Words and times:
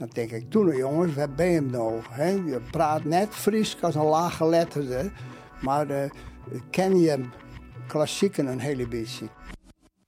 Dan 0.00 0.08
denk 0.12 0.30
ik, 0.30 0.50
toen 0.50 0.76
jongens, 0.76 1.14
waar 1.14 1.30
ben 1.30 1.46
je 1.46 1.54
hem 1.54 1.70
nou? 1.70 2.02
Je 2.46 2.60
praat 2.70 3.04
net 3.04 3.28
Fries 3.28 3.76
als 3.82 3.94
een 3.94 4.04
laaggeletterde, 4.04 5.10
maar 5.60 5.90
uh, 5.90 6.10
ken 6.70 7.00
je 7.00 7.08
hem 7.08 7.32
klassieken 7.86 8.46
een 8.46 8.58
hele 8.58 8.88
beetje. 8.88 9.26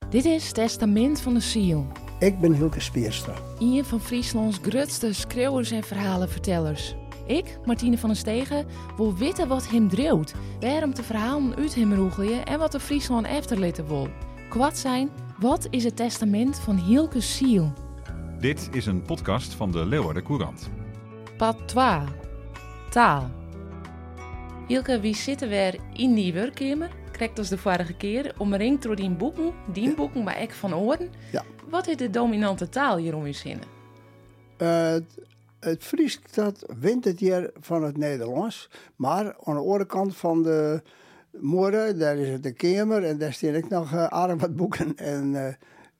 Dit 0.09 0.25
is 0.25 0.51
Testament 0.51 1.21
van 1.21 1.33
de 1.33 1.39
Ziel. 1.39 1.87
Ik 2.19 2.39
ben 2.39 2.53
Hilke 2.53 2.79
Spierstra. 2.79 3.33
Een 3.59 3.85
van 3.85 3.99
Frieslands 3.99 4.59
grootste 4.61 5.13
schreeuwers 5.13 5.71
en 5.71 5.83
verhalenvertellers. 5.83 6.95
Ik, 7.27 7.57
Martine 7.65 7.97
van 7.97 8.09
den 8.09 8.17
Stegen, 8.17 8.65
wil 8.97 9.17
weten 9.17 9.47
wat 9.47 9.69
hem 9.69 9.89
dreeuwt, 9.89 10.33
waarom 10.59 10.95
de 10.95 11.03
verhalen 11.03 11.55
uit 11.55 11.75
hem 11.75 11.93
roegelen 11.93 12.45
en 12.45 12.59
wat 12.59 12.71
de 12.71 12.79
Friesland 12.79 13.25
efterlitten 13.25 13.87
wil. 13.87 14.07
Kwad 14.49 14.77
zijn, 14.77 15.09
wat 15.39 15.67
is 15.69 15.83
het 15.83 15.95
testament 15.95 16.59
van 16.59 16.77
Hilke 16.77 17.21
Ziel? 17.21 17.82
Dit 18.43 18.69
is 18.71 18.85
een 18.85 19.01
podcast 19.01 19.53
van 19.53 19.71
de 19.71 19.85
Leeuwarden 19.85 20.23
Courant. 20.23 20.69
Patois. 21.37 22.09
Taal. 22.89 23.29
Hilke, 24.67 24.99
wie 24.99 25.15
zitten 25.15 25.49
weer 25.49 25.79
in 25.93 26.13
die 26.13 26.33
werkkamer? 26.33 26.89
Krijgt 27.11 27.37
als 27.37 27.49
de 27.49 27.57
vorige 27.57 27.95
keer, 27.95 28.35
omringd 28.37 28.83
door 28.83 28.95
die 28.95 29.09
boeken, 29.09 29.53
die 29.73 29.89
ja. 29.89 29.95
boeken 29.95 30.23
bij 30.23 30.43
ik 30.43 30.51
van 30.51 30.75
oren. 30.75 31.09
Ja. 31.31 31.43
Wat 31.69 31.87
is 31.87 31.97
de 31.97 32.09
dominante 32.09 32.69
taal 32.69 32.97
hier 32.97 33.15
om 33.15 33.25
je 33.25 33.33
zinnen? 33.33 33.65
Uh, 34.57 34.95
het 35.59 35.83
Fries 35.83 36.19
dat 36.33 36.73
wint 36.79 37.05
het 37.05 37.19
hier 37.19 37.51
van 37.59 37.83
het 37.83 37.97
Nederlands. 37.97 38.69
Maar 38.95 39.35
aan 39.43 39.55
de 39.55 39.61
andere 39.61 39.85
kant 39.85 40.15
van 40.15 40.43
de 40.43 40.81
moeder, 41.31 41.97
daar 41.97 42.17
is 42.17 42.29
het 42.29 42.43
de 42.43 42.53
kamer 42.53 43.03
en 43.03 43.17
daar 43.17 43.33
staan 43.33 43.55
ik 43.55 43.69
nog 43.69 43.93
uh, 43.93 44.05
aardig 44.05 44.41
wat 44.41 44.55
boeken. 44.55 44.95
En 44.97 45.33
uh, 45.33 45.47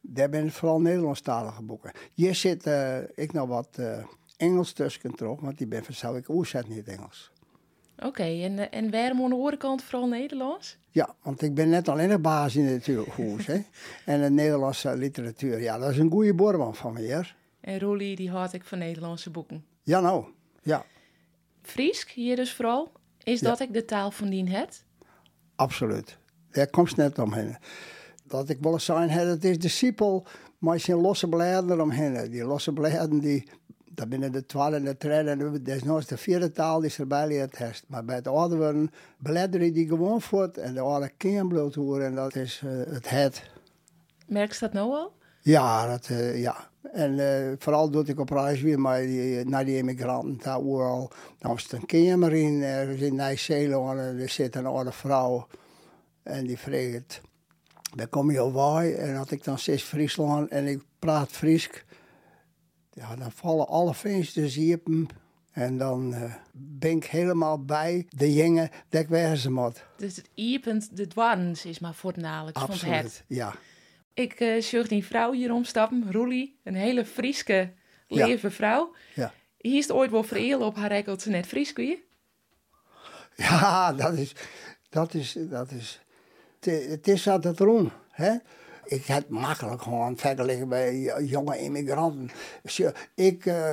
daar 0.06 0.30
ben 0.30 0.46
ik 0.46 0.52
vooral 0.52 0.82
Nederlandstalige 0.82 1.64
boeken. 1.64 1.92
Hier 2.14 2.36
zit 2.36 2.68
uh, 2.68 2.98
ik 3.16 3.34
nog 3.34 3.48
wat 3.48 3.80
Engels 4.38 4.72
tussen 4.72 5.16
terug, 5.16 5.40
want 5.40 5.58
die 5.58 5.68
ben 5.68 5.84
van 5.84 6.16
ik 6.16 6.30
oerzet 6.30 6.68
niet 6.68 6.88
Engels. 6.88 7.32
Oké, 7.98 8.08
okay, 8.08 8.44
en, 8.44 8.72
en 8.72 8.92
waarom 8.92 9.24
aan 9.24 9.30
de 9.30 9.36
andere 9.36 9.58
kant 9.58 9.84
vooral 9.84 10.08
Nederlands? 10.08 10.78
Ja, 10.92 11.16
want 11.22 11.42
ik 11.42 11.54
ben 11.54 11.70
net 11.70 11.90
alleen 11.90 12.12
een 12.12 12.22
baas 12.22 12.56
in 12.56 12.66
het 12.66 12.88
huis. 12.88 13.46
hè. 13.46 13.62
En 14.14 14.22
de 14.22 14.30
Nederlandse 14.30 14.98
literatuur, 14.98 15.62
ja, 15.62 15.78
dat 15.78 15.90
is 15.92 15.98
een 15.98 16.12
goede 16.12 16.34
borman 16.34 16.76
van 16.76 16.94
me. 16.94 17.24
En 17.62 17.80
Roelie, 17.80 18.16
die 18.16 18.30
had 18.30 18.54
ik 18.54 18.64
van 18.64 18.78
Nederlandse 18.78 19.30
boeken. 19.30 19.66
Ja, 19.84 20.00
nou, 20.00 20.26
ja. 20.62 20.86
Friesk, 21.62 22.10
hier 22.10 22.36
dus 22.36 22.54
vooral. 22.54 22.92
Is 23.24 23.40
dat 23.40 23.60
ik 23.60 23.74
de 23.74 23.86
taal 23.86 24.12
van 24.12 24.30
dien 24.30 24.48
het? 24.48 24.84
Absoluut. 25.56 26.18
Daar 26.52 26.68
komt 26.68 26.96
net 26.96 27.20
omheen. 27.20 27.58
Dat 28.38 28.50
ik 28.50 28.58
wil 28.62 28.80
zijn, 28.80 29.10
het 29.10 29.44
is 29.44 29.60
de 29.60 29.68
siepel 29.68 30.26
maar 30.58 30.80
zijn 30.80 30.98
losse 30.98 31.28
bladeren 31.28 31.82
omheen. 31.82 32.30
Die 32.30 32.46
losse 32.46 32.74
bladeren, 32.74 33.20
die, 33.20 33.48
dat 33.86 34.10
binnen 34.10 34.32
de 34.32 34.46
tweede 34.46 34.76
en 34.76 34.84
de 34.84 34.96
derde 34.98 35.30
en 35.30 35.82
nog 35.86 36.06
de 36.06 36.18
vierde 36.18 36.52
taal 36.52 36.80
die 36.80 36.94
erbij 36.98 37.28
leert 37.28 37.58
heeft. 37.58 37.84
Maar 37.88 38.06
bij 38.06 38.16
het 38.16 38.28
oude 38.28 38.90
bladeren 39.18 39.74
die 39.74 39.88
gewoon 39.88 40.22
voort 40.22 40.58
en 40.58 40.74
de 40.74 40.80
oude 40.80 41.12
keenbloed 41.18 41.76
horen 41.76 42.06
en 42.06 42.16
dat 42.16 42.36
is 42.36 42.62
uh, 42.66 42.72
het 42.94 43.10
het. 43.10 43.44
Merk 44.28 44.52
je 44.54 44.60
dat 44.60 44.74
nou 44.74 44.92
al? 44.92 45.14
Ja, 45.42 45.88
dat, 45.88 46.10
uh, 46.10 46.42
ja. 46.42 46.70
En 46.92 47.12
uh, 47.12 47.54
vooral 47.58 47.90
doe 47.90 48.06
ik 48.06 48.20
op 48.20 48.30
reis 48.30 48.62
weer 48.62 48.80
maar 48.80 49.02
die, 49.02 49.46
naar 49.46 49.66
die 49.66 49.78
immigranten 49.78 50.40
daar 50.44 50.58
overal. 50.58 51.12
Dan 51.40 51.52
was 51.52 51.64
het 51.64 51.72
een 51.72 51.86
kamer 51.86 52.34
in, 52.34 52.64
ergens 52.64 53.02
in 53.02 53.16
Nijzeeland 53.16 54.00
en 54.00 54.20
er 54.20 54.30
zit 54.30 54.56
een 54.56 54.66
oude 54.66 54.92
vrouw. 54.92 55.48
En 56.24 56.46
die 56.46 56.58
vreegt, 56.58 57.22
waar 57.96 58.08
kom 58.08 58.32
je 58.32 58.52
bij? 58.52 58.96
En 58.96 59.16
had 59.16 59.32
ik 59.32 59.44
dan 59.44 59.58
steeds 59.58 59.84
Friesland 59.84 60.50
en 60.50 60.68
ik 60.68 60.82
praat 61.00 61.32
Fries. 61.32 61.70
Ja, 62.92 63.16
dan 63.16 63.32
vallen 63.32 63.68
alle 63.68 63.94
vensters 63.94 64.56
hiepen. 64.56 65.08
En 65.52 65.78
dan 65.78 66.14
uh, 66.14 66.34
ben 66.52 66.92
ik 66.92 67.06
helemaal 67.06 67.66
bij 67.66 68.06
de 68.10 68.34
jongen 68.34 68.70
dat 68.90 69.02
ik 69.02 69.08
wezen 69.08 69.54
moet. 69.54 69.86
Dus 69.98 70.16
het 70.16 70.30
iepend 70.34 70.98
de 70.98 71.08
dwarns 71.08 71.66
is 71.66 71.80
maar 71.80 71.94
voornamelijk 71.94 72.60
van 72.60 72.90
het. 72.90 73.24
ja. 73.28 73.56
Ik 74.14 74.40
uh, 74.40 74.62
zag 74.62 74.88
die 74.88 75.06
vrouw 75.06 75.32
hier 75.32 75.54
omstappen, 75.54 76.12
Roelie, 76.12 76.60
een 76.64 76.76
hele 76.76 77.06
Frieske, 77.06 77.74
lieve 78.08 78.48
ja. 78.48 78.54
vrouw. 78.54 78.96
Ja. 79.16 79.34
Hier 79.58 79.78
is 79.78 79.88
het 79.88 79.96
ooit 79.96 80.12
wel 80.12 80.24
vereel 80.24 80.62
op 80.62 80.76
haar 80.76 80.90
rekelt 80.90 81.22
ze 81.22 81.30
net 81.30 81.46
Fries, 81.46 81.74
kun 81.74 81.86
je? 81.86 82.00
Ja, 83.36 83.94
dat 83.94 84.14
is, 84.14 84.36
dat 84.90 85.14
is, 85.14 85.38
dat 85.40 85.72
is, 85.72 86.03
het 86.66 87.08
is 87.08 87.28
altijd 87.28 87.60
erom, 87.60 87.92
hè. 88.10 88.36
Ik 88.86 89.06
heb 89.06 89.30
makkelijk 89.30 89.82
gewoon 89.82 90.18
vergeleken 90.18 90.70
bij 90.70 91.02
jonge 91.26 91.58
immigranten. 91.58 92.30
Ik 93.16 93.46
uh, 93.46 93.70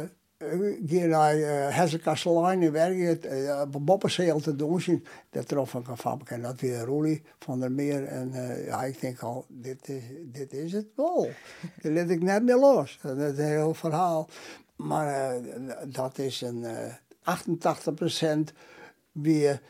ga 0.86 1.06
naar 1.06 1.36
uh, 1.36 1.76
Hessekastelein 1.76 2.62
en 2.62 2.72
werk 2.72 3.24
uh, 3.24 3.62
Boppenseel 3.80 4.40
te 4.40 4.56
doen. 4.56 5.04
Dat 5.30 5.48
trof 5.48 5.74
ik 5.74 5.86
van 5.94 6.20
en 6.24 6.42
dat 6.42 6.60
weer 6.60 6.80
Roelie 6.80 7.22
van 7.38 7.60
der 7.60 7.72
Meer. 7.72 8.04
En 8.04 8.30
uh, 8.34 8.66
ja, 8.66 8.82
ik 8.82 9.00
denk 9.00 9.20
al, 9.20 9.44
dit 9.48 9.88
is, 9.88 10.02
dit 10.24 10.52
is 10.52 10.72
het 10.72 10.86
wel. 10.96 11.28
Dat 11.82 11.92
liet 11.92 12.10
ik 12.10 12.22
net 12.22 12.42
meer 12.42 12.56
los. 12.56 12.98
Dat 13.02 13.16
is 13.16 13.38
een 13.38 13.44
heel 13.44 13.74
verhaal. 13.74 14.28
Maar 14.76 15.34
dat 15.86 16.18
is 16.18 16.40
een 16.40 16.64
88% 18.50 18.54
weer 19.12 19.60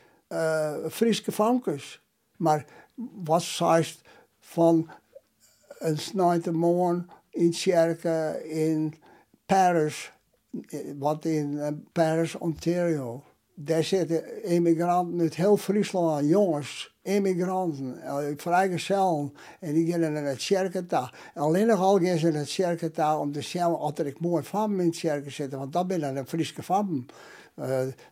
Friese 0.90 1.32
vankers. 1.32 2.02
Maar 2.36 2.64
wat 3.24 3.42
zegt 3.42 4.00
van 4.38 4.90
een 5.78 5.98
snijtermoorn 5.98 7.10
in 7.30 7.54
Sjerke 7.54 8.42
in 8.48 8.94
Paris 9.46 10.12
wat 10.98 11.24
in 11.24 11.84
Paris, 11.92 12.34
Ontario. 12.34 13.22
Daar 13.54 13.84
zitten 13.84 14.44
immigranten 14.44 15.20
uit 15.20 15.34
heel 15.34 15.56
Friesland, 15.56 16.28
jongens, 16.28 16.96
immigranten, 17.02 17.98
vrijgezellen. 18.36 19.32
En 19.60 19.72
die 19.72 19.92
gaan 19.92 20.12
naar 20.12 20.24
het 20.24 20.40
Sjerketa. 20.40 21.12
Alleen 21.34 21.66
nog 21.66 21.80
al 21.80 21.98
gaan 21.98 22.18
ze 22.18 22.30
naar 22.30 22.40
het 22.40 22.48
Sjerketa 22.48 23.18
om 23.18 23.32
te 23.32 23.40
zien 23.40 23.66
of 23.66 23.98
ik 23.98 24.20
mooi 24.20 24.44
van 24.44 24.80
in 24.80 24.86
het 24.86 24.96
Sjerke 24.96 25.30
zitten, 25.30 25.58
want 25.58 25.72
dat 25.72 25.86
ben 25.86 26.00
dan 26.00 26.16
een 26.16 26.26
Friese 26.26 26.62
van. 26.62 27.06
Uh, 27.56 27.66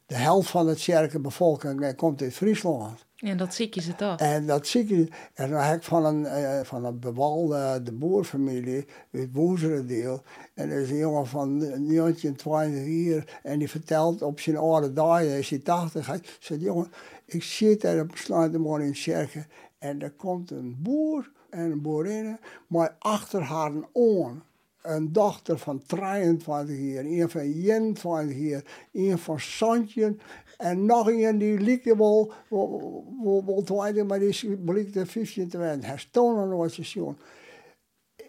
de 0.07 0.15
helft 0.15 0.51
van 0.51 0.67
het 0.69 0.81
Sjerke 0.81 1.21
bevolking 1.21 1.95
komt 1.97 2.23
uit 2.23 2.35
Friesland. 2.35 3.07
En 3.17 3.37
dat 3.37 3.55
zie 3.55 3.69
je 3.71 3.81
ze 3.81 3.95
toch? 3.95 4.19
En 4.19 4.47
dat 4.47 4.67
zie 4.67 4.89
je. 4.89 5.09
En 5.35 5.51
dan 5.51 5.61
heb 5.61 5.77
ik 5.77 5.83
van 5.83 6.05
een, 6.05 6.21
uh, 6.21 6.61
van 6.63 6.85
een 6.85 6.99
bewalde 6.99 7.81
de 7.83 7.93
boerfamilie 7.93 8.87
uit 9.13 9.29
Woezerendeel. 9.33 10.23
En 10.55 10.71
er 10.71 10.81
is 10.81 10.91
een 10.91 10.97
jongen 10.97 11.27
van 11.27 11.57
19 11.87 12.37
hier 12.85 13.39
en 13.43 13.59
die 13.59 13.71
vertelt 13.71 14.23
op 14.23 14.41
zijn 14.41 14.57
oude 14.57 14.93
dagen, 14.93 15.39
is 15.39 15.51
hij 15.51 15.59
80, 15.59 16.07
hij 16.07 16.21
zegt, 16.39 16.61
jongen, 16.61 16.93
ik 17.29 17.43
zit 17.43 17.81
daar 17.81 18.01
op 18.01 18.17
Sluitermorgen 18.17 18.87
in 18.87 18.97
Sjerken 18.97 19.47
en 19.79 20.03
er 20.03 20.11
komt 20.11 20.51
een 20.51 20.77
boer 20.83 21.31
en 21.51 21.71
een 21.71 21.83
boerinne, 21.83 22.39
maar 22.67 22.97
achter 22.99 23.43
haar 23.43 23.73
oor 23.93 24.43
een 24.83 25.13
dochter 25.13 25.59
van 25.59 25.83
23 25.87 26.79
jaar, 26.79 27.05
een 27.05 27.31
van 27.31 27.41
21 27.41 28.37
jaar, 28.37 28.89
een 28.93 29.19
van 29.19 29.41
Santje 29.41 30.17
en 30.57 30.87
nog 30.87 31.09
een 31.09 31.39
die 31.39 31.59
liep 31.59 31.85
wel, 31.85 32.33
wel, 32.49 33.05
wel, 33.23 33.45
wel 33.47 33.63
twaalf, 33.63 34.05
maar 34.05 34.19
die 34.19 34.57
bleek 34.57 34.93
de 34.93 35.07
15 35.07 35.49
te 35.49 35.59
werden. 35.59 35.85
Hij 35.85 35.99
stond 35.99 36.49
nog 36.49 36.73
station. 36.73 37.17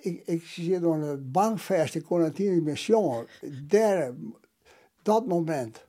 Ik, 0.02 0.22
ik 0.26 0.44
zit 0.44 0.84
op 0.84 0.94
een 0.94 1.32
bankvest, 1.32 1.96
ik 1.96 2.04
kon 2.04 2.22
het 2.22 2.38
niet 2.38 2.64
meer 2.64 2.76
jongen. 2.76 3.26
Daar, 3.68 4.14
dat 5.02 5.28
moment. 5.28 5.86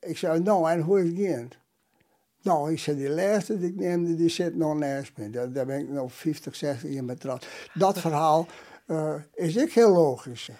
Ik 0.00 0.16
zei, 0.16 0.40
nou, 0.40 0.70
en 0.70 0.80
hoe 0.80 1.02
is 1.02 1.26
het? 1.26 1.59
Nou, 2.42 2.72
ik 2.72 2.78
zei, 2.78 2.96
die 2.96 3.10
laatste 3.10 3.58
die 3.58 3.68
ik 3.68 3.76
neemde, 3.76 4.14
die 4.14 4.28
zit 4.28 4.56
nog 4.56 4.76
naast 4.76 5.12
me. 5.16 5.30
Daar, 5.30 5.52
daar 5.52 5.66
ben 5.66 5.78
ik 5.78 5.88
nog 5.88 6.12
50, 6.12 6.56
60 6.56 6.90
jaar 6.90 7.04
met 7.04 7.20
trouwens. 7.20 7.46
Dat 7.74 8.00
verhaal 8.08 8.46
uh, 8.86 9.14
is 9.34 9.56
ik 9.56 9.72
heel 9.72 9.92
logisch 9.92 10.50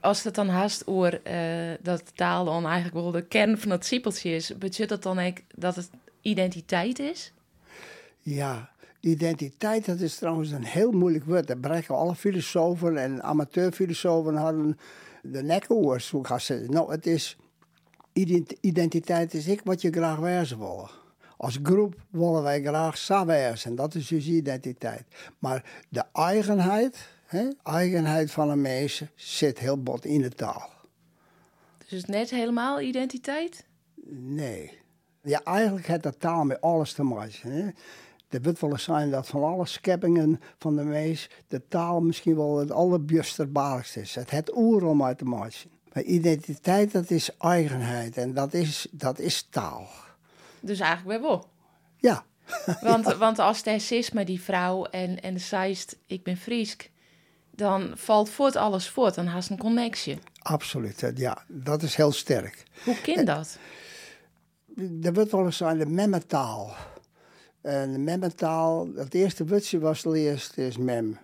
als 0.00 0.22
het 0.22 0.34
dan 0.34 0.48
haast 0.48 0.88
oor 0.88 1.20
uh, 1.26 1.70
dat 1.82 2.02
taal 2.14 2.44
dan 2.44 2.66
eigenlijk 2.66 2.94
wel 2.94 3.10
de 3.10 3.26
kern 3.26 3.58
van 3.58 3.70
het 3.70 3.86
siepeltje 3.86 4.30
is, 4.30 4.58
betekent 4.58 4.88
dat 4.88 5.02
dan 5.02 5.18
ook 5.18 5.36
dat 5.54 5.76
het 5.76 5.90
identiteit 6.20 6.98
is? 6.98 7.32
Ja, 8.20 8.70
identiteit 9.00 9.86
dat 9.86 10.00
is 10.00 10.16
trouwens 10.16 10.50
een 10.50 10.64
heel 10.64 10.90
moeilijk 10.90 11.24
woord. 11.24 11.46
Daar 11.46 11.58
breken 11.58 11.96
alle 11.96 12.14
filosofen 12.14 12.96
en 12.96 13.22
amateurfilosofen 13.22 14.36
hadden 14.36 14.78
de 15.22 15.42
nek 15.42 15.66
zeggen. 16.36 16.70
Nou, 16.70 16.92
het 16.92 17.06
is 17.06 17.36
identiteit 18.60 19.34
is 19.34 19.46
ik 19.46 19.60
wat 19.64 19.80
je 19.80 19.90
graag 19.90 20.18
wezen 20.18 20.58
wil. 20.58 20.90
Als 21.40 21.58
groep 21.62 21.94
willen 22.10 22.42
wij 22.42 22.62
graag 22.62 22.98
samen 22.98 23.54
en 23.64 23.74
dat 23.74 23.94
is 23.94 24.06
dus 24.06 24.26
identiteit. 24.26 25.04
Maar 25.38 25.64
de 25.88 26.04
eigenheid, 26.12 27.08
He? 27.26 27.48
Eigenheid 27.62 28.30
van 28.30 28.50
een 28.50 28.60
mens 28.60 29.02
zit 29.14 29.58
heel 29.58 29.82
bot 29.82 30.04
in 30.04 30.20
de 30.20 30.28
taal. 30.28 30.70
Dus 31.88 32.04
net 32.04 32.30
helemaal 32.30 32.80
identiteit? 32.80 33.64
Nee. 34.10 34.78
Ja, 35.22 35.40
eigenlijk 35.44 35.86
heeft 35.86 36.02
de 36.02 36.16
taal 36.16 36.44
met 36.44 36.60
alles 36.60 36.92
te 36.92 37.02
maken. 37.02 37.52
Hè? 37.52 37.68
Er 38.28 38.42
wordt 38.42 38.60
wel 38.60 38.70
eens 38.70 38.82
zijn 38.82 39.10
dat 39.10 39.26
van 39.26 39.44
alle 39.44 39.66
scheppingen 39.66 40.40
van 40.58 40.76
de 40.76 40.84
mens 40.84 41.30
de 41.48 41.62
taal 41.68 42.00
misschien 42.00 42.36
wel 42.36 42.58
het 42.58 42.70
allerbjusterbaarste 42.70 44.00
is. 44.00 44.14
Het 44.14 44.30
het 44.30 44.56
oer 44.56 44.84
om 44.84 45.04
uit 45.04 45.18
te 45.18 45.24
maken. 45.24 45.70
Maar 45.92 46.02
identiteit, 46.02 46.92
dat 46.92 47.10
is 47.10 47.36
eigenheid 47.36 48.16
en 48.16 48.34
dat 48.34 48.54
is, 48.54 48.86
dat 48.90 49.18
is 49.18 49.42
taal. 49.50 49.88
Dus 50.60 50.80
eigenlijk 50.80 51.20
wel. 51.20 51.48
Ja, 51.96 52.24
Want, 52.80 53.14
want 53.14 53.38
als 53.38 53.62
de 53.62 54.08
met 54.12 54.26
die 54.26 54.40
vrouw 54.40 54.84
en, 54.84 55.22
en 55.22 55.40
zeist, 55.40 55.96
ik 56.06 56.22
ben 56.22 56.36
Friesk, 56.36 56.90
dan 57.50 57.92
valt 57.94 58.30
voort 58.30 58.56
alles 58.56 58.88
voort. 58.88 59.14
Dan 59.14 59.26
haast 59.26 59.50
een 59.50 59.58
connectie. 59.58 60.18
absoluut. 60.38 61.12
Ja, 61.14 61.44
dat 61.48 61.82
is 61.82 61.94
heel 61.94 62.12
sterk. 62.12 62.62
Hoe 62.84 63.00
kind 63.00 63.26
dat? 63.26 63.58
Er 65.02 65.12
wordt 65.12 65.30
wel 65.30 65.44
eens 65.44 65.62
aan 65.62 65.78
de 65.78 65.86
memmetaal. 65.86 66.74
En 67.60 67.92
de 67.92 67.98
memmetaal, 67.98 68.88
het 68.94 69.14
eerste 69.14 69.46
woordje 69.46 69.78
was 69.78 70.04
het 70.04 70.14
eerste 70.14 70.66
is 70.66 70.76
mem. 70.76 71.18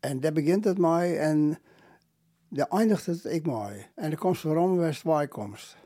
En 0.00 0.20
daar 0.20 0.32
begint 0.32 0.64
het 0.64 0.78
mee 0.78 1.16
en 1.16 1.58
daar 2.48 2.68
eindigt 2.68 3.06
het 3.06 3.24
ik 3.24 3.46
mee. 3.46 3.86
En 3.94 4.10
de 4.10 4.16
komst 4.16 4.42
waarom 4.42 4.76
was 4.76 5.02
bijkomst. 5.02 5.76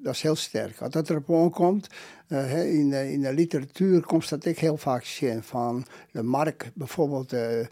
Dat 0.00 0.14
is 0.14 0.22
heel 0.22 0.36
sterk. 0.36 0.80
Als 0.80 0.92
dat 0.92 1.10
erop 1.10 1.30
aankomt, 1.30 1.88
eh, 2.28 2.74
in, 2.74 2.90
de, 2.90 3.12
in 3.12 3.20
de 3.20 3.32
literatuur 3.32 4.06
komt 4.06 4.28
dat 4.28 4.44
ik 4.44 4.58
heel 4.58 4.76
vaak 4.76 5.04
zien. 5.04 5.42
Van 5.42 5.86
de 6.12 6.22
mark 6.22 6.70
bijvoorbeeld 6.74 7.32
eh, 7.32 7.66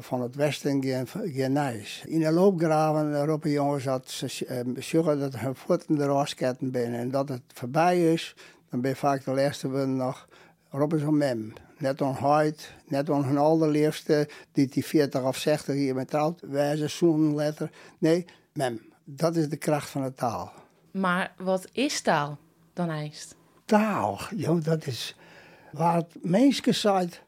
van, 0.00 0.22
het 0.22 0.34
westen 0.34 0.82
geen, 0.82 1.06
geen 1.32 1.52
nijs. 1.52 2.04
In 2.06 2.20
de 2.20 2.30
loopgraven 2.30 3.24
roepen 3.24 3.50
jongens 3.50 3.84
dat 3.84 4.10
ze 4.10 4.46
zeggen 4.78 5.18
dat 5.18 5.38
hun 5.38 5.54
voeten 5.54 5.96
de 5.96 6.06
raasketten 6.06 6.70
binnen. 6.70 7.00
En 7.00 7.10
dat 7.10 7.28
het 7.28 7.42
voorbij 7.54 8.12
is, 8.12 8.34
dan 8.70 8.80
ben 8.80 8.90
je 8.90 8.96
vaak 8.96 9.24
de 9.24 9.30
laatste 9.30 9.70
woord 9.70 9.86
nog 9.86 10.28
roepen 10.70 11.16
mem. 11.16 11.52
Net 11.78 12.00
on 12.00 12.14
huid, 12.14 12.72
net 12.86 13.10
on 13.10 13.24
hun 13.24 13.38
allerliefste, 13.38 14.28
die 14.52 14.66
die 14.66 14.84
40 14.84 15.22
of 15.22 15.36
60 15.36 15.74
hier 15.74 15.94
met 15.94 16.08
trouwt, 16.08 16.40
wijze 16.40 16.88
zo'n 16.88 17.34
letter. 17.34 17.70
Nee, 17.98 18.24
mem. 18.52 18.80
Dat 19.04 19.36
is 19.36 19.48
de 19.48 19.56
kracht 19.56 19.90
van 19.90 20.02
de 20.02 20.14
taal. 20.14 20.52
Maar 20.98 21.34
wat 21.36 21.68
is 21.72 22.00
taal 22.00 22.38
dan 22.72 22.90
eist? 22.90 23.36
taal, 23.66 24.18
joh, 24.36 24.64
dat 24.64 24.86
is 24.86 25.16
wat 25.72 26.16
mensen 26.22 26.74
zegt, 26.74 27.22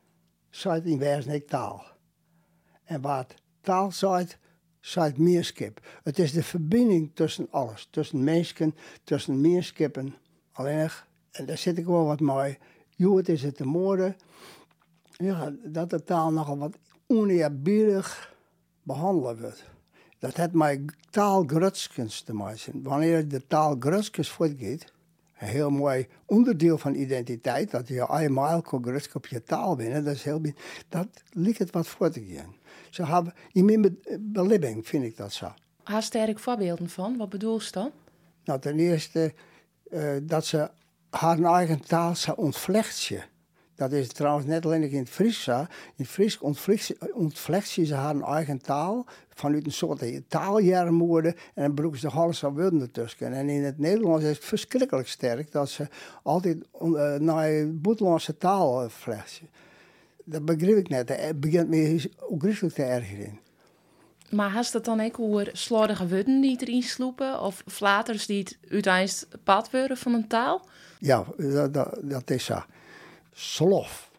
zegt 0.51 0.85
in 0.85 0.99
wezen 0.99 1.47
taal. 1.47 1.85
En 2.85 3.01
wat 3.01 3.35
taal 3.61 3.93
zegt, 3.93 4.39
zegt 4.81 5.19
meerskip. 5.19 5.81
Het 6.03 6.19
is 6.19 6.33
de 6.33 6.43
verbinding 6.43 7.11
tussen 7.15 7.47
alles, 7.51 7.89
tussen 7.91 8.25
mensen, 8.25 8.75
tussen 9.05 9.41
meerskippen. 9.41 10.15
Alleen, 10.53 10.91
en 11.31 11.47
daar 11.47 11.59
zit 11.59 11.79
ik 11.79 11.87
wel 11.87 12.05
wat 12.05 12.21
mooi. 12.21 12.59
Joh, 12.89 13.17
het 13.17 13.29
is 13.29 13.43
het 13.43 13.57
te 13.57 13.67
moorden. 13.67 14.17
Ja, 15.11 15.53
dat 15.65 15.91
de 15.91 16.03
taal 16.03 16.33
nogal 16.33 16.59
wat 16.59 16.79
oneerbiedig 17.07 18.35
behandeld 18.83 19.41
wordt. 19.41 19.65
Dat 20.19 20.37
heeft 20.37 20.53
met 20.53 20.81
taalgrutskens 21.11 22.23
te 22.23 22.33
maken. 22.33 22.83
Wanneer 22.83 23.29
de 23.29 23.47
taal 23.47 23.77
grutskens 23.79 24.29
voortgaat, 24.29 24.93
een 25.39 25.49
heel 25.49 25.71
mooi 25.71 26.07
onderdeel 26.27 26.79
van 26.79 26.95
identiteit, 26.95 27.71
dat 27.71 27.89
je 27.89 28.09
eenmaal 28.19 28.63
kan 28.63 28.85
gerust 28.85 29.15
op 29.15 29.27
je 29.27 29.43
taal 29.43 29.77
binnen, 29.77 30.05
dat 30.05 30.15
is 30.15 30.23
heel 30.23 30.41
Dat 30.89 31.09
lijkt 31.33 31.59
het 31.59 31.71
wat 31.71 31.87
voor 31.87 32.11
te 32.11 32.25
gaan. 32.25 32.55
Ze 32.91 33.07
hebben, 33.07 33.35
in 33.53 33.65
mijn 33.65 33.81
be- 33.81 34.19
beleving 34.21 34.87
vind 34.87 35.05
ik 35.05 35.17
dat 35.17 35.33
zo. 35.33 35.53
Haast 35.83 36.07
sterk 36.07 36.39
voorbeelden 36.39 36.91
van? 36.91 37.17
Wat 37.17 37.29
bedoel 37.29 37.61
je 37.61 37.69
dan? 37.73 37.91
Nou, 38.45 38.61
ten 38.61 38.79
eerste 38.79 39.35
eh, 39.91 40.17
dat 40.23 40.47
ze 40.47 40.71
haar 41.11 41.43
eigen 41.43 41.81
taal 41.81 42.15
ze 42.15 42.37
ontvlecht 42.37 42.97
ze. 42.97 43.23
Dat 43.79 43.93
is 43.93 44.09
trouwens 44.09 44.47
net 44.47 44.65
alleen 44.67 44.91
in 44.91 44.99
het 44.99 45.11
Fries. 45.11 45.47
In 45.47 45.67
het 45.97 46.07
Fries 46.09 46.39
ontvlecht 47.15 47.69
ze- 47.69 47.95
haar 47.95 48.21
eigen 48.21 48.59
taal 48.63 49.07
vanuit 49.35 49.67
een 49.67 49.73
soort 49.73 50.03
taaljarmoede 50.29 51.29
en 51.55 51.63
dan 51.63 51.75
broeken 51.75 52.01
ze 52.01 52.09
alles 52.09 52.45
aan 52.45 52.55
woorden 52.55 52.81
ertussen. 52.81 53.33
En 53.33 53.49
in 53.49 53.65
het 53.65 53.79
Nederlands 53.79 54.25
is 54.25 54.37
het 54.37 54.45
verschrikkelijk 54.45 55.09
sterk 55.09 55.53
dat 55.53 55.69
ze 55.71 55.87
altijd 56.23 56.57
uh, 56.83 57.15
naar 57.15 57.49
de 57.49 57.79
buitenlandse 57.83 58.37
taal 58.37 58.83
eh, 58.83 58.89
vlechten. 58.89 59.49
Dat 60.25 60.45
begrijp 60.45 60.77
ik 60.77 60.89
net. 60.89 61.09
Het 61.09 61.41
begint 61.41 61.69
me 61.69 62.11
ook 62.19 62.41
Griezelig 62.43 62.73
te 62.73 62.83
ergeren. 62.83 63.39
Maar 64.31 64.51
haast 64.51 64.73
het 64.73 64.85
dan 64.85 65.01
ook 65.01 65.19
over 65.21 65.51
slordige 65.53 66.09
woorden 66.09 66.41
die 66.41 66.57
erin 66.61 66.83
sloepen? 66.83 67.41
Of 67.41 67.63
flaters 67.67 68.27
die 68.27 68.39
het 68.39 68.59
uiteindelijk 68.71 69.27
pad 69.45 69.71
worden 69.71 69.97
van 69.97 70.15
een 70.15 70.27
taal? 70.27 70.67
Ja, 70.99 71.25
dat, 71.37 71.75
dat, 71.75 71.99
dat 72.03 72.31
is 72.31 72.45
zo. 72.45 72.63
Slof. 73.41 74.11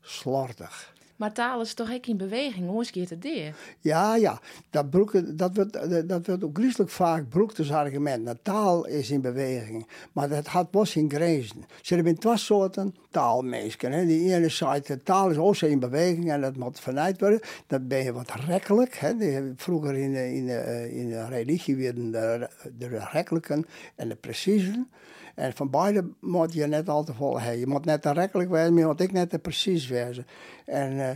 Slordig. 0.00 0.94
Maar 1.16 1.32
taal 1.32 1.60
is 1.60 1.74
toch 1.74 1.92
ook 1.92 2.06
in 2.06 2.16
beweging? 2.16 2.68
Hoe 2.68 2.80
is 2.80 3.10
het 3.10 3.22
deer? 3.22 3.54
Ja, 3.80 4.16
ja, 4.16 4.40
dat, 4.70 4.90
broeken, 4.90 5.36
dat, 5.36 5.56
wordt, 5.56 6.08
dat 6.08 6.26
wordt 6.26 6.44
ook 6.44 6.56
griezelig 6.56 6.92
vaak 6.92 7.28
broekt 7.28 7.58
als 7.58 7.72
argument. 7.72 8.26
De 8.26 8.36
taal 8.42 8.86
is 8.86 9.10
in 9.10 9.20
beweging, 9.20 9.86
maar 10.12 10.28
dat 10.28 10.46
had 10.46 10.68
was 10.70 10.96
in 10.96 11.10
grenzen. 11.10 11.60
Er 11.60 11.66
zijn 11.82 12.18
twee 12.18 12.36
soorten 12.36 12.94
taalmeesken. 13.10 13.92
Hè. 13.92 14.06
Die 14.06 14.34
ene 14.34 14.48
zegt, 14.48 14.86
de 14.86 15.02
taal 15.02 15.30
is 15.30 15.36
ook 15.36 15.56
in 15.56 15.78
beweging 15.78 16.30
en 16.30 16.40
dat 16.40 16.56
moet 16.56 16.80
vanuit 16.80 17.20
worden. 17.20 17.40
Dan 17.66 17.86
ben 17.86 18.04
je 18.04 18.12
wat 18.12 18.30
rekkelijk. 18.46 18.94
Hè. 18.94 19.14
Vroeger 19.56 19.94
in 19.94 20.12
de, 20.12 20.34
in, 20.34 20.46
de, 20.46 20.88
in 20.90 21.08
de 21.08 21.26
religie 21.26 21.76
werden 21.76 22.10
de, 22.10 22.48
de 22.78 22.98
rekkelijken 23.12 23.66
en 23.94 24.08
de 24.08 24.16
preciezen. 24.16 24.88
En 25.36 25.52
van 25.52 25.70
beide 25.70 26.08
moet 26.20 26.52
je 26.52 26.66
net 26.66 26.88
al 26.88 27.04
te 27.04 27.14
vol 27.14 27.40
hebben. 27.40 27.58
Je 27.58 27.66
moet 27.66 27.84
net 27.84 28.02
te 28.02 28.12
rekkelijk 28.12 28.50
wezen, 28.50 28.72
maar 28.72 28.82
je 28.82 28.86
moet 28.86 29.00
ik 29.00 29.12
net 29.12 29.30
te 29.30 29.38
precies 29.38 29.86
wezen. 29.86 30.26
En 30.64 30.92
uh, 30.92 31.10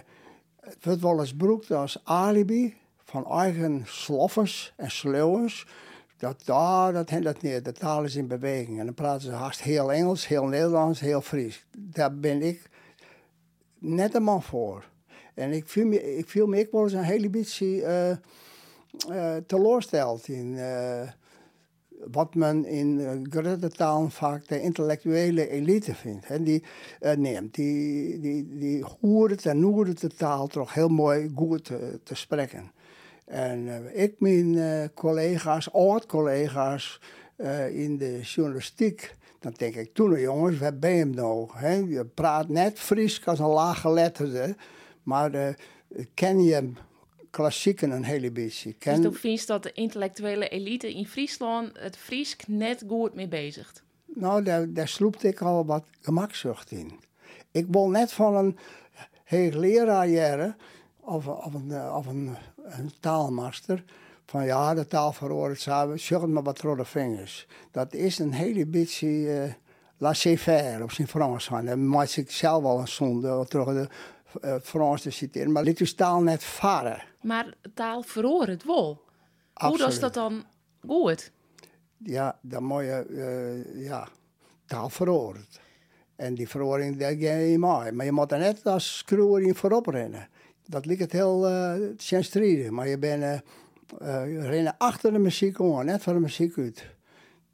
het 0.61 0.85
wordt 0.85 1.01
wel 1.01 1.21
eens 1.21 1.35
broekt 1.35 1.71
als 1.71 2.01
alibi 2.05 2.77
van 3.05 3.31
eigen 3.31 3.83
sloffers 3.85 4.73
en 4.77 4.91
sleuwers. 4.91 5.67
Dat, 6.17 6.51
ah, 6.51 6.95
dat 6.95 7.09
dat, 7.09 7.23
dat 7.23 7.43
niet. 7.43 7.65
De 7.65 7.73
taal 7.73 8.05
is 8.05 8.17
in 8.17 8.27
beweging. 8.27 8.79
En 8.79 8.85
dan 8.85 8.95
praten 8.95 9.21
ze 9.21 9.31
haast 9.31 9.63
heel 9.63 9.93
Engels, 9.93 10.27
heel 10.27 10.47
Nederlands, 10.47 11.01
heel 11.01 11.21
Fries. 11.21 11.65
Daar 11.77 12.15
ben 12.15 12.43
ik 12.43 12.71
net 13.79 14.15
een 14.15 14.23
man 14.23 14.43
voor. 14.43 14.85
En 15.35 15.53
ik 15.53 15.69
viel 15.69 15.87
me, 15.87 16.17
ik 16.17 16.29
viel 16.29 16.47
me 16.47 16.59
ik 16.59 16.71
wel 16.71 16.83
eens 16.83 16.93
een 16.93 17.03
hele 17.03 17.31
beetje 17.31 17.67
uh, 17.67 19.17
uh, 19.17 19.37
teleursteld 19.47 20.29
in... 20.29 20.59
wat 22.11 22.35
men 22.35 22.65
in 22.65 22.99
uh, 23.39 24.05
vaak 24.09 24.49
de 24.49 24.61
intellectuele 24.61 25.49
elite 25.49 25.95
vindt. 25.95 26.29
Hè, 26.29 26.43
die 26.43 26.65
uh, 27.01 27.13
neemt, 27.13 27.55
die, 27.55 28.21
die, 28.21 28.49
die 28.59 28.85
hoert 29.01 29.47
en 29.47 29.61
noert 29.61 30.01
de 30.01 30.09
taal 30.09 30.47
toch 30.47 30.75
heel 30.75 30.89
mooi 30.89 31.31
goed 31.35 31.65
te, 31.65 32.01
te 32.03 32.15
spreken. 32.15 32.73
En 33.25 33.67
uh, 33.67 34.03
ik, 34.03 34.15
mijn 34.19 34.91
collega's, 34.95 35.73
oud-collega's 35.73 37.01
in 37.73 37.97
de 37.97 38.21
journalistiek, 38.21 39.17
dan 39.39 39.55
denk 39.57 39.75
ik, 39.75 39.95
toen 39.95 40.21
jongens, 40.21 40.59
waar 40.59 40.79
ben 40.79 40.91
je 40.91 40.97
hem 40.97 41.15
nou? 41.15 41.49
Hè? 41.53 41.75
Je 41.75 42.05
praat 42.05 42.49
net 42.49 42.79
Fries 42.79 43.27
als 43.27 43.39
een 43.39 43.47
laaggeletterde, 43.47 44.57
maar 45.03 45.57
ken 46.15 46.45
je 46.45 46.53
hem 46.53 46.77
klassieken 47.31 47.91
een 47.91 48.05
hele 48.05 48.31
beetje. 48.31 48.73
Ken... 48.73 48.95
Dus 48.95 49.05
toen 49.05 49.15
vind 49.15 49.41
je 49.41 49.47
dat 49.47 49.63
de 49.63 49.73
intellectuele 49.73 50.49
elite 50.49 50.95
in 50.95 51.07
Friesland 51.07 51.71
het 51.79 51.97
Fries 51.97 52.37
net 52.47 52.85
goed 52.89 53.15
mee 53.15 53.29
bezig? 53.29 53.73
Nou, 54.07 54.43
daar, 54.43 54.73
daar 54.73 54.89
sloepte 54.89 55.29
ik 55.29 55.41
al 55.41 55.67
wat 55.67 55.85
gemakzucht 56.01 56.71
in. 56.71 56.93
Ik 57.51 57.67
wil 57.69 57.89
net 57.89 58.13
van 58.13 58.37
een 58.37 58.59
hoogleraar 59.25 60.09
jaren, 60.09 60.57
of, 61.01 61.27
of, 61.27 61.55
een, 61.55 61.93
of 61.93 62.07
een, 62.07 62.37
een 62.63 62.91
taalmaster, 63.01 63.85
van 64.31 64.45
ja, 64.45 64.75
de 64.75 64.87
taal 64.87 65.13
veroordeeld 65.13 65.61
zou 65.61 65.99
zeg 65.99 66.21
het 66.21 66.31
maar 66.31 66.43
wat 66.43 66.61
rode 66.61 66.85
vingers. 66.85 67.47
Dat 67.71 67.95
is 67.95 68.19
een 68.19 68.33
hele 68.33 68.67
beetje 68.67 69.07
uh, 69.07 69.53
laissez-faire 69.97 70.83
op 70.83 70.93
zijn 70.93 71.09
Frans. 71.09 71.49
Dan 71.49 71.89
maak 71.89 72.09
ik 72.09 72.31
zelf 72.31 72.63
wel 72.63 72.79
een 72.79 72.89
zonde 72.89 73.45
terug 73.49 73.67
de 73.67 73.89
uh, 74.45 74.55
Frans 74.63 75.03
te 75.03 75.11
citeren, 75.11 75.53
maar 75.53 75.63
liet 75.63 75.81
taal 75.95 76.23
net 76.23 76.45
varen. 76.45 77.03
Maar 77.23 77.55
taal 77.75 78.03
verhoor 78.03 78.47
het 78.47 78.65
wel. 78.65 79.03
Absoluut. 79.53 79.81
Hoe 79.81 79.93
is 79.93 80.01
dat 80.01 80.15
dan 80.15 80.45
goed? 80.87 81.33
Ja, 81.99 82.39
dan 82.43 82.65
moet 82.65 82.83
je, 82.83 83.07
uh, 83.09 83.85
ja, 83.85 84.09
taal 84.67 84.89
verhoort. 84.89 85.61
En 86.17 86.35
die 86.35 86.49
verhoring, 86.49 86.99
ga 86.99 87.09
je 87.09 87.59
mee. 87.59 87.93
Maar 87.93 88.05
je 88.05 88.13
moet 88.13 88.33
er 88.33 88.39
net 88.39 88.67
als 88.67 88.97
screwer 88.97 89.43
in 89.43 89.55
voorop 89.55 89.87
rennen. 89.87 90.29
Dat 90.67 90.87
lijkt 90.87 91.03
het 91.03 91.13
heel 91.13 91.49
uh. 91.97 92.73
Maar 92.73 92.89
je 92.89 92.99
bent 92.99 93.23
uh, 94.03 94.49
rennen 94.49 94.75
achter 94.79 95.13
de 95.13 95.19
muziek 95.19 95.61
aan, 95.61 95.85
net 95.85 96.03
van 96.03 96.15
de 96.15 96.21
muziek 96.21 96.59
uit. 96.59 96.87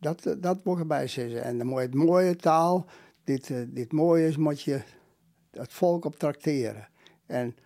Dat, 0.01 0.37
dat 0.39 0.65
moet 0.65 0.79
erbij 0.79 1.07
zitten. 1.07 1.43
En 1.43 1.59
dan 1.59 1.67
moet 1.67 1.81
je 1.81 1.87
het 1.87 1.95
mooie 1.95 2.37
taal, 2.37 2.87
dit, 3.25 3.51
dit 3.69 3.93
mooie 3.93 4.27
is, 4.27 4.37
moet 4.37 4.63
je 4.63 4.81
het 5.59 5.73
volk 5.73 6.05
op 6.05 6.19
tracteren. 6.19 6.89
En 7.27 7.57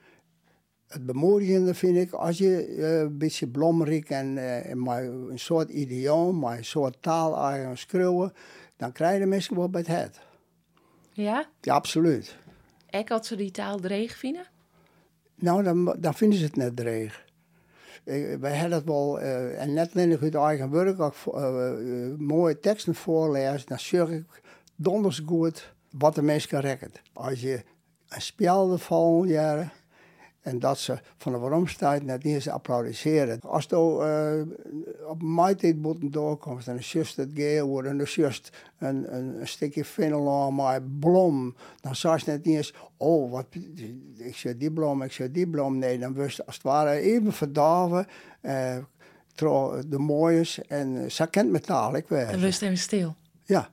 het 0.90 1.06
bemoedigende 1.06 1.74
vind 1.74 1.96
ik, 1.96 2.12
als 2.12 2.38
je 2.38 2.68
uh, 2.68 2.98
een 2.98 3.18
beetje 3.18 3.48
blomrik 3.48 4.10
en, 4.10 4.36
uh, 4.36 4.70
en 4.70 4.82
maar 4.82 5.04
een 5.04 5.38
soort 5.38 5.68
idioom, 5.68 6.38
maar 6.38 6.58
een 6.58 6.64
soort 6.64 7.02
taal 7.02 7.50
eigen 7.50 7.78
schreeuwen, 7.78 8.32
dan 8.76 8.92
krijg 8.92 9.20
je 9.20 9.26
mensen 9.26 9.56
wel 9.56 9.70
bij 9.70 9.80
het 9.86 9.96
het. 9.96 10.20
Ja? 11.12 11.48
Ja, 11.60 11.74
absoluut. 11.74 12.36
Ik 12.90 13.08
had 13.08 13.26
ze 13.26 13.36
die 13.36 13.50
taal 13.50 13.78
dreig 13.78 14.16
vinden? 14.16 14.46
Nou, 15.34 15.62
dan, 15.62 15.96
dan 15.98 16.14
vinden 16.14 16.38
ze 16.38 16.44
het 16.44 16.56
net 16.56 16.76
dreig. 16.76 17.24
Ik, 18.04 18.38
wij 18.38 18.52
hebben 18.52 18.78
het 18.78 18.86
wel, 18.86 19.20
uh, 19.20 19.62
en 19.62 19.72
net 19.72 19.94
alleen 19.94 20.18
uit 20.20 20.34
eigen 20.34 20.70
werk, 20.70 21.00
ook 21.00 21.14
mooie 22.18 22.58
teksten 22.60 22.94
voorlezen, 22.94 23.66
dan 23.66 23.78
zorg 23.78 24.10
ik 24.10 24.42
donders 24.76 25.22
goed 25.26 25.74
wat 25.90 26.14
de 26.14 26.22
mens 26.22 26.46
kan 26.46 26.60
rekken. 26.60 26.90
Als 27.12 27.40
je 27.40 27.62
een 28.10 28.22
spel 28.22 28.78
vallen 28.78 29.28
jaren, 29.28 29.72
en 30.40 30.58
dat 30.58 30.78
ze 30.78 30.98
van 31.16 31.32
de 31.32 31.38
waarom 31.38 31.66
net 31.80 32.04
niet 32.04 32.34
eens 32.34 32.48
applaudisseren. 32.48 33.40
Als 33.40 33.64
je 33.68 34.46
uh, 34.46 35.08
op 35.08 35.22
mijn 35.22 35.56
tijd 35.56 35.76
doorkomt, 36.12 36.64
dan 36.64 36.76
is 36.76 36.92
juist 36.92 37.16
het 37.16 37.30
geel 37.34 37.66
worden, 37.66 37.96
dan 37.96 38.06
is 38.06 38.14
juist 38.14 38.50
een, 38.78 39.16
een, 39.16 39.40
een 39.40 39.48
stukje 39.48 39.84
vinyl 39.84 40.50
maar 40.50 40.82
blom. 40.82 41.54
Dan 41.80 41.96
zou 41.96 42.16
je 42.16 42.30
net 42.30 42.44
niet 42.44 42.56
eens, 42.56 42.74
oh, 42.96 43.30
wat, 43.30 43.46
ik 44.16 44.36
zie 44.36 44.56
die 44.56 44.72
blom, 44.72 45.02
ik 45.02 45.12
zie 45.12 45.30
die 45.30 45.48
blom. 45.48 45.78
Nee, 45.78 45.98
dan 45.98 46.14
wist 46.14 46.46
als 46.46 46.54
het 46.54 46.64
ware 46.64 46.90
even 46.90 47.32
verdaven. 47.32 48.06
Uh, 48.42 48.76
de 49.86 49.98
mooies 49.98 50.62
en 50.66 51.12
ze 51.12 51.26
kent 51.26 51.50
metaal, 51.50 51.96
ik 51.96 52.08
weet. 52.08 52.26
En 52.26 52.40
rust 52.40 52.62
even 52.62 52.78
stil. 52.78 53.14
Ja. 53.44 53.70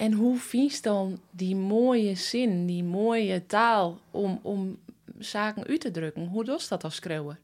En 0.00 0.12
hoe 0.12 0.36
vies 0.36 0.82
dan 0.82 1.20
die 1.30 1.56
mooie 1.56 2.14
zin, 2.14 2.66
die 2.66 2.84
mooie 2.84 3.46
taal 3.46 4.00
om, 4.10 4.38
om 4.42 4.78
zaken 5.18 5.66
uit 5.66 5.80
te 5.80 5.90
drukken. 5.90 6.26
Hoe 6.26 6.44
doet 6.44 6.68
dat 6.68 6.84
als 6.84 6.94
schreeuwen? 6.94 7.38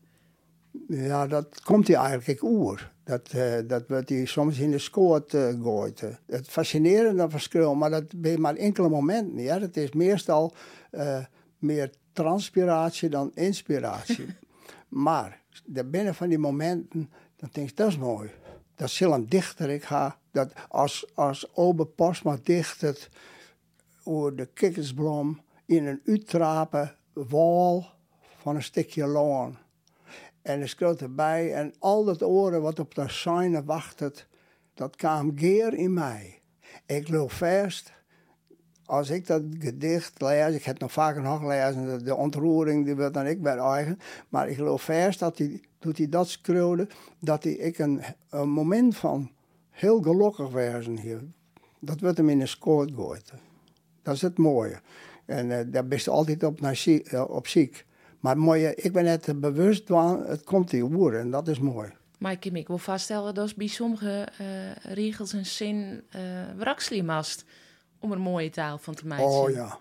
Ja, 0.89 1.27
dat 1.27 1.61
komt 1.63 1.89
hij 1.89 1.97
eigenlijk 1.97 2.43
oer. 2.43 2.93
Dat, 3.05 3.33
uh, 3.35 3.55
dat 3.67 3.85
wordt 3.89 4.09
hij 4.09 4.25
soms 4.25 4.59
in 4.59 4.71
de 4.71 4.79
scoort 4.79 5.33
uh, 5.33 5.63
gooit. 5.63 6.03
Het 6.27 6.49
fascinerende 6.49 7.31
van 7.31 7.41
schreeuwen, 7.41 7.79
maar 7.79 7.91
dat 7.91 8.21
ben 8.21 8.31
je 8.31 8.39
maar 8.39 8.57
enkele 8.57 8.89
momenten. 8.89 9.43
Ja? 9.43 9.59
Dat 9.59 9.77
is 9.77 9.93
meestal 9.93 10.55
uh, 10.93 11.25
meer 11.59 11.91
transpiratie 12.13 13.09
dan 13.09 13.31
inspiratie. 13.35 14.27
maar 14.89 15.41
binnen 15.87 16.15
van 16.15 16.29
die 16.29 16.39
momenten, 16.39 17.11
dan 17.37 17.49
denk 17.53 17.69
ik, 17.69 17.77
dat 17.77 17.89
is 17.89 17.99
mooi. 17.99 18.31
Dat 18.77 18.91
een 18.99 19.29
dichter. 19.29 19.71
Ik 19.71 19.85
ga 19.85 20.19
dat 20.31 20.53
als, 20.69 21.07
als 21.15 21.55
Obe 21.55 21.87
dichtert 22.43 23.09
over 24.05 24.37
de 24.37 24.47
kikkersblom 24.47 25.41
in 25.67 25.87
een 25.87 26.01
uittrapen 26.07 26.97
wal 27.13 27.87
van 28.39 28.57
een 28.57 28.63
stukje 28.63 29.07
loon. 29.07 29.57
En 30.43 30.61
er 30.61 30.69
schreeuwt 30.69 31.01
erbij 31.01 31.55
en 31.55 31.75
al 31.79 32.05
dat 32.05 32.23
oren 32.23 32.63
wat 32.63 32.79
op 32.79 32.95
de 32.95 33.09
sign 33.09 33.63
wachtte, 33.65 34.13
dat 34.75 34.97
kwam 34.97 35.39
geer 35.39 35.75
in 35.75 35.93
mij. 35.93 36.41
Ik 36.87 37.09
loop 37.09 37.33
vast, 37.33 37.93
als 38.85 39.11
ik 39.11 39.27
dat 39.27 39.43
gedicht 39.59 40.21
lees, 40.21 40.55
ik 40.55 40.65
heb 40.65 40.75
het 40.75 40.83
nog 40.83 40.93
vaker 40.93 41.23
nog 41.23 41.39
gelezen, 41.39 42.05
de, 42.05 42.15
ontroering 42.15 42.85
die 42.85 42.95
werd 42.95 43.15
dan 43.15 43.27
ik 43.27 43.43
bij 43.43 43.57
eigen, 43.57 43.99
maar 44.29 44.49
ik 44.49 44.57
geloof 44.57 44.83
vast 44.83 45.19
dat 45.19 45.39
hij, 45.39 45.61
doet 45.87 45.99
hij 45.99 46.09
dat 46.09 46.29
schreeuwde, 46.29 46.89
dat 47.21 47.45
hij, 47.45 47.53
ik 47.53 47.79
een, 47.79 48.03
een 48.31 48.49
moment 48.49 48.97
van 48.97 49.31
heel 49.71 50.03
gelukkig 50.03 50.51
werden 50.51 50.99
hier. 50.99 51.25
Dat 51.81 52.01
wordt 52.01 52.17
hem 52.17 52.29
in 52.29 52.41
een 52.41 52.49
scoort 52.49 52.93
gooien. 52.95 53.23
Dat 54.03 54.15
is 54.15 54.23
het 54.23 54.39
mooie. 54.39 54.81
En 55.25 55.51
uh, 55.51 55.61
daar 55.67 55.87
ben 55.87 55.99
je 56.03 56.11
altijd 56.11 56.43
op, 56.43 56.61
naar 56.61 56.77
ziek, 56.77 57.13
uh, 57.13 57.25
op 57.29 57.47
ziek. 57.47 57.87
Maar 58.21 58.39
mooi, 58.39 58.67
ik 58.67 58.93
ben 58.93 59.05
net 59.05 59.41
bewust 59.41 59.87
van, 59.87 60.25
het 60.27 60.45
komt 60.45 60.71
die 60.71 60.85
woorden 60.85 61.21
en 61.21 61.31
dat 61.31 61.49
is 61.49 61.59
mooi. 61.59 61.93
Maar 62.19 62.37
ik 62.53 62.67
wil 62.69 62.79
vaststellen 62.79 63.35
dat 63.35 63.57
bij 63.57 63.67
sommige 63.67 64.29
uh, 64.41 64.95
regels 64.95 65.33
en 65.33 65.47
zin 65.47 66.03
uh, 66.17 67.21
om 67.99 68.13
er 68.13 68.21
mooie 68.21 68.51
taal 68.51 68.79
van 68.79 68.95
te 68.95 69.07
maken. 69.07 69.25
Oh 69.25 69.51
ja. 69.51 69.79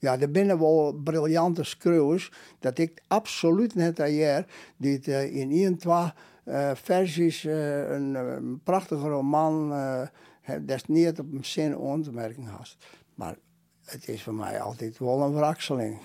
Ja, 0.00 0.20
er 0.20 0.30
binnen 0.30 0.58
wel 0.58 1.00
briljante 1.04 1.64
schreeuwers 1.64 2.32
dat 2.58 2.78
ik 2.78 3.02
absoluut 3.06 3.74
net 3.74 4.02
hier 4.02 4.46
die 4.76 4.92
het, 4.92 5.06
in 5.06 5.50
één, 5.50 5.76
twee 5.76 6.12
versies 6.74 7.44
een, 7.44 8.14
een, 8.14 8.60
prachtige 8.64 9.08
roman 9.08 9.72
is 10.66 10.84
niet 10.86 11.18
op 11.18 11.32
een 11.32 11.44
zin 11.44 11.76
ontmerking 11.76 12.48
had. 12.48 12.76
Maar 13.14 13.36
het 13.84 14.08
is 14.08 14.22
voor 14.22 14.34
mij 14.34 14.60
altijd 14.60 14.98
wel 14.98 15.22
een 15.22 15.34
wrakseling. 15.34 15.98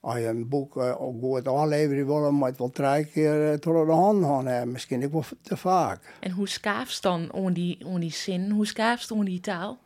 Als 0.00 0.16
je 0.16 0.26
een 0.26 0.48
boek 0.48 0.76
uh, 0.76 0.92
goed 1.20 1.48
aanleveren 1.48 2.06
wil, 2.06 2.32
moet 2.32 2.48
je 2.48 2.54
wel 2.56 2.70
drie 2.70 3.04
keer 3.04 3.60
door 3.60 3.86
de 3.86 3.92
hand 3.92 4.24
gaan 4.24 4.46
hebben. 4.46 4.72
Misschien 4.72 5.02
ik 5.02 5.10
wel 5.10 5.24
te 5.42 5.56
vaak. 5.56 6.16
En 6.20 6.30
hoe 6.30 6.48
skaafst 6.48 7.02
dan 7.02 7.32
om 7.32 7.52
die, 7.52 7.86
om 7.86 8.00
die 8.00 8.12
zin? 8.12 8.50
Hoe 8.50 8.66
skaafst 8.66 9.10
om 9.10 9.24
die 9.24 9.40
taal? 9.40 9.78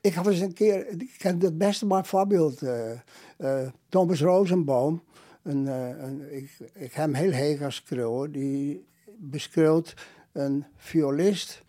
Ik 0.00 0.14
heb 0.14 0.26
eens 0.26 0.40
een 0.40 0.52
keer, 0.52 0.88
ik 0.88 1.22
heb 1.22 1.40
het 1.40 1.58
beste 1.58 1.86
maar 1.86 2.06
voorbeeld. 2.06 2.62
Uh, 2.62 2.90
uh, 3.38 3.68
Thomas 3.88 4.20
Rosenbaum, 4.20 5.02
een, 5.42 5.66
een, 5.66 6.36
ik, 6.36 6.50
ik 6.74 6.92
heb 6.92 7.04
hem 7.04 7.14
heel 7.14 7.30
heeg 7.30 7.62
als 7.62 7.82
die 8.30 8.86
beschreeuwt 9.16 9.94
een 10.32 10.64
violist 10.76 11.62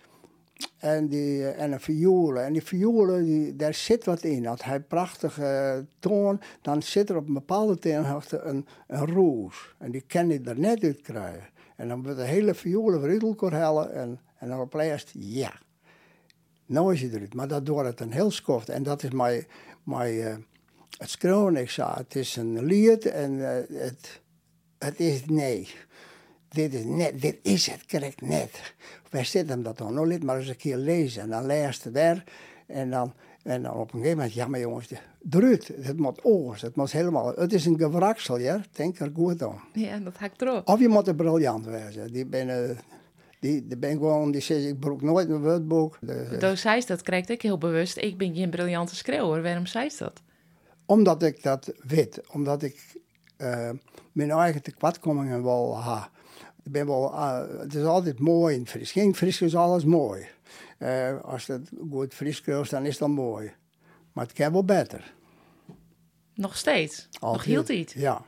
en, 0.77 1.07
die, 1.07 1.48
en 1.48 1.72
een 1.72 1.79
violen. 1.79 2.45
En 2.45 2.53
die 2.53 2.63
violen, 2.63 3.24
die, 3.24 3.55
daar 3.55 3.74
zit 3.74 4.05
wat 4.05 4.24
in. 4.24 4.48
Als 4.48 4.63
hij 4.63 4.79
prachtige 4.79 5.86
toon, 6.00 6.41
dan 6.62 6.81
zit 6.81 7.10
er 7.10 7.15
op 7.15 7.27
een 7.27 7.34
bepaalde 7.34 7.77
toonhoogte 7.77 8.39
een, 8.39 8.65
een 8.88 9.07
roos. 9.07 9.75
En 9.77 9.91
die 9.91 10.01
kan 10.01 10.29
je 10.29 10.41
er 10.41 10.60
net 10.60 10.84
uit 10.84 11.01
krijgen. 11.01 11.50
En 11.75 11.88
dan 11.88 12.03
wordt 12.03 12.17
de 12.17 12.24
hele 12.24 12.53
violen 12.53 13.01
uit 13.01 13.91
en, 13.91 14.19
en 14.38 14.48
dan 14.48 14.60
op 14.60 14.74
ja. 15.13 15.63
Nou 16.65 16.93
is 16.93 17.01
hij 17.01 17.10
eruit. 17.10 17.34
Maar 17.34 17.48
dat 17.48 17.65
door 17.65 17.86
het 17.86 18.00
een 18.00 18.12
heel 18.12 18.31
skoft. 18.31 18.69
En 18.69 18.84
dat 18.84 19.03
is 19.03 19.12
mijn, 19.12 19.45
mijn 19.84 20.13
uh, 20.13 20.36
het 20.98 21.10
schreeuwen. 21.10 21.55
Ik 21.55 21.69
zei, 21.69 21.93
het 21.95 22.15
is 22.15 22.36
een 22.36 22.65
lied 22.65 23.05
en 23.05 23.31
uh, 23.31 23.50
het, 23.69 24.22
het 24.77 25.00
is 25.00 25.25
nee 25.25 25.67
dit 26.55 26.74
is, 26.74 26.84
net, 26.86 27.22
dit 27.22 27.38
is 27.41 27.67
het 27.67 27.86
correct 27.86 28.22
net. 28.22 28.74
Wij 29.10 29.24
zitten 29.24 29.63
dat 29.63 29.77
dan 29.77 29.93
nog 29.93 30.05
niet, 30.05 30.24
maar 30.24 30.38
eens 30.38 30.48
een 30.48 30.55
keer 30.55 30.77
lezen. 30.77 31.22
En 31.22 31.29
dan 31.29 31.45
leest 31.45 31.84
het 31.84 31.93
weer. 31.93 32.24
En 32.67 32.89
dan, 32.89 33.13
en 33.43 33.62
dan 33.62 33.74
op 33.74 33.93
een 33.93 34.00
gegeven 34.00 34.17
moment, 34.17 34.34
ja 34.34 34.48
maar 34.48 34.60
jongens, 34.60 34.91
druut, 35.19 35.72
het 35.81 35.98
moet 35.98 36.25
oors, 36.25 36.62
het 36.62 36.75
moet 36.75 36.91
helemaal, 36.91 37.34
het 37.36 37.53
is 37.53 37.65
een 37.65 37.77
gewraksel, 37.77 38.38
ja, 38.38 38.62
denk 38.72 39.00
er 39.00 39.12
goed 39.13 39.43
aan. 39.43 39.60
Ja, 39.74 39.98
dat 39.98 40.13
ik 40.22 40.41
erop. 40.41 40.67
Of 40.67 40.79
je 40.79 40.88
moet 40.88 41.07
er 41.07 41.15
briljant 41.15 41.65
wezen, 41.65 42.12
die 42.12 42.25
ben, 42.25 42.77
die, 43.46 44.32
die 44.32 44.42
zegt, 44.42 44.66
ik 44.66 44.80
broek 44.80 45.02
nooit 45.02 45.30
een 45.30 45.42
woordboek. 45.42 46.00
Door 46.40 46.58
zei 46.58 46.82
dat 46.86 47.02
krijg 47.02 47.28
ik 47.28 47.42
heel 47.42 47.58
bewust, 47.58 47.98
ik 47.98 48.18
ben 48.18 48.36
geen 48.36 48.50
briljante 48.50 48.96
schreeuwer, 48.96 49.42
waarom 49.42 49.66
zei 49.66 49.90
ze 49.90 50.04
dat? 50.04 50.22
Omdat 50.86 51.24
ik 51.24 51.44
dat 51.44 51.74
weet, 51.78 52.22
omdat 52.32 52.64
ik 52.64 52.96
uh, 53.38 53.70
mijn 54.12 54.32
eigen 54.32 54.62
tekortkomingen 54.62 55.44
wel 55.44 55.80
ha 55.80 56.10
ik 56.66 56.72
ben 56.72 56.86
wel, 56.86 57.12
uh, 57.14 57.60
het 57.60 57.75
is 57.75 57.84
altijd 57.84 58.20
mooi 58.20 58.56
in 58.56 58.68
Fries. 58.68 58.92
Geen 58.92 59.16
Fries 59.16 59.42
is 59.42 59.56
alles 59.56 59.84
mooi. 59.84 60.28
Uh, 60.80 61.22
als 61.22 61.48
het 61.48 61.70
goed 61.92 62.14
Fries 62.14 62.42
krijgt, 62.42 62.72
dan 62.72 62.86
is 62.86 62.98
dat 62.98 63.10
mooi. 63.10 63.54
Maar 64.14 64.24
het 64.24 64.34
kan 64.34 64.52
wel 64.52 64.66
beter. 64.66 65.14
Nog 66.34 66.58
steeds? 66.58 67.08
nog 67.20 67.44
hield 67.44 67.70
iets? 67.70 67.94
Ja. 67.94 68.25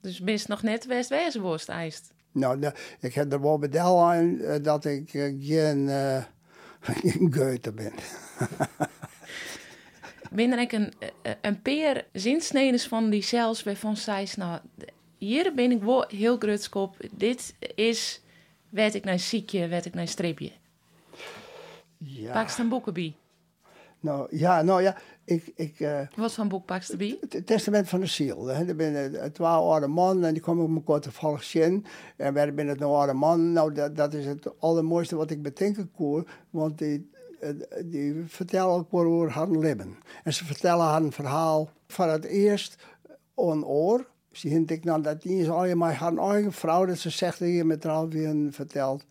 Dus 0.00 0.20
best 0.20 0.48
nog 0.48 0.62
net 0.62 0.86
West-Wezenworst 0.86 1.68
eist? 1.68 2.12
Nou, 2.38 2.58
de, 2.58 2.72
ik 3.00 3.14
heb 3.14 3.32
er 3.32 3.40
wel 3.40 3.58
bedel 3.58 4.02
aan 4.02 4.24
uh, 4.24 4.54
dat 4.62 4.84
ik 4.84 5.10
geen, 5.10 5.88
geen 6.80 7.32
Goethe 7.34 7.72
ben. 7.72 7.92
ben 10.30 10.58
ik 10.58 10.72
een, 10.72 10.92
een 11.40 11.62
peer 11.62 12.06
zinsneden 12.12 12.80
van 12.80 13.10
die 13.10 13.22
zelfs 13.22 13.62
waarvan 13.62 13.96
zij 13.96 14.28
nou 14.36 14.60
hier 15.18 15.54
ben 15.54 15.70
ik 15.70 15.82
wel 15.82 16.04
heel 16.08 16.38
grutskop. 16.38 16.96
Dit 17.12 17.54
is, 17.74 18.20
werd 18.68 18.94
ik 18.94 19.04
naar 19.04 19.18
ziekje, 19.18 19.68
werd 19.68 19.84
ik 19.84 19.94
naar 19.94 20.08
streepje. 20.08 20.50
Ja. 21.96 22.32
Pakst 22.32 22.58
een 22.58 22.68
boeken 22.68 22.92
bij? 22.92 23.14
Nou 24.00 24.26
ja, 24.30 24.62
nou 24.62 24.82
ja, 24.82 24.96
ik... 25.24 25.52
ik 25.54 25.80
uh, 25.80 26.00
Wat 26.16 26.32
voor 26.32 26.46
boek 26.46 26.64
pakst? 26.64 26.94
Het 27.28 27.46
Testament 27.46 27.88
van 27.88 28.00
de 28.00 28.06
Ziel. 28.06 28.46
Hè. 28.46 28.64
Er 28.64 28.74
zijn 28.78 29.32
twee 29.32 29.48
oude 29.48 29.86
mannen 29.86 30.24
en 30.24 30.32
die 30.32 30.42
komen 30.42 30.64
op 30.64 30.74
elkaar 30.74 31.00
toevallig 31.00 31.44
zien. 31.44 31.84
En 32.16 32.34
wij 32.34 32.52
zijn 32.54 32.68
het 32.68 32.80
een 32.80 32.86
oude 32.86 33.12
man. 33.12 33.52
Nou, 33.52 33.72
dat, 33.72 33.96
dat 33.96 34.14
is 34.14 34.26
het 34.26 34.60
allermooiste 34.60 35.16
wat 35.16 35.30
ik 35.30 35.42
bedenken 35.42 35.90
kon. 35.90 36.26
Want 36.50 36.78
die, 36.78 37.10
eh, 37.40 37.50
die 37.84 38.24
vertellen 38.26 38.74
ook 38.74 38.94
over 38.94 39.30
haar 39.30 39.50
leven. 39.50 39.96
En 40.24 40.32
ze 40.32 40.44
vertellen 40.44 40.84
haar 40.84 41.02
een 41.02 41.12
verhaal 41.12 41.70
van 41.86 42.08
het 42.08 42.24
eerst 42.24 42.76
een 43.34 43.64
oor 43.64 44.06
Zie 44.38 44.64
ik 44.64 44.84
nou 44.84 45.02
dat 45.02 45.22
die 45.22 45.40
is 45.40 45.48
al 45.48 45.64
je 45.64 45.74
maar 45.74 45.94
haar 45.94 46.16
eigen 46.16 46.52
vrouw, 46.52 46.84
dat 46.84 46.98
ze 46.98 47.10
zegt 47.10 47.38
hier 47.38 47.66
met 47.66 47.84
weer 48.08 48.36
vertelt. 48.50 49.04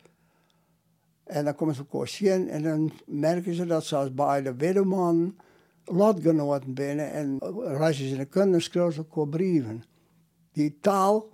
En 1.27 1.45
dan 1.45 1.55
komen 1.55 1.75
ze 1.75 1.85
op 1.89 2.07
zien 2.07 2.49
en 2.49 2.63
dan 2.63 2.91
merken 3.05 3.53
ze 3.53 3.65
dat 3.65 3.85
ze 3.85 3.95
als 3.95 4.13
bij 4.13 4.41
de 4.41 4.55
widowman 4.55 5.35
lotgenoten 5.85 6.73
binnen 6.73 7.11
en 7.11 7.39
als 7.79 7.97
je 7.97 8.15
ze 8.15 8.25
kunnen 8.25 8.61
schrijven 8.61 9.29
brieven. 9.29 9.83
Die 10.51 10.77
taal, 10.81 11.29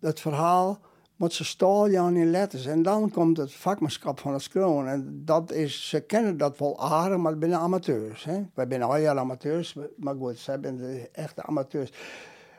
dat 0.00 0.20
verhaal, 0.20 0.80
moet 1.16 1.32
ze 1.32 1.44
staan 1.44 2.16
in 2.16 2.30
letters. 2.30 2.66
En 2.66 2.82
dan 2.82 3.10
komt 3.10 3.36
het 3.36 3.52
vakmanschap 3.52 4.18
van 4.18 4.32
het 4.32 4.42
schrijven. 4.42 4.88
En 4.88 5.22
dat 5.24 5.52
is, 5.52 5.88
ze 5.88 6.00
kennen 6.00 6.36
dat 6.36 6.58
wel 6.58 6.80
aardig, 6.80 7.18
maar 7.18 7.36
zijn 7.38 7.54
amateurs. 7.54 8.24
Hè? 8.24 8.42
Wij 8.54 8.66
zijn 8.68 8.82
al 8.82 9.18
amateurs, 9.18 9.76
maar 9.96 10.14
goed, 10.14 10.36
ze 10.36 10.42
zijn 10.42 10.76
de 10.76 11.08
echte 11.12 11.42
amateurs. 11.42 11.92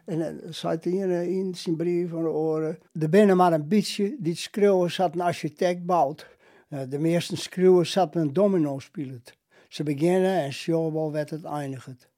En 0.06 0.20
dan 0.20 0.54
zei 0.54 0.78
hij 0.82 1.28
in 1.28 1.56
zijn 1.56 1.76
brief 1.76 2.10
van 2.10 2.24
de 2.24 2.30
oren. 2.30 2.80
Er 3.00 3.10
binnen 3.10 3.38
maar 3.38 3.54
een 3.54 3.68
beetje 3.68 4.16
die 4.20 4.36
schreeuwen 4.36 4.92
zat 4.92 5.14
een 5.14 5.22
architect 5.22 5.86
bouwt. 5.86 6.28
Nou, 6.74 6.88
de 6.88 7.00
meeste 7.00 7.36
schreeuwen 7.36 7.86
zat 7.86 8.16
een 8.16 8.34
domino 8.34 8.80
speelt. 8.80 9.34
Ze 9.68 9.84
beginnen 9.84 10.42
en 10.42 10.54
sjouwbal 10.54 11.12
werd 11.12 11.30
het 11.30 11.44
eindigt. 11.44 12.10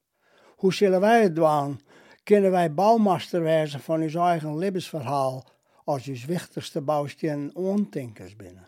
Hoe 0.55 0.73
zullen 0.73 0.99
wij 0.99 1.21
het 1.21 1.35
doen? 1.35 1.81
Kunnen 2.23 2.51
wij 2.51 2.73
bouwmaster 2.73 3.43
wezen 3.43 3.79
van 3.79 4.01
ons 4.01 4.15
eigen 4.15 4.57
levensverhaal 4.57 5.45
als 5.83 6.07
ons 6.07 6.25
wichtigste 6.25 6.81
bouwsteen 6.81 7.55
ontinkers 7.55 8.35
binnen? 8.35 8.67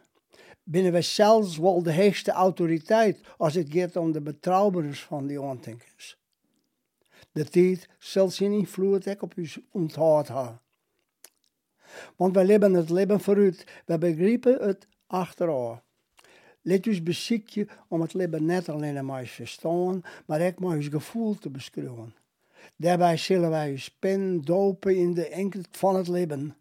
Binnen 0.63 0.91
wij 0.91 1.01
zelfs 1.01 1.57
wel 1.57 1.83
de 1.83 1.95
hoogste 1.95 2.31
autoriteit 2.31 3.19
als 3.37 3.53
het 3.53 3.67
gaat 3.69 3.95
om 3.95 4.11
de 4.11 4.21
betrouwbaarheid 4.21 4.99
van 4.99 5.27
die 5.27 5.41
ontinkers? 5.41 6.17
De 7.31 7.45
tijd 7.45 7.89
zal 7.99 8.29
zijn 8.29 8.51
invloed 8.51 9.21
op 9.21 9.33
ons 9.37 9.59
onthoud 9.71 10.27
hebben. 10.27 10.61
Want 12.15 12.35
wij 12.35 12.45
leven 12.45 12.73
het 12.73 12.89
leven 12.89 13.19
vooruit, 13.19 13.65
wij 13.85 13.97
begrijpen 13.97 14.67
het 14.67 14.87
achteraf. 15.07 15.79
Let 16.61 16.87
ons 16.87 17.03
beziekje 17.03 17.67
om 17.87 18.01
het 18.01 18.13
leven 18.13 18.45
net 18.45 18.69
alleen 18.69 19.05
maar 19.05 19.23
te 19.23 19.29
verstaan, 19.29 20.01
maar 20.25 20.41
ook 20.41 20.59
maar 20.59 20.75
ons 20.75 20.87
gevoel 20.87 21.35
te 21.35 21.49
beschrijven. 21.49 22.15
Daarbij 22.75 23.17
zullen 23.17 23.49
wij 23.49 23.71
ons 23.71 23.89
pen 23.89 24.41
dopen 24.41 24.95
in 24.95 25.13
de 25.13 25.27
enkel 25.27 25.61
van 25.71 25.95
het 25.95 26.07
leven. 26.07 26.55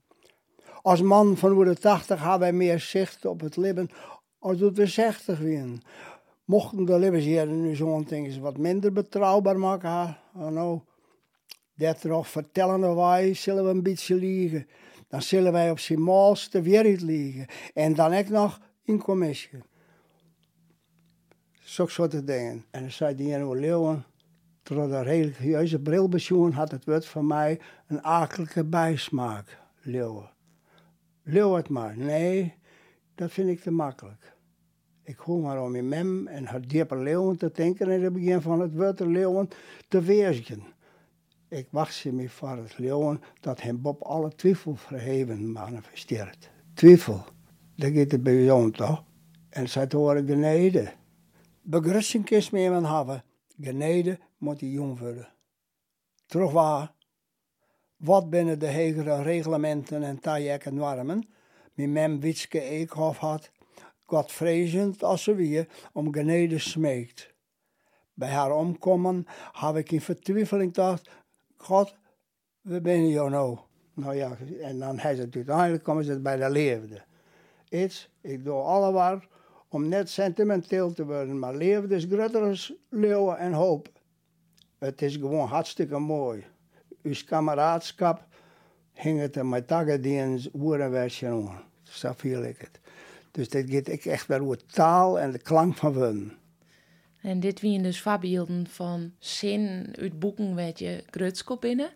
Als 0.83 1.03
man 1.03 1.37
van 1.37 1.65
de 1.65 1.77
80 1.77 2.21
hebben 2.21 2.39
wij 2.39 2.53
meer 2.53 2.81
zicht 2.81 3.25
op 3.25 3.41
het 3.41 3.57
leven 3.57 3.91
als 4.39 4.59
dat 4.59 4.77
we 4.77 4.87
60 4.87 5.39
zijn. 5.39 5.83
Mochten 6.45 6.85
de 6.85 6.99
levensjaren 6.99 7.63
nu 7.63 7.75
zo'n 7.75 8.05
dingen 8.05 8.41
wat 8.41 8.59
minder 8.59 8.93
betrouwbaar 8.93 9.59
maken, 9.59 10.19
nou, 10.33 10.81
dat 11.75 12.05
nog 12.05 12.29
vertellen 12.29 12.97
wij, 12.97 13.35
zullen 13.35 13.65
we 13.65 13.71
een 13.71 13.83
beetje 13.83 14.15
liegen. 14.15 14.67
Dan 15.09 15.23
zullen 15.23 15.53
wij 15.53 15.71
op 15.71 15.79
zijn 15.79 16.01
de 16.51 16.63
wereld 16.63 17.01
liegen. 17.01 17.47
En 17.75 17.95
dan 17.95 18.15
ook 18.15 18.29
nog 18.29 18.61
in 18.83 18.99
commissie. 18.99 19.59
Zo'n 21.53 21.89
soort 21.89 22.27
dingen. 22.27 22.65
En 22.71 22.81
dan 22.81 22.91
zei 22.91 23.15
die 23.15 23.35
ene 23.35 23.57
Leeuwen, 23.57 24.05
door 24.63 24.89
de 24.89 25.03
religieuze 25.03 25.79
brilpensioen 25.79 26.53
had 26.53 26.71
het 26.71 26.85
woord 26.85 27.07
van 27.07 27.27
mij 27.27 27.61
een 27.87 28.03
akelige 28.03 28.65
bijsmaak. 28.65 29.59
Leeuwen. 29.81 30.31
Leeuw 31.23 31.55
het 31.55 31.69
maar. 31.69 31.97
Nee, 31.97 32.55
dat 33.15 33.33
vind 33.33 33.49
ik 33.49 33.61
te 33.61 33.71
makkelijk. 33.71 34.35
Ik 35.03 35.19
hoor 35.19 35.41
maar 35.41 35.63
om 35.63 35.75
in 35.75 35.89
mem 35.89 36.27
en 36.27 36.45
haar 36.45 36.67
diepe 36.69 36.97
leeuwen 36.97 37.37
te 37.37 37.51
denken 37.55 37.91
en 37.91 38.03
het 38.03 38.13
begin 38.13 38.41
van 38.41 38.61
het 38.61 38.75
woord 38.75 39.01
leeuwen 39.01 39.49
te 39.89 40.01
weerzigen. 40.01 40.63
Ik 41.49 41.69
wacht 41.71 41.95
ze 41.95 42.13
me 42.13 42.29
voor 42.29 42.57
het 42.57 42.79
leeuwen 42.79 43.23
dat 43.41 43.61
hem 43.61 43.81
Bob 43.81 44.03
alle 44.03 44.35
twijfel 44.35 44.75
verheven 44.75 45.53
manifesteert. 45.53 46.51
Twijfel, 46.75 47.25
dat 47.75 47.93
gaat 47.93 48.11
het 48.11 48.23
bij 48.23 48.71
toch? 48.71 49.05
En 49.49 49.69
zij 49.69 49.87
horen 49.89 50.27
geneden. 50.27 50.93
Begrüssing 51.63 52.25
kist 52.25 52.53
me 52.53 52.63
iemand 52.63 52.89
hebben. 52.89 53.25
Geneden 53.61 54.19
moet 54.39 54.59
die 54.59 54.71
jong 54.71 54.99
worden. 54.99 55.29
Waar. 56.29 56.95
Wat 57.97 58.31
binnen 58.31 58.59
de 58.59 58.67
hegere 58.67 59.23
reglementen 59.23 60.03
en 60.03 60.21
tajek 60.21 60.65
en 60.65 60.75
normen, 60.75 61.29
mijn 61.75 61.93
mem 61.93 62.21
Witske 62.21 62.61
Eekhof 62.61 63.19
had, 63.19 63.51
Godvrezend 64.07 65.03
als 65.03 65.23
ze 65.23 65.35
weer 65.35 65.69
om 65.93 66.13
geneden 66.13 66.61
smeekt. 66.61 67.35
Bij 68.15 68.29
haar 68.29 68.53
omkomen 68.53 69.27
heb 69.53 69.77
ik 69.77 69.93
in 69.93 70.01
vertwijfeling 70.01 70.75
gedacht, 70.75 71.11
God, 71.57 71.95
we 72.61 72.81
ben 72.81 73.09
jou 73.09 73.31
nou? 73.31 73.59
Nou 73.95 74.17
ja, 74.17 74.37
en 74.61 74.79
dan 74.79 74.99
hij 74.99 75.15
het 75.15 75.35
uiteindelijk 75.35 75.85
komen 75.85 76.05
ze 76.05 76.21
bij 76.21 76.37
de 76.37 76.51
leefde. 76.51 77.03
Iets, 77.69 78.11
ik 78.21 78.45
doe 78.45 78.61
allemaal 78.61 79.21
om 79.69 79.89
net 79.89 80.11
sentimenteel 80.11 80.93
te 80.93 81.05
worden, 81.05 81.39
maar 81.39 81.55
leefde 81.55 81.95
is 81.95 82.05
groter 82.05 82.71
leeuwen 82.89 83.39
en 83.39 83.53
hoop. 83.53 83.89
Het 84.79 85.03
is 85.03 85.17
gewoon 85.17 85.49
hartstikke 85.49 85.99
mooi. 85.99 86.45
Uw 87.03 87.15
kameraadschap 87.27 88.27
hing 88.93 89.21
het 89.21 89.37
er 89.37 89.47
met 89.47 89.67
takken 89.67 90.03
die 90.03 90.21
een. 90.21 90.51
Zo 91.83 92.13
viel 92.17 92.43
ik 92.43 92.61
het. 92.61 92.81
Dus 93.31 93.49
dat 93.49 93.65
gaat 93.67 93.89
echt 93.89 94.27
wel 94.27 94.41
over 94.41 94.67
taal 94.67 95.21
en 95.21 95.31
de 95.31 95.39
klank 95.39 95.77
van 95.77 95.93
woorden. 95.93 96.39
En 97.27 97.41
dit 97.41 97.61
wie 97.61 97.83
dus 97.83 98.01
voorbeelden 98.01 98.67
van 98.67 99.13
zin 99.19 99.89
uit 99.99 100.19
boeken 100.19 100.55
weet 100.55 100.79
je 100.79 101.05
Grutskop 101.11 101.61
binnen? 101.61 101.91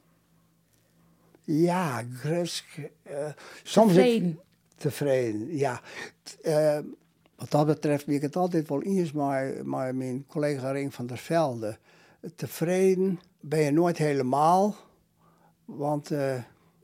Ja, 1.44 2.04
Grutsk. 2.12 2.78
Uh, 2.78 3.32
soms 3.62 3.92
tevreden. 3.92 4.40
tevreden, 4.76 5.56
ja. 5.56 5.80
Uh, 6.42 6.78
wat 7.36 7.50
dat 7.50 7.66
betreft 7.66 8.06
ben 8.06 8.14
ik 8.14 8.22
het 8.22 8.36
altijd 8.36 8.68
wel 8.68 8.82
eens 8.82 9.12
met, 9.12 9.64
met 9.64 9.94
mijn 9.94 10.26
collega 10.26 10.70
Ring 10.70 10.94
van 10.94 11.06
der 11.06 11.18
Velde. 11.18 11.78
Tevreden 12.36 13.20
ben 13.40 13.60
je 13.60 13.70
nooit 13.70 13.98
helemaal, 13.98 14.76
want 15.64 16.10
uh, 16.10 16.42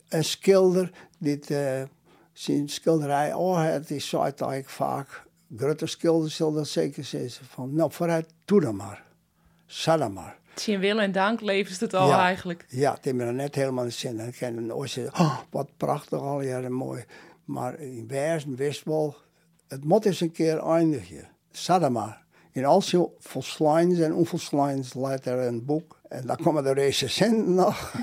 een 0.09 0.23
schilder, 0.23 0.91
dit 1.17 1.45
zijn 2.33 2.69
schilderij, 2.69 3.33
oh, 3.33 3.63
het 3.63 3.91
is 3.91 4.09
zo 4.09 4.21
eigenlijk 4.21 4.69
vaak. 4.69 5.26
Grote 5.55 5.85
schilders 5.85 6.35
zullen 6.35 6.53
dat 6.53 6.67
zeker 6.67 7.03
zeggen 7.03 7.45
van, 7.45 7.73
nou 7.73 7.91
vooruit, 7.91 8.33
doe 8.45 8.61
dan 8.61 8.75
maar. 8.75 9.03
Zet 9.65 9.99
dan 9.99 10.13
maar. 10.13 10.37
Zijn 10.55 10.79
wil 10.79 10.99
en 10.99 11.11
dank 11.11 11.41
levert 11.41 11.79
het 11.79 11.93
al 11.93 12.13
eigenlijk. 12.13 12.65
Ja, 12.67 12.93
het 12.93 13.05
heeft 13.05 13.17
me 13.17 13.31
net 13.31 13.55
helemaal 13.55 13.83
in 13.83 13.91
zin. 13.91 14.19
En 14.19 14.27
ik 14.27 14.35
kan 14.39 14.73
ooit 14.73 14.89
zeggen, 14.89 15.19
oh, 15.19 15.37
wat 15.49 15.69
prachtig 15.77 16.19
al, 16.19 16.41
ja, 16.41 16.69
mooi. 16.69 17.05
Maar 17.45 17.79
in 17.79 18.07
Weersen 18.07 18.55
wist 18.55 18.83
wel, 18.83 19.15
het 19.67 19.83
moet 19.83 20.05
eens 20.05 20.21
een 20.21 20.31
keer 20.31 20.57
eindigen. 20.57 21.29
Dan 21.65 21.91
maar. 21.91 22.25
In 22.51 22.65
al 22.65 22.81
zijn 22.81 23.07
volslijns 23.19 23.99
en 23.99 24.13
onvolslijns 24.13 24.93
leidt 24.93 25.25
er 25.25 25.39
een 25.39 25.65
boek. 25.65 25.99
En 26.09 26.27
dan 26.27 26.35
komen 26.35 26.63
de 26.63 26.73
recensenten 26.73 27.53
nog. 27.53 27.93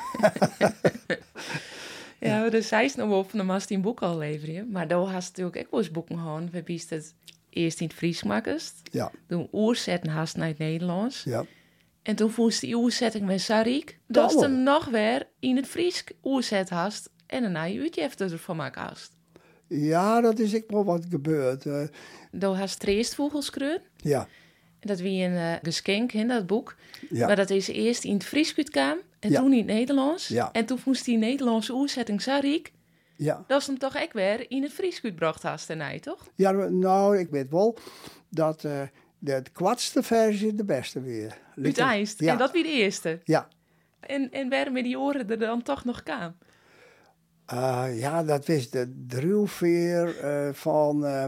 Ja, 2.24 2.50
dus 2.50 2.68
zij 2.68 2.84
is 2.84 2.94
nog 2.94 3.10
op 3.10 3.30
van 3.30 3.38
de 3.38 3.44
mast 3.44 3.68
die 3.68 3.76
een 3.76 3.82
boek 3.82 4.02
al 4.02 4.18
leveren. 4.18 4.70
Maar 4.70 4.88
daar 4.88 4.98
had 4.98 5.12
natuurlijk 5.12 5.56
ook 5.56 5.70
wel 5.70 5.80
eens 5.80 5.90
boeken 5.90 6.18
gehad. 6.18 6.42
We 6.50 6.80
het 6.88 7.14
eerst 7.54 7.80
in 7.80 7.86
het 7.86 7.96
Fries 7.96 8.22
makkest. 8.22 8.80
Ja. 8.90 9.10
Toen 9.28 9.48
oorzetten 9.50 10.10
haast 10.10 10.36
naar 10.36 10.48
het 10.48 10.58
Nederlands. 10.58 11.22
Ja. 11.24 11.44
En 12.02 12.16
toen 12.16 12.30
voelde 12.30 12.58
die 12.60 12.78
oorzetting 12.78 13.26
met 13.26 13.40
Sarik. 13.40 13.98
Dat 14.06 14.32
ze 14.32 14.40
hem 14.40 14.62
nog 14.62 14.84
weer 14.84 15.26
in 15.38 15.56
het 15.56 15.66
Fries 15.66 16.04
oorzet 16.20 16.70
hast. 16.70 17.10
En 17.26 17.42
daarna 17.42 17.64
je 17.64 17.80
uitje 17.80 18.10
ervan 18.18 18.56
maken 18.56 18.82
hast. 18.82 19.16
Ja, 19.68 20.20
dat 20.20 20.38
is 20.38 20.52
ik 20.52 20.64
wel 20.68 20.84
wat 20.84 21.06
gebeurd. 21.10 21.64
Uh, 21.64 21.82
Door 22.32 22.54
haar 22.54 22.68
streestvogels 22.68 23.50
Ja. 23.96 24.28
Dat 24.80 25.00
wie 25.00 25.24
een 25.24 25.32
uh, 25.32 25.52
geschenk 25.62 26.12
in 26.12 26.28
dat 26.28 26.46
boek. 26.46 26.76
Ja. 27.10 27.26
Maar 27.26 27.36
dat 27.36 27.50
is 27.50 27.68
eerst 27.68 28.04
in 28.04 28.14
het 28.14 28.24
Fries 28.24 28.54
kwam 28.54 28.98
en 29.20 29.32
toen 29.32 29.52
in 29.52 29.58
het 29.58 29.66
Nederlands. 29.66 30.28
Ja. 30.28 30.52
En 30.52 30.64
toen 30.66 30.78
moest 30.84 31.04
die 31.04 31.16
Nederlandse 31.16 31.72
oerzetting 31.72 32.22
Sarik. 32.22 32.72
Ja. 33.16 33.44
Dat 33.46 33.60
is 33.60 33.66
hem 33.66 33.78
toch 33.78 33.94
echt 33.94 34.12
weer 34.12 34.50
in 34.50 34.62
het 34.62 34.72
Fries 34.72 34.98
gebracht 34.98 35.42
haast 35.42 35.70
en 35.70 36.00
toch? 36.00 36.28
Ja, 36.34 36.50
nou, 36.52 37.18
ik 37.18 37.28
weet 37.30 37.50
wel 37.50 37.76
dat 38.28 38.64
uh, 38.64 38.80
de 39.18 39.42
kwartste 39.52 40.02
versie 40.02 40.54
de 40.54 40.64
beste 40.64 41.00
weer. 41.00 41.38
Uiteindelijk. 41.62 42.20
Ja. 42.20 42.32
En 42.32 42.38
dat 42.38 42.52
wie 42.52 42.62
de 42.62 42.72
eerste? 42.72 43.20
Ja. 43.24 43.48
En, 44.00 44.30
en 44.30 44.48
waarom 44.48 44.74
die 44.74 44.98
oren 44.98 45.30
er 45.30 45.38
dan 45.38 45.62
toch 45.62 45.84
nog 45.84 46.02
kwam? 46.02 46.34
Uh, 47.52 47.86
ja, 47.92 48.22
dat 48.22 48.48
is 48.48 48.70
de 48.70 49.04
druwveer 49.06 50.24
uh, 50.24 50.52
van... 50.52 51.04
Uh, 51.04 51.24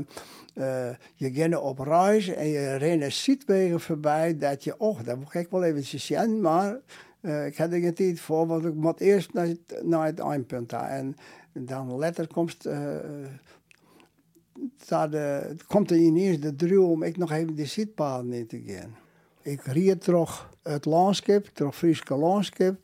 je 1.15 1.33
gaat 1.33 1.61
op 1.61 1.79
reis 1.79 2.29
en 2.29 2.49
je 2.49 2.77
rent 2.77 3.13
zietwegen 3.13 3.81
voorbij 3.81 4.39
dat 4.39 4.65
je, 4.65 4.79
oh, 4.79 5.05
dat 5.05 5.19
moet 5.19 5.35
ik 5.35 5.51
wel 5.51 5.65
eventjes 5.65 6.07
zien, 6.07 6.41
maar 6.41 6.79
uh, 7.21 7.47
ik 7.47 7.57
heb 7.57 7.73
er 7.73 7.81
geen 7.81 7.95
tijd 7.95 8.21
voor, 8.21 8.47
want 8.47 8.65
ik 8.65 8.75
moet 8.75 9.01
eerst 9.01 9.33
naar 9.33 9.47
het, 9.47 9.81
naar 9.83 10.07
het 10.07 10.21
eindpunt 10.21 10.71
daar. 10.71 10.89
En 10.89 11.17
dan 11.65 11.93
later 11.93 12.27
komt, 12.27 12.67
uh, 12.67 12.73
de, 14.87 15.57
komt 15.67 15.91
er 15.91 15.97
ineens 15.97 16.41
de 16.41 16.57
druw 16.57 16.87
om 16.87 17.03
ik 17.03 17.17
nog 17.17 17.33
even 17.33 17.55
de 17.55 17.67
zitpaden 17.67 18.33
in 18.33 18.47
te 18.47 18.63
gaan. 18.67 18.97
Ik 19.43 19.63
ried 19.63 20.05
toch 20.05 20.57
het 20.63 20.85
landschap, 20.85 21.45
toch 21.45 21.77
Friese 21.77 22.17
landschap, 22.17 22.77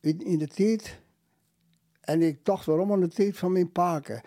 in, 0.00 0.24
in 0.24 0.38
de 0.38 0.48
tijd. 0.48 0.98
En 2.00 2.22
ik 2.22 2.44
dacht 2.44 2.66
waarom 2.66 2.92
aan 2.92 3.00
de 3.00 3.08
tijd 3.08 3.36
van 3.36 3.52
mijn 3.52 3.72
paken. 3.72 4.20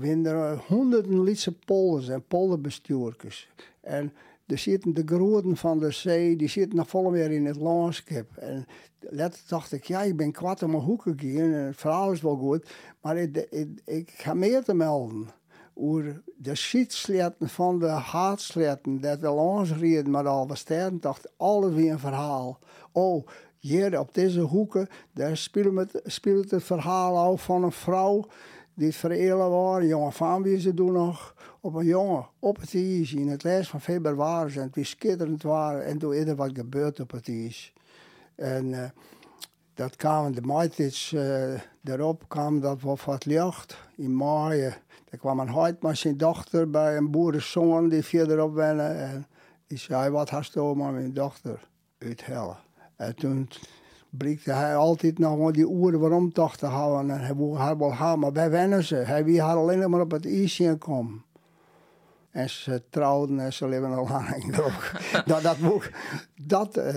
Zijn 0.00 0.26
er 0.26 0.56
honderden 0.56 1.22
Lietse 1.22 1.52
polders 1.52 2.08
en 2.08 2.24
polderbestuurkers. 2.26 3.48
En 3.80 4.12
er 4.48 4.58
zitten 4.58 4.94
de 4.94 5.02
groten 5.06 5.56
van 5.56 5.78
de 5.78 5.90
zee, 5.90 6.36
die 6.36 6.48
zitten 6.48 6.76
nog 6.76 6.88
vol 6.88 7.10
weer 7.10 7.30
in 7.30 7.46
het 7.46 7.56
landschap. 7.56 8.36
En 8.36 8.66
later 8.98 9.40
dacht 9.48 9.72
ik, 9.72 9.84
ja, 9.84 10.02
ik 10.02 10.16
ben 10.16 10.32
kwart 10.32 10.62
om 10.62 10.70
mijn 10.70 10.82
hoeken 10.82 11.18
gegaan 11.18 11.52
en 11.52 11.66
het 11.66 11.76
verhaal 11.76 12.12
is 12.12 12.20
wel 12.20 12.36
goed. 12.36 12.70
Maar 13.00 13.16
ik, 13.16 13.48
ik, 13.84 14.10
ga 14.10 14.34
meer 14.34 14.64
te 14.64 14.74
melden 14.74 15.28
over 15.74 16.22
de 16.36 16.54
schietsletten 16.54 17.48
van 17.48 17.78
de 17.78 17.86
haatsletten, 17.86 19.00
dat 19.00 19.20
we 19.20 19.28
langs 19.28 19.72
reden 19.72 20.10
met 20.10 20.26
al 20.26 20.50
sterren, 20.52 21.00
dacht 21.00 21.32
alles 21.36 21.74
weer 21.74 21.92
een 21.92 21.98
verhaal. 21.98 22.58
Oh, 22.92 23.26
hier 23.58 23.98
op 23.98 24.14
deze 24.14 24.40
hoeken, 24.40 24.88
daar 25.12 25.36
speelt 25.36 25.76
het, 25.92 26.50
het 26.50 26.64
verhaal 26.64 27.16
al 27.16 27.36
van 27.36 27.62
een 27.62 27.72
vrouw 27.72 28.26
die 28.74 28.86
het 28.86 29.30
was, 29.32 29.80
een 29.80 29.86
jonge 29.86 30.42
wie 30.42 30.60
ze 30.60 30.74
doen 30.74 30.92
nog, 30.92 31.34
op 31.60 31.74
een 31.74 31.84
jongen 31.84 32.26
op 32.38 32.60
het 32.60 32.74
ijs 32.74 33.12
in 33.12 33.28
het 33.28 33.42
les 33.42 33.68
van 33.68 33.80
februari 33.80 34.58
het 34.60 34.76
was 34.76 34.88
schitterend 34.88 35.42
waren 35.42 35.84
en 35.84 35.98
toen 35.98 36.14
is 36.14 36.26
er 36.26 36.36
wat 36.36 36.50
gebeurd 36.54 37.00
op 37.00 37.10
het 37.10 37.28
ijs. 37.28 37.72
En 38.34 38.66
uh, 38.66 38.84
dat 39.74 39.96
kwamen 39.96 40.32
de 40.32 40.40
maatjes 40.40 41.12
uh, 41.12 41.60
erop, 41.84 42.24
kwam 42.28 42.60
dat 42.60 42.80
wat 42.80 43.04
wat 43.04 43.24
licht 43.24 43.78
in 43.96 44.16
maaien. 44.16 44.74
Er 45.10 45.18
kwam 45.18 45.40
een 45.40 45.48
huid 45.48 45.82
met 45.82 45.98
zijn 45.98 46.16
dochter 46.16 46.70
bij 46.70 46.96
een 46.96 47.10
boerenzoon 47.10 47.88
die 47.88 48.02
verderop 48.02 48.54
wennen 48.54 48.96
en 48.96 49.26
die 49.66 49.78
zei, 49.78 50.10
wat 50.10 50.30
hast 50.30 50.52
du 50.52 50.74
maar 50.74 50.92
mijn 50.92 51.12
dochter 51.12 51.68
uithellen. 51.98 52.56
En 52.96 53.14
toen 53.14 53.48
blikte 54.10 54.52
hij 54.52 54.76
altijd 54.76 55.18
nog 55.18 55.38
maar 55.38 55.52
die 55.52 55.70
uren 55.70 56.00
waarom 56.00 56.32
toch 56.32 56.56
te 56.56 56.66
houden. 56.66 57.10
En 57.10 57.20
hij 57.20 57.36
wilde 57.36 57.56
haar 57.56 57.78
wel 57.78 57.90
gaan, 57.90 58.18
maar 58.18 58.32
wij 58.32 58.50
wennen 58.50 58.84
ze. 58.84 58.94
Hij 58.94 59.24
wil 59.24 59.38
haar 59.38 59.56
alleen 59.56 59.90
maar 59.90 60.00
op 60.00 60.10
het 60.10 60.26
ijsje 60.26 60.76
komen. 60.76 61.22
En 62.30 62.50
ze 62.50 62.82
trouwden 62.90 63.40
en 63.40 63.52
ze 63.52 63.68
leven 63.68 63.94
al 63.94 64.08
lang. 64.08 64.54
dat, 65.26 65.42
dat 65.42 65.58
boek, 65.58 65.90
dat 66.42 66.76
uh, 66.76 66.94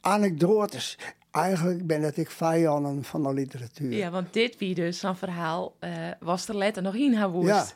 anekdotes. 0.00 0.98
Eigenlijk 1.30 1.86
ben 1.86 2.12
ik 2.16 2.30
vijanden 2.30 3.04
van 3.04 3.22
de 3.22 3.32
literatuur. 3.32 3.92
Ja, 3.92 4.10
want 4.10 4.32
dit 4.32 4.58
wie 4.58 4.74
dus 4.74 5.02
een 5.02 5.16
verhaal 5.16 5.76
uh, 5.80 5.90
was 6.20 6.48
er 6.48 6.56
letter 6.56 6.82
nog 6.82 6.94
in 6.94 7.14
haar 7.14 7.30
woest. 7.30 7.48
Ja. 7.48 7.66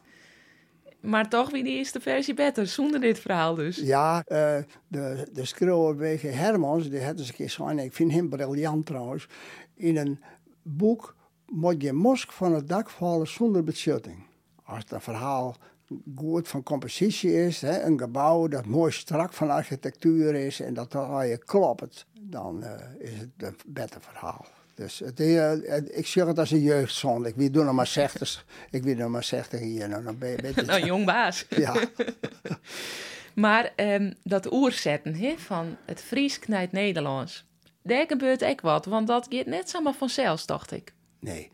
Maar 1.01 1.29
toch 1.29 1.51
wie 1.51 1.65
die 1.65 1.77
eerste 1.77 2.01
versie 2.01 2.35
beter, 2.35 2.67
zonder 2.67 3.01
dit 3.01 3.19
verhaal 3.19 3.55
dus. 3.55 3.77
Ja, 3.77 4.17
uh, 4.29 4.57
de, 4.89 5.29
de 5.33 5.45
schrijver 5.45 5.97
W.G. 5.97 6.23
Hermans, 6.23 6.91
die 6.91 7.05
had 7.05 7.19
eens 7.19 7.29
een 7.29 7.35
keer 7.35 7.51
zijn, 7.51 7.79
ik 7.79 7.93
vind 7.93 8.13
hem 8.13 8.29
briljant 8.29 8.87
trouwens, 8.87 9.29
in 9.75 9.97
een 9.97 10.21
boek 10.63 11.17
moet 11.47 11.83
je 11.83 11.93
mosk 11.93 12.33
van 12.33 12.55
het 12.55 12.69
dak 12.69 12.91
vallen 12.91 13.29
zonder 13.29 13.65
beschutting. 13.65 14.27
Als 14.65 14.79
het 14.79 14.91
een 14.91 15.01
verhaal 15.01 15.57
goed 16.17 16.49
van 16.49 16.63
compositie 16.63 17.35
is, 17.47 17.61
hè, 17.61 17.83
een 17.83 17.99
gebouw 17.99 18.49
dat 18.49 18.67
mooi 18.67 18.93
strak 18.93 19.33
van 19.33 19.51
architectuur 19.51 20.35
is 20.35 20.61
en 20.61 20.75
dat 20.75 20.95
al 20.95 21.23
je 21.23 21.39
klopt, 21.39 22.07
dan 22.21 22.63
uh, 22.63 22.71
is 22.99 23.19
het 23.19 23.29
een 23.37 23.57
beter 23.67 24.01
verhaal. 24.01 24.47
Dus 24.75 24.99
het, 24.99 25.21
uh, 25.21 25.77
ik 25.97 26.07
zeg 26.07 26.27
het 26.27 26.39
als 26.39 26.51
een 26.51 26.61
jeugdzonde. 26.61 27.29
Ik 27.29 27.53
wil 27.53 27.65
nog 27.65 27.75
maar 27.75 27.87
60. 27.87 28.45
ik 28.71 28.83
wil 28.83 28.95
nog 28.95 29.11
maar 29.11 29.25
60 29.25 29.61
hier. 29.61 29.89
Nou, 29.89 30.05
dan 30.05 30.19
ben 30.19 30.31
je, 30.31 30.63
nou, 30.67 30.85
jong 30.85 31.05
baas. 31.05 31.47
Ja. 31.49 31.85
maar 33.35 33.73
um, 33.77 34.15
dat 34.23 34.53
oerzetten 34.53 35.15
he, 35.15 35.35
van 35.39 35.77
het 35.85 36.01
Fries 36.01 36.39
naar 36.47 36.61
het 36.61 36.73
Nederlands. 36.73 37.49
Daar 37.83 38.07
gebeurt 38.07 38.45
ook 38.45 38.61
wat, 38.61 38.85
want 38.85 39.07
dat 39.07 39.27
gaat 39.31 39.47
net 39.47 39.71
zomaar 39.71 39.95
vanzelf, 39.95 40.45
dacht 40.45 40.73
ik. 40.73 40.93
Nee. 41.19 41.51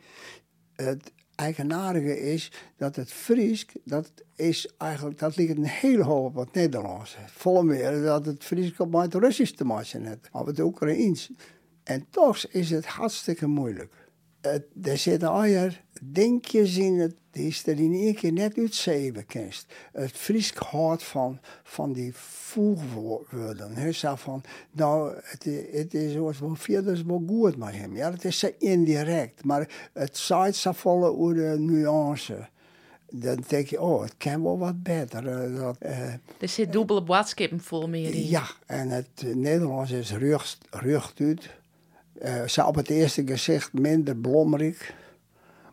Het, 0.77 1.12
eigenaardige 1.37 2.20
is 2.20 2.53
dat 2.77 2.96
het 2.96 3.12
Fries, 3.12 3.66
dat 3.85 4.12
is 4.35 4.68
eigenlijk, 4.79 5.18
dat 5.18 5.37
ligt 5.37 5.57
een 5.57 5.66
hele 5.66 6.03
hoop 6.03 6.37
op 6.37 6.44
het 6.44 6.55
Nederlands. 6.55 7.16
Volle 7.27 7.62
meer 7.62 8.03
dat 8.03 8.27
het 8.27 8.44
Fries 8.44 8.77
op 8.77 8.92
het 8.92 9.14
Russisch 9.14 9.53
te 9.53 9.64
maken 9.64 10.07
heeft, 10.07 10.29
of 10.33 10.46
het 10.46 10.59
Oekraïens. 10.59 11.31
En 11.83 12.07
toch 12.11 12.46
is 12.46 12.70
het 12.70 12.87
hartstikke 12.87 13.46
moeilijk. 13.46 14.06
Er 14.82 14.98
zitten 14.98 15.28
alweer 15.28 15.85
denkjes 16.02 16.76
in 16.76 16.98
het, 16.98 17.14
die 17.30 17.56
er 17.64 17.80
in 17.80 17.92
één 17.92 18.14
keer 18.14 18.32
net 18.32 18.59
uitzeven 18.59 19.26
kent. 19.26 19.66
Het 19.92 20.12
Fries 20.12 20.52
houdt 20.54 21.02
van, 21.02 21.40
van 21.62 21.92
die 21.92 22.14
voegwoorden. 22.14 23.74
Hij 23.74 23.92
zei 23.92 24.16
van, 24.16 24.42
nou, 24.70 25.14
het, 25.22 25.44
het 25.72 25.94
is 25.94 26.14
wel 26.14 26.54
verder 26.54 27.06
wel 27.06 27.22
goed 27.26 27.56
met 27.56 27.74
hem. 27.74 27.96
Ja, 27.96 28.11
het 28.11 28.24
is 28.24 28.44
indirect, 28.59 29.44
maar 29.44 29.90
het 29.92 30.16
zaait 30.16 30.56
zo 30.56 30.72
volle 30.72 31.16
over 31.16 31.35
de 31.35 31.56
nuance 31.59 32.48
dan 33.11 33.44
denk 33.46 33.66
je, 33.66 33.80
oh, 33.80 34.02
het 34.02 34.14
kan 34.16 34.42
wel 34.42 34.59
wat 34.59 34.82
beter. 34.82 35.24
Uh, 35.24 35.61
dat, 35.61 35.76
uh, 35.82 36.12
er 36.38 36.48
zit 36.48 36.72
dubbele 36.72 37.02
boodschap 37.02 37.50
vol 37.56 37.88
meer 37.88 38.14
in. 38.14 38.26
Ja, 38.26 38.46
en 38.66 38.88
het 38.88 39.35
Nederlands 39.35 39.90
is 39.90 40.12
rucht, 40.12 40.59
rucht 40.70 41.20
uit. 41.20 41.50
Uh, 42.22 42.46
ze 42.46 42.66
op 42.66 42.74
het 42.74 42.90
eerste 42.90 43.26
gezicht 43.26 43.72
minder 43.72 44.16
blommerig. 44.16 44.94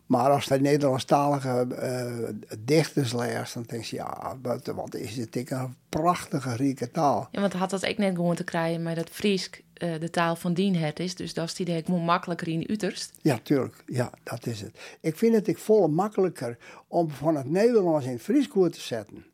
Maar 0.05 0.29
als 0.29 0.47
de 0.47 0.59
Nederlandstalige 0.59 1.67
uh, 1.69 2.29
dichters 2.59 3.13
leest, 3.13 3.53
dan 3.53 3.63
denk 3.67 3.83
je, 3.83 3.95
ja, 3.95 4.37
wat, 4.41 4.67
wat 4.67 4.95
is 4.95 5.15
dit 5.15 5.51
een 5.51 5.75
prachtige, 5.89 6.55
rieke 6.55 6.91
taal. 6.91 7.27
Ja, 7.31 7.41
want 7.41 7.53
had 7.53 7.69
dat 7.69 7.83
ik 7.83 7.97
net 7.97 8.15
gewoon 8.15 8.35
te 8.35 8.43
krijgen, 8.43 8.83
maar 8.83 8.95
dat 8.95 9.09
Fries 9.09 9.49
uh, 9.83 9.99
de 9.99 10.09
taal 10.09 10.35
van 10.35 10.53
het 10.55 10.99
is. 10.99 11.15
Dus 11.15 11.33
dat 11.33 11.45
is 11.45 11.53
die 11.53 11.83
gewoon 11.85 12.03
makkelijker 12.03 12.47
in 12.47 12.71
Uterst. 12.71 13.11
Ja, 13.21 13.39
tuurlijk. 13.43 13.83
Ja, 13.85 14.11
dat 14.23 14.45
is 14.45 14.61
het. 14.61 14.79
Ik 15.01 15.17
vind 15.17 15.35
het 15.35 15.47
ik 15.47 15.57
volle 15.57 15.87
makkelijker 15.87 16.57
om 16.87 17.09
van 17.09 17.35
het 17.35 17.49
Nederlands 17.49 18.05
in 18.05 18.11
het 18.11 18.21
Fries 18.21 18.47
te 18.47 18.81
zetten. 18.81 19.25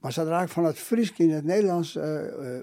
Maar 0.00 0.12
zodra 0.12 0.42
ik 0.42 0.48
van 0.48 0.64
het 0.64 0.78
Fries 0.78 1.12
in 1.16 1.30
het 1.30 1.44
Nederlands 1.44 1.94
uh, 1.94 2.20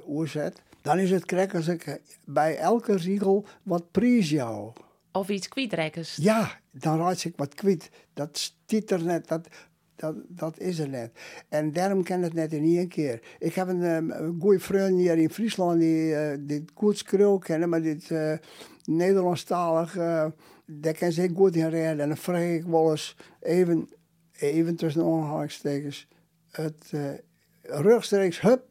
oerzet, 0.07 0.61
dan 0.87 0.99
is 0.99 1.11
het 1.11 1.25
krek 1.25 1.55
als 1.55 1.67
ik 1.67 2.01
bij 2.25 2.57
elke 2.57 2.95
riegel 2.95 3.45
wat 3.63 3.91
prijs 3.91 4.29
jou. 4.29 4.71
Of 5.11 5.29
iets 5.29 5.47
kwijtrekkers. 5.47 6.15
Ja, 6.15 6.59
dan 6.71 6.97
raad 6.97 7.23
ik 7.23 7.33
wat 7.35 7.53
kwijt. 7.53 7.89
Dat 8.13 8.37
stiet 8.37 8.91
er 8.91 9.03
net, 9.03 9.27
dat, 9.27 9.47
dat, 9.95 10.15
dat 10.27 10.59
is 10.59 10.79
er 10.79 10.89
net. 10.89 11.11
En 11.49 11.73
daarom 11.73 12.03
kan 12.03 12.21
het 12.21 12.33
net 12.33 12.53
in 12.53 12.63
één 12.63 12.87
keer. 12.87 13.21
Ik 13.39 13.53
heb 13.53 13.67
een, 13.67 13.81
een 13.81 14.37
goede 14.39 14.59
vriend 14.59 14.99
hier 14.99 15.17
in 15.17 15.29
Friesland 15.29 15.79
die 15.79 16.11
uh, 16.11 16.37
dit 16.39 16.71
goed 16.73 16.97
schreeuw 16.97 17.37
kennen, 17.37 17.69
maar 17.69 17.81
dit 17.81 18.09
uh, 18.09 18.33
Nederlandstalig, 18.83 19.95
uh, 19.95 20.25
daar 20.65 20.93
kan 20.93 21.11
ze 21.11 21.31
goed 21.35 21.55
in 21.55 21.69
redden. 21.69 21.99
En 21.99 22.07
dan 22.07 22.17
vraag 22.17 22.49
ik 22.49 22.63
wel 22.63 22.91
eens 22.91 23.15
even, 23.39 23.89
even 24.31 24.75
tussen 24.75 25.03
aanhalingstekens, 25.03 26.07
het 26.51 26.91
uh, 26.93 27.01
rechtstreeks 27.61 28.41
hup 28.41 28.66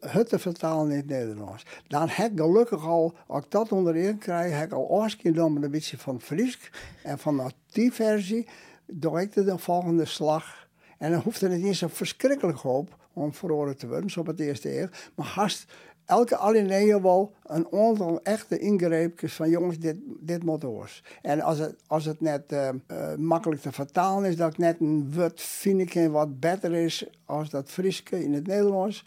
het 0.00 0.28
te 0.28 0.38
vertalen 0.38 0.90
in 0.90 0.96
het 0.96 1.06
Nederlands. 1.06 1.66
Dan 1.86 2.08
heb 2.08 2.32
ik 2.32 2.38
gelukkig 2.40 2.86
al, 2.86 3.14
als 3.26 3.44
ik 3.44 3.50
dat 3.50 3.72
onderin 3.72 4.18
krijg, 4.18 4.58
heb 4.58 4.66
ik 4.66 4.72
al 4.72 5.02
afgenomen 5.02 5.62
een 5.62 5.70
beetje 5.70 5.98
van 5.98 6.20
Fries. 6.20 6.70
En 7.02 7.18
van 7.18 7.52
die 7.72 7.92
versie 7.92 8.48
doe 8.86 9.20
ik 9.20 9.32
de 9.32 9.58
volgende 9.58 10.04
slag. 10.04 10.68
En 10.98 11.10
dan 11.10 11.20
hoeft 11.20 11.42
er 11.42 11.58
niet 11.58 11.76
zo 11.76 11.88
verschrikkelijk 11.88 12.64
op 12.64 12.96
om 13.12 13.34
verloren 13.34 13.76
te 13.76 13.88
worden, 13.88 14.10
zo 14.10 14.20
op 14.20 14.26
het 14.26 14.40
eerste 14.40 14.78
eeuw. 14.80 14.88
Maar 15.14 15.26
haast 15.26 15.72
elke 16.10 16.36
alinea 16.36 17.00
wel 17.00 17.34
een 17.42 17.66
aantal 17.72 18.20
echte 18.22 18.58
ingreepjes 18.58 19.34
van 19.34 19.50
jongens, 19.50 19.78
dit, 19.78 19.96
dit 20.20 20.44
moet. 20.44 21.02
En 21.22 21.40
als 21.40 21.58
het, 21.58 21.76
als 21.86 22.04
het 22.04 22.20
net 22.20 22.52
uh, 22.52 22.68
uh, 22.90 23.14
makkelijk 23.14 23.60
te 23.60 23.72
vertalen 23.72 24.30
is, 24.30 24.36
dat 24.36 24.52
ik 24.52 24.58
net 24.58 24.80
een 24.80 25.14
wat 25.14 25.40
vind 25.40 25.80
ik 25.80 26.10
wat 26.10 26.40
beter 26.40 26.72
is 26.72 27.06
als 27.24 27.50
dat 27.50 27.70
Frieske 27.70 28.24
in 28.24 28.32
het 28.32 28.46
Nederlands 28.46 29.04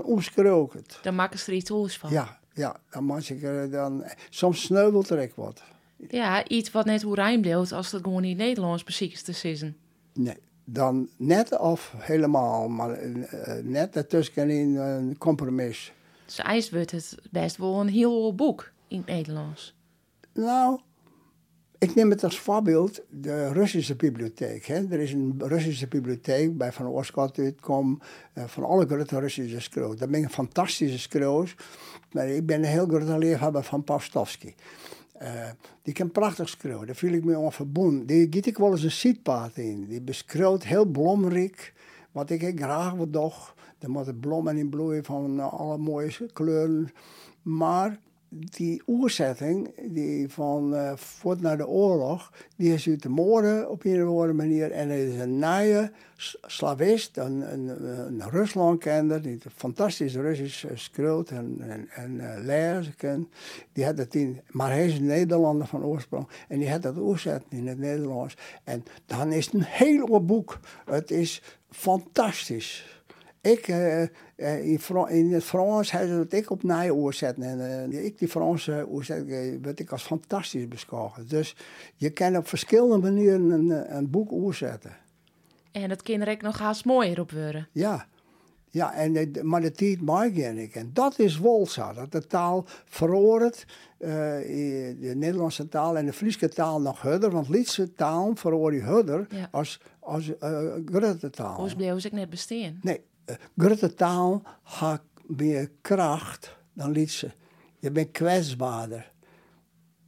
dan 0.00 0.64
ik 0.64 0.72
het. 0.72 0.98
Dan 1.02 1.14
maken 1.14 1.38
ze 1.38 1.50
er 1.50 1.56
iets 1.56 1.70
oors 1.70 1.98
van. 1.98 2.10
Ja, 2.10 2.38
ja 2.54 2.76
dan 2.90 3.04
maak 3.04 3.22
ik 3.22 3.42
er 3.42 3.70
dan... 3.70 4.04
Soms 4.30 4.62
sneuvelt 4.62 5.10
er 5.10 5.18
ik 5.18 5.32
wat. 5.34 5.62
Ja, 6.08 6.48
iets 6.48 6.70
wat 6.70 6.84
net 6.84 7.02
hoe 7.02 7.14
rijmbeeld 7.14 7.72
als 7.72 7.92
het 7.92 8.02
gewoon 8.02 8.22
niet 8.22 8.36
Nederlands 8.36 8.82
precies 8.82 9.22
te 9.22 9.32
zitten. 9.32 9.76
Nee, 10.12 10.36
dan 10.64 11.08
net 11.16 11.58
of 11.58 11.94
helemaal, 11.96 12.68
maar 12.68 13.02
uh, 13.02 13.24
net 13.62 13.96
ertussenin 13.96 14.76
een 14.76 15.18
compromis. 15.18 15.92
Dus 16.24 16.38
ijs 16.38 16.70
wordt 16.70 16.90
het 16.90 17.18
best 17.30 17.56
wel 17.56 17.80
een 17.80 17.88
heel 17.88 18.34
boek 18.34 18.70
in 18.88 18.96
het 18.96 19.06
Nederlands. 19.06 19.74
Nou, 20.32 20.80
ik 21.82 21.94
neem 21.94 22.10
het 22.10 22.24
als 22.24 22.40
voorbeeld 22.40 23.02
de 23.08 23.52
Russische 23.52 23.96
bibliotheek. 23.96 24.66
Hè. 24.66 24.86
Er 24.90 25.00
is 25.00 25.12
een 25.12 25.34
Russische 25.38 25.86
bibliotheek 25.88 26.56
bij 26.56 26.72
Van 26.72 26.86
Oorschot 26.86 27.38
uh, 27.38 27.50
van 28.46 28.64
alle 28.64 28.86
grote 28.86 29.18
Russische 29.18 29.60
schreeuws. 29.60 29.96
Dat 29.96 30.10
ben 30.10 30.22
een 30.22 30.30
fantastische 30.30 30.98
schreeuws. 30.98 31.54
Maar 32.12 32.28
ik 32.28 32.46
ben 32.46 32.58
een 32.58 32.64
heel 32.64 32.86
grote 32.86 33.18
liefhebber 33.18 33.62
van 33.62 33.84
Pavstovsky. 33.84 34.54
Uh, 35.22 35.28
die 35.82 35.94
kan 35.94 36.10
prachtig 36.10 36.48
schreeuwen, 36.48 36.86
daar 36.86 36.96
viel 36.96 37.12
ik 37.12 37.24
me 37.24 37.52
aan. 37.74 38.06
Die 38.06 38.26
giet 38.30 38.46
ik 38.46 38.58
wel 38.58 38.70
eens 38.70 38.82
een 38.82 38.90
zietpaard 38.90 39.56
in. 39.56 39.86
Die 39.86 40.00
beschreeuwt 40.00 40.64
heel 40.64 40.84
blomrijk, 40.84 41.72
wat 42.12 42.30
ik 42.30 42.60
graag 42.60 42.92
wil 42.92 43.10
doch. 43.10 43.54
Er 43.78 43.90
moeten 43.90 44.20
bloemen 44.20 44.56
in 44.56 44.68
bloeien 44.68 45.04
van 45.04 45.40
alle 45.50 45.78
mooie 45.78 46.30
kleuren. 46.32 46.92
Maar 47.42 47.98
die 48.34 48.82
oerzetting 48.86 49.70
die 49.92 50.28
van 50.28 50.74
uh, 50.74 50.92
voort 50.96 51.40
naar 51.40 51.56
de 51.56 51.66
oorlog, 51.66 52.32
die 52.56 52.72
is 52.72 52.88
uit 52.88 53.02
de 53.02 53.08
moorden 53.08 53.70
op 53.70 53.84
een 53.84 54.02
of 54.02 54.08
andere 54.08 54.32
manier. 54.32 54.70
En 54.70 54.90
er 54.90 55.08
is 55.08 55.20
een 55.20 55.38
nieuwe 55.38 55.90
slavist, 56.46 57.16
een, 57.16 57.52
een, 57.52 57.68
een 58.06 58.30
Ruslandkender, 58.30 59.22
die 59.22 59.38
fantastisch 59.56 60.14
Russisch 60.14 60.64
schreeuwt 60.74 61.30
en, 61.30 61.56
en, 61.60 61.88
en 61.88 62.14
uh, 62.14 62.34
lezen. 62.40 63.28
Die 63.72 63.84
had 63.84 63.98
het 63.98 64.14
in, 64.14 64.40
maar 64.50 64.70
hij 64.70 64.86
is 64.86 64.98
een 64.98 65.06
Nederlander 65.06 65.66
van 65.66 65.84
oorsprong. 65.84 66.28
En 66.48 66.58
die 66.58 66.70
had 66.70 66.82
dat 66.82 66.96
oerzetten 66.96 67.58
in 67.58 67.66
het 67.66 67.78
Nederlands. 67.78 68.36
En 68.64 68.84
dan 69.06 69.32
is 69.32 69.44
het 69.44 69.54
een 69.54 69.64
heel 69.64 70.24
boek. 70.24 70.60
Het 70.84 71.10
is 71.10 71.42
fantastisch. 71.70 73.01
Ik, 73.42 73.68
uh, 73.68 74.02
in, 74.36 74.80
in, 75.08 75.32
het 75.32 75.44
Frans 75.44 75.88
ze 75.88 75.96
het 75.96 76.32
ik 76.32 76.50
op 76.50 76.62
nij 76.62 76.90
oorzetten. 76.90 77.42
En 77.42 77.90
uh, 77.92 78.04
ik 78.04 78.18
die 78.18 78.28
Franse 78.28 78.86
oorzetten, 78.88 79.62
werd 79.62 79.80
ik 79.80 79.90
als 79.90 80.02
fantastisch 80.02 80.68
beschouwen. 80.68 81.28
Dus 81.28 81.56
je 81.96 82.10
kan 82.10 82.36
op 82.36 82.48
verschillende 82.48 82.98
manieren 82.98 83.50
een, 83.50 83.96
een 83.96 84.10
boek 84.10 84.32
oorzetten. 84.32 84.96
En 85.72 85.90
het 85.90 86.02
kinderrek 86.02 86.42
nog 86.42 86.58
haast 86.58 86.84
mooier 86.84 87.20
op 87.20 87.30
worden. 87.30 87.68
Ja. 87.72 88.06
Ja, 88.70 88.94
en, 88.94 89.30
maar 89.42 89.60
de 89.60 89.72
tijd 89.72 90.00
mag 90.00 90.24
ik. 90.24 90.74
En 90.74 90.90
dat 90.92 91.18
is 91.18 91.40
zo, 91.64 91.92
dat 91.92 92.12
de 92.12 92.26
taal 92.26 92.64
verhoort, 92.84 93.64
uh, 93.98 94.08
de 94.08 95.12
Nederlandse 95.16 95.68
taal 95.68 95.96
en 95.96 96.06
de 96.06 96.12
Friese 96.12 96.48
taal 96.48 96.80
nog 96.80 97.00
harder, 97.00 97.30
want 97.30 97.48
Lietse 97.48 97.92
taal 97.92 98.30
verhoor 98.34 98.74
je 98.74 98.82
harder 98.82 99.26
als, 99.50 99.80
als 99.98 100.28
uh, 100.28 100.72
Grutte 100.84 101.30
taal. 101.30 101.60
Hoe 101.60 101.76
bleef 101.76 102.04
ik 102.04 102.12
net 102.12 102.30
bestaan? 102.30 102.78
Nee, 102.82 103.00
Grutte 103.56 103.94
taal 103.94 104.42
heeft 104.62 105.00
meer 105.26 105.70
kracht 105.80 106.56
dan 106.72 106.90
Lietse. 106.90 107.30
Je 107.78 107.90
bent 107.90 108.10
kwetsbaarder. 108.10 109.10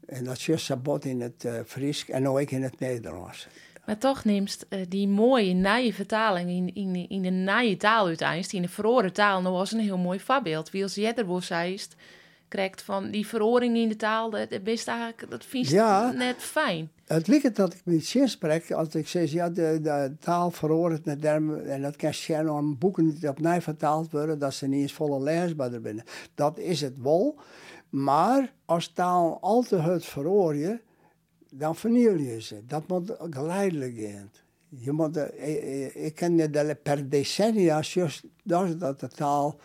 En 0.07 0.25
dat 0.25 0.49
is 0.49 0.65
sabot 0.65 1.05
in 1.05 1.21
het 1.21 1.45
uh, 1.45 1.53
Fries 1.67 2.09
en 2.09 2.29
ook 2.29 2.41
in 2.41 2.63
het 2.63 2.81
Nederlands. 2.81 3.49
Maar 3.87 3.99
toch 3.99 4.25
neemt 4.25 4.67
uh, 4.69 4.81
die 4.89 5.09
mooie 5.09 5.55
naaie 5.55 5.95
vertaling 5.95 6.51
in, 6.51 6.75
in, 6.75 7.09
in 7.09 7.23
de 7.23 7.31
naaie 7.31 7.77
taal 7.77 8.07
uiteindelijk, 8.07 8.53
in 8.53 8.63
de 8.63 8.69
verhoren 8.69 9.13
taal, 9.13 9.41
nou 9.41 9.55
was 9.55 9.73
een 9.73 9.81
heel 9.81 9.99
mooi 9.99 10.21
voorbeeld. 10.21 10.71
Wie 10.71 10.83
als 10.83 10.95
Jedder 10.95 11.27
was 11.27 11.47
zeist, 11.47 11.97
krijgt 12.55 12.83
van 12.83 13.11
die 13.11 13.27
verhoring 13.27 13.77
in 13.77 13.89
de 13.89 13.97
taal, 13.97 14.31
dat, 14.31 14.63
best 14.63 14.89
eigenlijk, 14.89 15.31
dat 15.31 15.45
vind 15.45 15.69
ja, 15.69 16.13
net 16.13 16.37
fijn. 16.37 16.91
Het 17.05 17.27
ligt 17.27 17.57
dat 17.57 17.75
ik 17.75 17.81
met 17.85 18.05
zin 18.05 18.29
spreek, 18.29 18.73
als 18.73 18.95
ik 18.95 19.09
zeg, 19.09 19.31
ja, 19.31 19.51
de, 19.51 19.79
de 19.83 20.17
taal 20.21 20.51
verhoort 20.51 21.05
net 21.05 21.25
en 21.25 21.83
dat 21.83 21.97
kan 21.97 22.15
schijnen 22.15 22.53
om 22.53 22.79
boeken 22.79 23.07
niet 23.07 23.29
opnieuw 23.29 23.61
vertaald 23.61 24.11
worden, 24.11 24.39
dat 24.39 24.55
ze 24.55 24.67
niet 24.67 24.81
eens 24.81 24.93
volle 24.93 25.23
leesbaar 25.23 25.81
binnen. 25.81 26.05
Dat 26.35 26.59
is 26.59 26.81
het 26.81 27.03
wel. 27.03 27.39
Maar 27.91 28.53
als 28.65 28.89
taal 28.89 29.39
al 29.41 29.63
te 29.63 29.77
het 29.77 30.05
verhoor 30.05 30.81
dan 31.51 31.77
verniel 31.77 32.17
je 32.17 32.41
ze. 32.41 32.67
Dat 32.67 32.89
moet 32.89 33.17
geleidelijk 33.31 33.95
gaan. 33.97 34.31
Je 34.69 34.93
moet, 34.93 35.17
ik, 35.17 35.95
ik 35.95 36.15
ken 36.15 36.37
de, 36.37 36.79
per 36.83 37.09
decennia 37.09 37.81
juist 37.83 38.23
dat, 38.43 38.81
dat 38.81 39.01
de 39.01 39.09
taal 39.09 39.59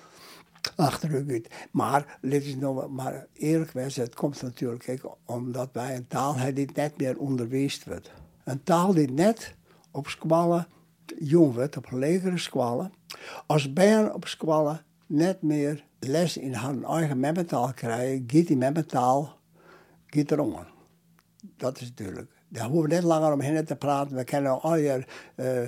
achteruit 0.75 1.31
gaat. 1.31 1.47
Maar, 1.71 2.19
is 2.21 2.55
nog, 2.55 2.89
maar 2.89 3.27
eerlijk 3.33 3.71
wees, 3.71 3.95
het 3.95 4.15
komt 4.15 4.41
natuurlijk 4.41 5.01
omdat 5.25 5.69
wij 5.71 5.95
een 5.95 6.07
taal 6.07 6.35
hebben 6.35 6.55
die 6.55 6.69
net 6.75 6.97
meer 6.97 7.17
onderwezen 7.17 7.81
wordt. 7.87 8.11
Een 8.43 8.63
taal 8.63 8.93
die 8.93 9.11
net 9.11 9.55
op 9.91 10.07
squallen 10.07 10.67
jong 11.19 11.53
wordt, 11.53 11.77
op 11.77 11.91
legere 11.91 12.37
squallen. 12.37 12.93
Als 13.45 13.73
bijna 13.73 14.09
op 14.09 14.27
squallen 14.27 14.81
net 15.05 15.41
meer 15.41 15.85
les 15.99 16.37
in 16.37 16.55
hun 16.55 16.85
eigen 16.85 17.19
memmentaal 17.19 17.73
krijgen, 17.73 18.23
gaat 18.27 18.47
die 18.47 18.57
memmentaal 18.57 19.37
gaat 20.05 20.31
erom 20.31 20.55
dat 21.57 21.81
is 21.81 21.87
natuurlijk. 21.87 22.31
Daar 22.47 22.67
hoeven 22.67 22.89
we 22.89 22.95
net 22.95 23.03
langer 23.03 23.33
omheen 23.33 23.65
te 23.65 23.75
praten. 23.75 24.15
We 24.15 24.23
kennen 24.23 24.61
al 24.61 24.75
je 24.75 25.05
uh, 25.35 25.61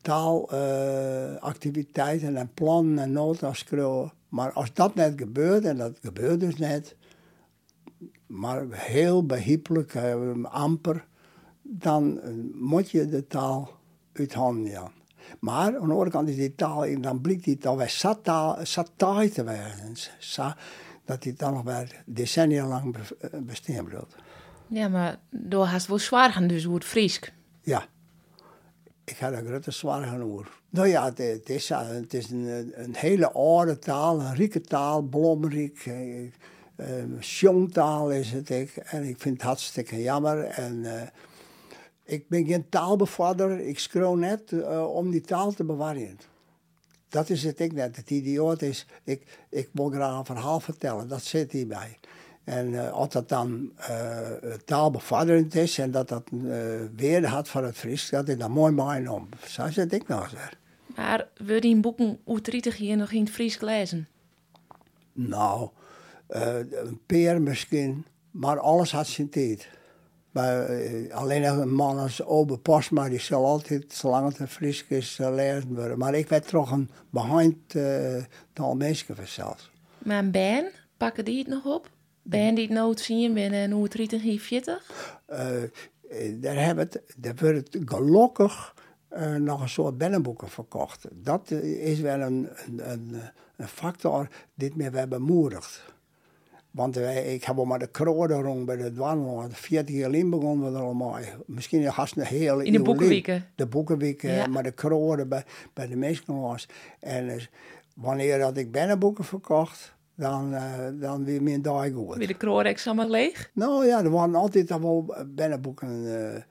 taalactiviteiten 0.00 2.36
en 2.36 2.54
plannen 2.54 2.98
en 2.98 3.12
noten 3.12 3.56
schreeuwen. 3.56 4.12
Maar 4.30 4.52
als 4.52 4.72
dat 4.72 4.94
net 4.94 5.12
gebeurt, 5.16 5.64
en 5.64 5.76
dat 5.76 5.98
gebeurt 6.02 6.40
dus 6.40 6.56
net, 6.56 6.96
maar 8.26 8.66
heel 8.70 9.26
behiepelijk, 9.26 9.94
uh, 9.94 10.44
amper, 10.44 11.06
dan 11.62 12.20
moet 12.54 12.90
je 12.90 13.06
de 13.06 13.26
taal 13.26 13.70
uit 14.12 14.32
handen. 14.32 14.92
Maar 15.40 15.66
aan 15.66 15.72
de 15.72 15.92
andere 15.92 16.10
kant 16.10 16.28
is 16.28 16.36
die 16.36 16.54
taal, 16.54 17.00
dan 17.00 17.20
blijkt 17.20 17.44
die 17.44 17.58
taal 17.58 17.76
weer 17.76 17.90
zat 18.62 18.92
taai 18.96 19.28
te 19.28 19.44
werden. 19.44 19.94
Dat 21.04 21.22
die 21.22 21.32
dan 21.32 21.52
nog 21.52 21.62
weer 21.62 22.02
decennia 22.06 22.66
lang 22.66 22.96
bestaan 23.42 23.84
blijft. 23.84 24.16
Ja, 24.66 24.88
maar 24.88 25.18
door 25.30 25.64
haast 25.64 25.86
wel 25.86 25.98
zwaar 25.98 26.32
gaan 26.32 26.46
dus 26.46 26.64
het 26.64 26.84
Friesk. 26.84 27.32
Ja. 27.62 27.86
Ik 29.10 29.16
ga 29.16 29.30
daar 29.30 29.44
grote 29.44 29.70
zwaar 29.70 30.02
gaan 30.02 30.22
over. 30.22 30.48
Nou 30.68 30.88
ja, 30.88 31.04
het, 31.04 31.18
het, 31.18 31.48
is, 32.14 32.30
een, 32.30 32.72
een 32.74 32.94
hele 32.96 33.32
oude 33.32 33.78
taal, 33.78 34.20
een 34.20 34.34
rieke 34.34 34.60
taal, 34.60 35.02
blommerik. 35.02 35.86
Uh, 35.86 36.22
uh, 36.76 38.18
is 38.18 38.30
het. 38.30 38.50
Ik, 38.50 38.76
en 38.76 39.04
ik 39.04 39.20
vind 39.20 39.36
het 39.36 39.42
hartstikke 39.42 40.02
jammer. 40.02 40.44
En 40.44 41.10
ik 42.04 42.28
ben 42.28 42.46
geen 42.46 42.68
taalbevorder. 42.68 43.60
Ik 43.60 43.78
schreeuw 43.78 44.14
net 44.14 44.66
om 44.86 45.10
die 45.10 45.20
taal 45.20 45.52
te 45.52 45.64
bewaren. 45.64 46.18
Dat 47.08 47.30
is 47.30 47.42
het 47.42 47.60
ik 47.60 47.72
net. 47.72 47.96
Het 47.96 48.10
idioot 48.10 48.62
is, 48.62 48.86
ik, 49.04 49.38
ik 49.48 49.68
wil 49.72 49.90
graag 49.90 50.18
een 50.18 50.24
verhaal 50.24 50.60
vertellen. 50.60 51.08
Dat 51.08 51.22
zit 51.22 51.52
hierbij. 51.52 51.98
En 52.44 52.72
uh, 52.72 52.92
als 52.92 53.08
dat 53.08 53.28
dan 53.28 53.72
uh, 53.90 54.28
taalbevorderend 54.64 55.54
is 55.54 55.78
en 55.78 55.90
dat 55.90 56.08
dat 56.08 56.22
uh, 56.32 56.52
weer 56.96 57.26
had 57.26 57.48
van 57.48 57.64
het 57.64 57.76
Fries, 57.76 58.10
dat 58.10 58.28
is 58.28 58.38
dan 58.38 58.50
mooi 58.50 58.72
mooi 58.72 59.08
om. 59.08 59.28
Zo 59.46 59.70
zit 59.70 59.92
ik 59.92 60.08
nog 60.08 60.32
eens. 60.32 60.58
Maar 60.96 61.28
wil 61.36 61.60
die 61.60 61.80
boeken 61.80 62.18
uit 62.24 62.74
hier 62.74 62.96
nog 62.96 63.10
in 63.10 63.20
het 63.20 63.30
Fries 63.30 63.60
lezen? 63.60 64.08
Nou, 65.12 65.68
een 66.28 67.00
peer 67.06 67.42
misschien, 67.42 68.06
maar 68.30 68.58
alles 68.58 68.92
had 68.92 69.06
zijn 69.06 69.30
tijd. 69.30 69.68
Maar, 70.30 70.68
alleen 71.12 71.44
een 71.44 71.74
man 71.74 71.98
als 71.98 72.22
Obe 72.24 72.58
Postma, 72.58 73.08
die 73.08 73.18
zal 73.18 73.44
altijd, 73.44 73.92
zolang 73.92 74.28
het 74.28 74.38
een 74.38 74.48
Fries 74.48 74.84
is, 74.88 75.18
lezen 75.18 75.74
worden. 75.74 75.98
Maar 75.98 76.14
ik 76.14 76.28
werd 76.28 76.48
toch 76.48 76.70
een 76.70 76.90
behind 77.10 77.74
uh, 77.74 78.22
taal 78.52 78.74
mensen 78.74 79.28
zelfs. 79.28 79.70
Maar 79.98 80.18
een 80.18 80.30
Ben, 80.30 80.70
pakken 80.96 81.24
die 81.24 81.38
het 81.38 81.48
nog 81.48 81.64
op? 81.64 81.90
Ben 82.30 82.44
je 82.44 82.54
die 82.54 82.70
nooit 82.70 83.00
zien 83.00 83.34
binnen 83.34 83.70
hoe 83.70 83.84
het 83.84 83.94
rieten 83.94 84.20
hier 84.20 84.40
uh, 85.30 85.46
daar 86.34 86.64
hebben 86.64 86.84
het, 86.84 87.02
daar 87.16 87.34
wordt 87.40 87.76
gelukkig 87.84 88.74
uh, 89.16 89.34
nog 89.34 89.60
een 89.60 89.68
soort 89.68 89.98
binnenboeken 89.98 90.48
verkocht. 90.48 91.06
Dat 91.12 91.50
is 91.50 92.00
wel 92.00 92.20
een, 92.20 92.48
een, 92.76 93.16
een, 93.56 93.68
factor 93.68 94.28
die 94.54 94.72
me 94.74 94.90
wel 94.90 95.06
bemoedigt. 95.06 95.92
Want 96.70 96.94
wij, 96.94 97.34
ik 97.34 97.44
heb 97.44 97.58
al 97.58 97.64
maar 97.64 97.78
de 97.78 97.86
kroden 97.86 98.42
rond 98.42 98.66
bij 98.66 98.76
de 98.76 98.92
dwanel. 98.92 99.46
40 99.50 99.94
jaar 99.94 100.14
in 100.14 100.30
begonnen 100.30 100.72
we 100.72 100.78
er 100.78 100.84
allemaal. 100.84 101.18
Misschien 101.46 101.86
haast 101.86 102.16
een 102.16 102.24
hele 102.24 102.64
In 102.64 102.72
de 102.72 102.82
boekenweken. 102.82 103.46
De 103.54 103.66
boekenweken, 103.66 104.50
maar 104.50 104.62
de 104.62 104.72
kroden 104.72 105.28
bij, 105.28 105.44
bij 105.72 105.86
de 105.86 106.22
was. 106.26 106.68
En 107.00 107.28
dus, 107.28 107.50
wanneer 107.94 108.38
dat 108.38 108.56
ik 108.56 108.72
binnenboeken 108.72 109.24
verkocht, 109.24 109.94
dan, 110.20 110.54
uh, 110.54 110.88
dan 111.00 111.24
weer 111.24 111.42
meer 111.42 111.62
dag 111.62 111.92
goed. 111.92 112.16
Weer 112.16 112.38
de 112.38 112.78
allemaal 112.84 113.10
leeg? 113.10 113.50
Nou 113.54 113.86
ja, 113.86 114.04
er 114.04 114.10
waren 114.10 114.34
altijd 114.34 114.70
al 114.70 114.80
wel 114.80 115.14
binnenboeken 115.26 116.04
uh, 116.04 116.42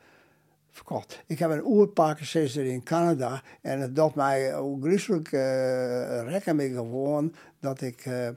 verkocht. 0.72 1.24
Ik 1.28 1.40
heb 1.40 1.52
een 1.52 1.66
oerparkensister 1.66 2.66
in 2.66 2.84
Canada 2.84 3.42
en 3.62 3.80
het 3.80 3.96
doet 3.96 4.16
mij 4.16 4.56
ook 4.56 4.82
gruwelijk 4.82 5.32
uh, 5.32 6.30
rekken 6.30 6.56
mee 6.56 6.74
gewoon 6.74 7.34
dat 7.60 7.82
ik 7.82 8.06
uh, 8.06 8.30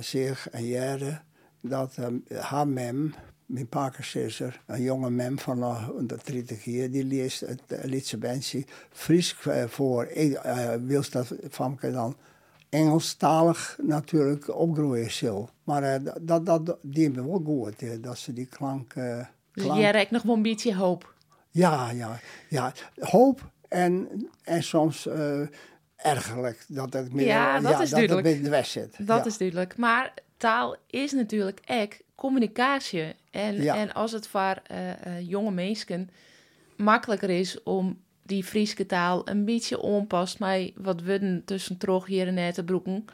zeg 0.00 0.48
een 0.50 0.66
jaar 0.66 1.24
dat 1.62 1.96
haar 2.34 2.68
mem, 2.68 3.14
mijn 3.46 3.68
parkensister, 3.68 4.60
een 4.66 4.82
jonge 4.82 5.10
mem 5.10 5.38
van 5.38 5.58
uh, 5.58 5.88
30 6.24 6.64
jaar, 6.64 6.90
die 6.90 7.04
leest 7.04 7.40
het 7.40 7.62
Lietse 7.82 8.18
Bensie 8.18 8.66
Fries 8.90 9.36
voor. 9.66 10.06
Ik 10.06 10.40
wil 10.86 11.02
dat 11.10 11.34
van 11.48 11.78
dan 11.80 12.16
Engelstalig 12.70 13.78
natuurlijk 13.82 14.56
opgroeien 14.56 15.10
zal. 15.10 15.50
Maar 15.64 15.82
uh, 15.82 16.12
dat, 16.20 16.46
dat, 16.46 16.76
die 16.82 17.10
me 17.10 17.26
wel 17.26 17.40
goed, 17.44 17.82
uh, 17.82 18.02
dat 18.02 18.18
ze 18.18 18.32
die 18.32 18.46
klank... 18.46 18.94
Uh, 18.94 19.24
dus 19.52 19.64
jij 19.64 19.90
reikt 19.90 20.10
nog 20.10 20.22
wel 20.22 20.34
een 20.34 20.42
beetje 20.42 20.74
hoop? 20.74 21.14
Ja, 21.50 21.90
ja, 21.90 22.20
ja. 22.48 22.72
Hoop 22.98 23.50
en, 23.68 24.08
en 24.42 24.62
soms 24.62 25.08
ergerlijk 25.96 26.64
dat 26.68 26.92
het 26.92 27.12
meer 27.12 27.26
ja, 27.26 27.60
dat 27.60 27.80
is 27.80 27.90
dat 27.90 27.98
duidelijk. 27.98 28.26
het 28.26 28.52
de 28.52 28.62
zit. 28.64 29.06
Dat 29.06 29.26
is 29.26 29.38
duidelijk. 29.38 29.76
Maar 29.76 30.14
taal 30.36 30.76
is 30.86 31.12
natuurlijk 31.12 31.60
echt 31.64 32.02
communicatie. 32.14 33.14
En, 33.30 33.68
en 33.68 33.92
als 33.92 34.12
het 34.12 34.26
voor 34.26 34.62
jonge 35.20 35.50
mensen 35.50 36.10
makkelijker 36.76 37.30
is 37.30 37.62
om 37.62 37.98
die 38.30 38.44
Friese 38.44 38.86
taal 38.86 39.28
een 39.28 39.44
beetje 39.44 39.80
onpast 39.80 40.38
mij 40.38 40.72
wat 40.76 41.02
we 41.02 41.42
tussen 41.44 41.76
trog 41.76 42.06
hier 42.06 42.26
en 42.26 42.34
net 42.34 42.54
te 42.54 42.64
broeken. 42.64 43.04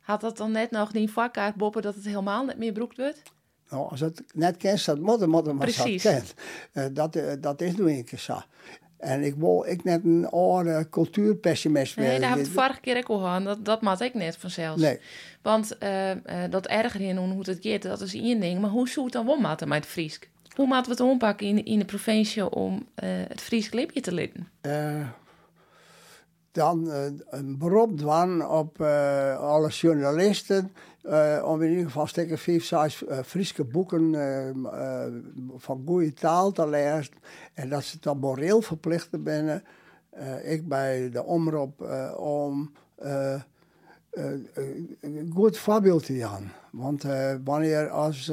Had 0.00 0.20
dat 0.20 0.36
dan 0.36 0.52
net 0.52 0.70
nog 0.70 0.92
die 0.92 1.10
vakkaart 1.10 1.54
boppen 1.54 1.82
dat 1.82 1.94
het 1.94 2.04
helemaal 2.04 2.44
niet 2.44 2.58
meer 2.58 2.72
broekt 2.72 2.96
wordt? 2.96 3.22
Nou, 3.70 3.90
als 3.90 4.00
het 4.00 4.22
net 4.34 4.56
kent, 4.56 4.84
dat 4.84 4.98
moet, 4.98 5.26
moet 5.26 5.46
het 5.46 5.54
maar 5.54 5.66
Precies. 5.66 6.02
kent. 6.02 6.34
Uh, 6.72 6.84
dat, 6.92 7.16
uh, 7.16 7.32
dat 7.40 7.60
is 7.60 7.76
nu 7.76 7.90
een 7.90 8.04
keer 8.04 8.18
zo. 8.18 8.40
En 8.98 9.22
ik 9.22 9.34
wil 9.34 9.64
ik 9.68 9.84
net 9.84 10.04
een 10.04 10.28
oude 10.30 10.86
cultuurpessimist 10.90 11.96
Nee, 11.96 12.20
daar 12.20 12.34
we 12.34 12.38
het 12.38 12.48
vorige 12.48 12.80
keer 12.80 12.96
ook 12.96 13.08
al 13.08 13.18
gehad. 13.18 13.44
Dat, 13.44 13.64
dat 13.64 13.80
maat 13.80 14.00
ik 14.00 14.14
net 14.14 14.36
vanzelf. 14.36 14.78
Nee. 14.78 15.00
Want 15.42 15.76
uh, 15.82 16.10
dat 16.50 16.66
erger 16.66 17.00
in 17.00 17.16
hoe 17.16 17.42
het 17.46 17.58
gaat, 17.60 17.82
dat 17.82 18.00
is 18.00 18.14
één 18.14 18.40
ding. 18.40 18.60
Maar 18.60 18.70
hoe 18.70 18.88
zou 18.88 19.04
het 19.04 19.14
dan 19.14 19.26
wel 19.26 19.40
met 19.40 19.60
het 19.60 19.86
Fries? 19.86 20.18
Hoe 20.54 20.66
moeten 20.66 20.84
we 20.84 20.90
het 20.90 21.00
aanpakken 21.00 21.46
in, 21.46 21.64
in 21.64 21.78
de 21.78 21.84
provincie 21.84 22.50
om 22.50 22.72
uh, 22.74 22.82
het 23.28 23.40
Fries 23.40 23.72
lipje 23.72 24.00
te 24.00 24.12
leren? 24.12 24.48
Uh, 24.62 25.08
dan 26.50 26.86
uh, 26.86 27.04
een 27.30 27.58
beroep 27.58 27.98
doen 27.98 28.48
op 28.48 28.80
alle 29.38 29.68
journalisten. 29.68 30.72
Om 31.44 31.62
in 31.62 31.70
ieder 31.70 31.84
geval 31.84 32.06
stekken 32.06 32.38
vijf, 32.38 32.64
zes 32.64 33.02
Friese 33.24 33.64
boeken 33.64 34.12
van 35.56 35.82
goede 35.86 36.12
taal 36.12 36.52
te 36.52 36.68
lezen. 36.68 37.12
En 37.54 37.68
dat 37.68 37.84
ze 37.84 37.96
dan 38.00 38.18
moreel 38.18 38.62
verplicht 38.62 39.08
zijn. 39.24 39.62
ik 40.42 40.68
bij 40.68 41.10
de 41.10 41.24
omroep 41.24 41.80
om 42.16 42.72
een 44.10 45.30
goed 45.34 45.58
voorbeeld 45.58 46.06
te 46.06 46.14
gaan. 46.14 46.52
Want 46.70 47.04
wanneer 47.44 47.90
als 47.90 48.32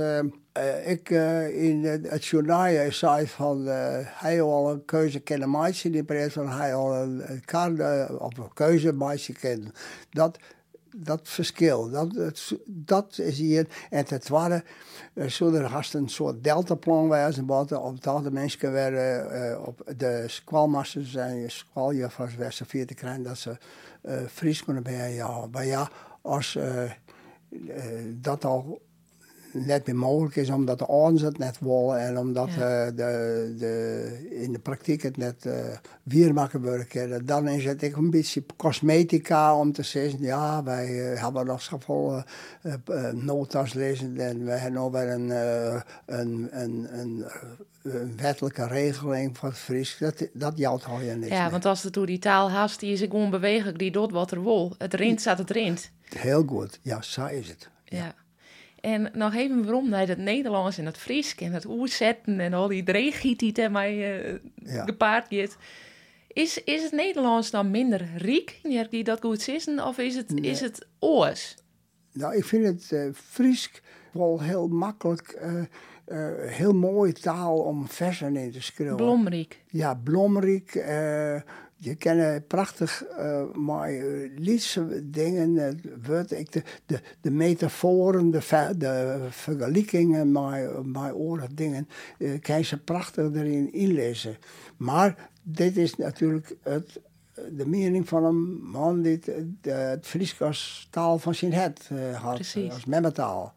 ik 0.86 1.10
in 1.54 1.84
het 1.84 2.26
journaal 2.26 2.92
zei 2.92 3.28
van 3.28 3.66
hij 4.06 4.42
al 4.42 4.72
een 4.72 4.86
keuze 4.86 5.20
kennen 5.20 5.52
meisje, 5.52 5.90
die 5.90 6.04
prijs 6.04 6.34
van 6.34 6.50
hij 6.50 6.76
al 6.76 6.96
een 6.96 7.42
kaart 7.46 8.10
of 8.20 8.38
een 8.38 8.54
keuze 8.54 8.94
meisje 8.94 9.34
kennen. 9.34 9.72
Dat, 10.10 10.38
dat 10.96 11.20
verschil, 11.24 11.90
dat, 11.90 12.34
dat 12.66 13.18
is 13.18 13.38
hier. 13.38 13.68
En 13.90 14.06
ten 14.06 14.20
tweede, 14.20 14.64
zullen 15.16 15.62
er 15.62 15.70
haast 15.70 15.94
een 15.94 16.10
soort 16.10 16.44
deltaplan 16.44 17.10
wezen, 17.10 17.46
wat 17.46 17.72
op 17.72 18.04
de 18.24 18.32
mensen 18.32 18.72
werden 18.72 19.66
op 19.66 19.82
de 19.98 20.24
squalmasters 20.28 21.16
en 21.16 21.52
squaljuffers 21.52 22.36
werden 22.36 22.88
te 22.88 22.94
krijgen 22.94 23.24
dat 23.24 23.38
ze 23.38 23.58
uh, 24.04 24.14
Fries 24.28 24.64
kunnen 24.64 24.84
bij 24.84 25.14
ja, 25.14 25.46
maar 25.52 25.66
ja, 25.66 25.90
als 26.22 26.56
uh, 26.56 26.84
uh, 26.84 26.92
dat 28.16 28.46
al 28.46 28.82
net 29.52 29.86
meer 29.86 29.96
mogelijk 29.96 30.36
is 30.36 30.50
omdat 30.50 30.80
de 30.80 30.86
ouders 30.86 31.22
het 31.22 31.38
net 31.38 31.60
willen 31.60 32.00
en 32.00 32.18
omdat 32.18 32.54
ja. 32.54 32.88
uh, 32.88 32.96
de, 32.96 33.54
de, 33.58 34.28
in 34.42 34.52
de 34.54 34.60
praktijk 34.60 35.02
het 35.02 35.18
net 35.18 35.46
uh, 35.46 35.54
weer 36.04 36.34
maken 36.34 36.62
worden. 36.62 37.26
Dan 37.26 37.48
is 37.48 37.66
het 37.66 37.84
ook 37.84 37.96
een 37.96 38.10
beetje 38.10 38.44
cosmetica 38.58 39.56
om 39.56 39.72
te 39.72 39.84
zeggen, 39.84 40.22
ja, 40.22 40.64
wij 40.64 40.90
uh, 40.90 41.22
hebben 41.22 41.46
nog 41.46 41.62
zoveel 41.62 42.24
notas 43.14 43.74
lezen 43.74 44.18
en 44.18 44.46
we 44.46 44.52
hebben 44.52 44.82
nog 44.82 44.92
wel 44.92 45.08
een, 45.08 45.30
een, 46.06 46.50
een, 46.52 47.00
een, 47.00 47.26
een 47.82 48.18
wettelijke 48.18 48.68
regeling 48.68 49.38
van 49.38 49.50
het 49.50 49.58
Fries. 49.58 49.98
Dat, 50.00 50.28
dat 50.34 50.58
jouwt 50.58 50.86
al 50.86 51.00
je 51.00 51.12
niks 51.12 51.32
Ja, 51.32 51.50
want 51.50 51.66
als 51.66 51.84
het 51.84 51.94
door 51.94 52.06
die 52.06 52.20
taal 52.20 52.52
haast, 52.52 52.80
die 52.80 52.92
is 52.92 53.00
gewoon 53.00 53.30
bewegelijk, 53.30 53.78
die 53.78 53.92
doet 53.92 54.12
wat 54.12 54.32
er 54.32 54.44
wil. 54.44 54.76
Het 54.78 54.94
rint 54.94 55.22
staat 55.22 55.38
het 55.38 55.50
rint. 55.50 55.92
Heel 56.04 56.44
goed, 56.46 56.80
ja, 56.82 57.02
zo 57.02 57.26
is 57.26 57.48
het. 57.48 57.70
ja. 57.86 57.98
ja. 57.98 58.14
En 58.82 59.10
nog 59.14 59.36
even 59.36 59.64
waarom 59.64 59.90
naar 59.90 60.08
het 60.08 60.18
Nederlands 60.18 60.78
en 60.78 60.86
het 60.86 60.98
Fries 60.98 61.36
en 61.36 61.52
het 61.52 61.66
oerzetten 61.66 62.40
en 62.40 62.54
al 62.54 62.68
die 62.68 62.84
dreigheid 62.84 63.40
die 63.40 63.70
mij 63.70 64.24
uh, 64.32 64.40
ja. 64.56 64.84
gepaard 64.84 65.26
gaat. 65.30 65.58
Is, 66.28 66.64
is 66.64 66.84
het 66.84 66.92
Nederlands 66.92 67.52
dan 67.52 67.72
minder 67.72 68.10
riek, 68.18 68.60
die 68.90 69.04
dat 69.04 69.20
goed 69.22 69.42
zissen, 69.42 69.86
of 69.86 69.98
is 69.98 70.16
het, 70.16 70.32
nee. 70.32 70.52
is 70.52 70.60
het 70.60 70.88
oors? 71.00 71.56
Nou, 72.14 72.36
ik 72.36 72.46
vind 72.46 72.66
het 72.66 72.92
uh, 72.92 73.14
Fries 73.14 73.72
wel 74.12 74.42
heel 74.42 74.68
makkelijk, 74.68 75.40
uh, 75.44 75.64
heel 76.50 76.74
mooie 76.74 77.14
taal 77.14 77.58
om 77.58 77.88
versen 77.88 78.36
in 78.36 78.52
te 78.52 78.62
schrijven. 78.62 78.96
Blomriek. 78.96 79.64
Ja, 79.68 79.94
blomriek. 79.94 80.84
Je 81.82 81.96
kent 81.96 82.48
prachtig 82.48 83.04
uh, 83.20 83.42
maar 83.54 83.92
liedse 84.36 85.10
dingen. 85.10 85.56
Het 85.56 85.82
wordt 86.06 86.32
ik 86.32 86.52
de, 86.52 86.64
de, 86.86 87.00
de 87.22 87.32
metaforen, 87.32 88.32
de, 88.32 88.74
de 88.78 89.18
vergelijkingen, 89.30 90.32
mijn, 90.32 90.92
mijn 90.92 91.14
oren 91.14 91.56
dingen, 91.56 91.88
uh, 92.18 92.40
kan 92.42 92.64
ze 92.64 92.78
prachtig 92.78 93.34
erin 93.34 93.74
inlezen. 93.74 94.38
Maar 94.78 95.30
dit 95.42 95.78
is 95.78 95.96
natuurlijk 95.96 96.56
het, 96.64 97.00
de 97.52 97.68
mening 97.68 98.08
van 98.08 98.24
een 98.24 98.62
man 98.62 99.02
die 99.02 99.14
het, 99.14 99.46
de, 99.62 99.72
het 99.72 100.08
Fries 100.08 100.42
als 100.42 100.88
taal 100.90 101.20
van 101.20 101.36
zijn 101.36 101.54
het 101.54 101.90
uh, 101.92 102.24
had, 102.24 102.36
Precies. 102.36 102.72
als 102.72 102.86
memmetaal. 102.86 103.54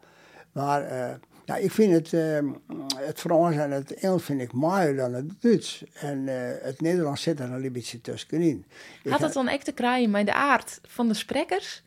Maar 0.51 1.19
ja, 1.45 1.55
ik 1.55 1.71
vind 1.71 1.93
het, 1.93 2.11
uh, 2.11 2.51
het 2.95 3.19
Frans 3.19 3.55
en 3.55 3.71
het 3.71 3.93
Engels 3.93 4.23
vind 4.23 4.41
ik 4.41 4.53
mooier 4.53 4.95
dan 4.95 5.13
het 5.13 5.41
Duits. 5.41 5.83
En 5.93 6.17
uh, 6.27 6.33
het 6.61 6.81
Nederlands 6.81 7.21
zit 7.21 7.39
er 7.39 7.51
een 7.51 7.71
beetje 7.71 8.01
tussenin. 8.01 8.65
Had 9.09 9.21
het 9.21 9.33
dan 9.33 9.47
echt 9.47 9.65
te 9.65 9.71
krijgen 9.71 10.11
met 10.11 10.25
de 10.25 10.33
aard 10.33 10.79
van 10.87 11.07
de 11.07 11.13
sprekers? 11.13 11.83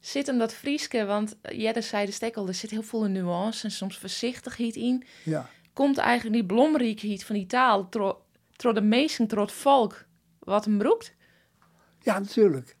Zit 0.00 0.26
hem 0.26 0.38
dat 0.38 0.52
Frieske, 0.52 1.04
want 1.04 1.36
Jedde 1.42 1.80
zei 1.80 2.06
de 2.06 2.12
stekkel, 2.12 2.48
er 2.48 2.54
zit 2.54 2.70
heel 2.70 2.82
veel 2.82 3.04
nuance 3.04 3.64
en 3.64 3.70
soms 3.70 3.98
voorzichtigheid 3.98 4.76
in. 4.76 5.04
Ja. 5.22 5.48
Komt 5.72 5.98
eigenlijk 5.98 6.36
die 6.36 6.46
blomriekheid 6.46 7.24
van 7.24 7.34
die 7.34 7.46
taal 7.46 7.86
door 7.90 8.18
tro 8.56 8.72
de 8.72 8.80
meesten, 8.80 9.28
door 9.28 9.40
het 9.40 9.52
volk, 9.52 10.04
wat 10.38 10.64
hem 10.64 10.78
broekt? 10.78 11.14
Ja, 12.00 12.18
natuurlijk. 12.18 12.76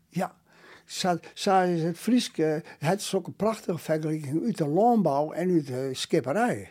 Zo 0.84 1.18
is 1.60 1.82
het 1.82 1.98
Frieske, 1.98 2.62
het 2.78 3.00
is 3.00 3.14
ook 3.14 3.26
een 3.26 3.36
prachtige 3.36 3.78
vergelijking 3.78 4.44
uit 4.44 4.58
de 4.58 4.68
landbouw 4.68 5.32
en 5.32 5.50
uit 5.50 5.66
de 5.66 5.90
skipperij. 5.92 6.68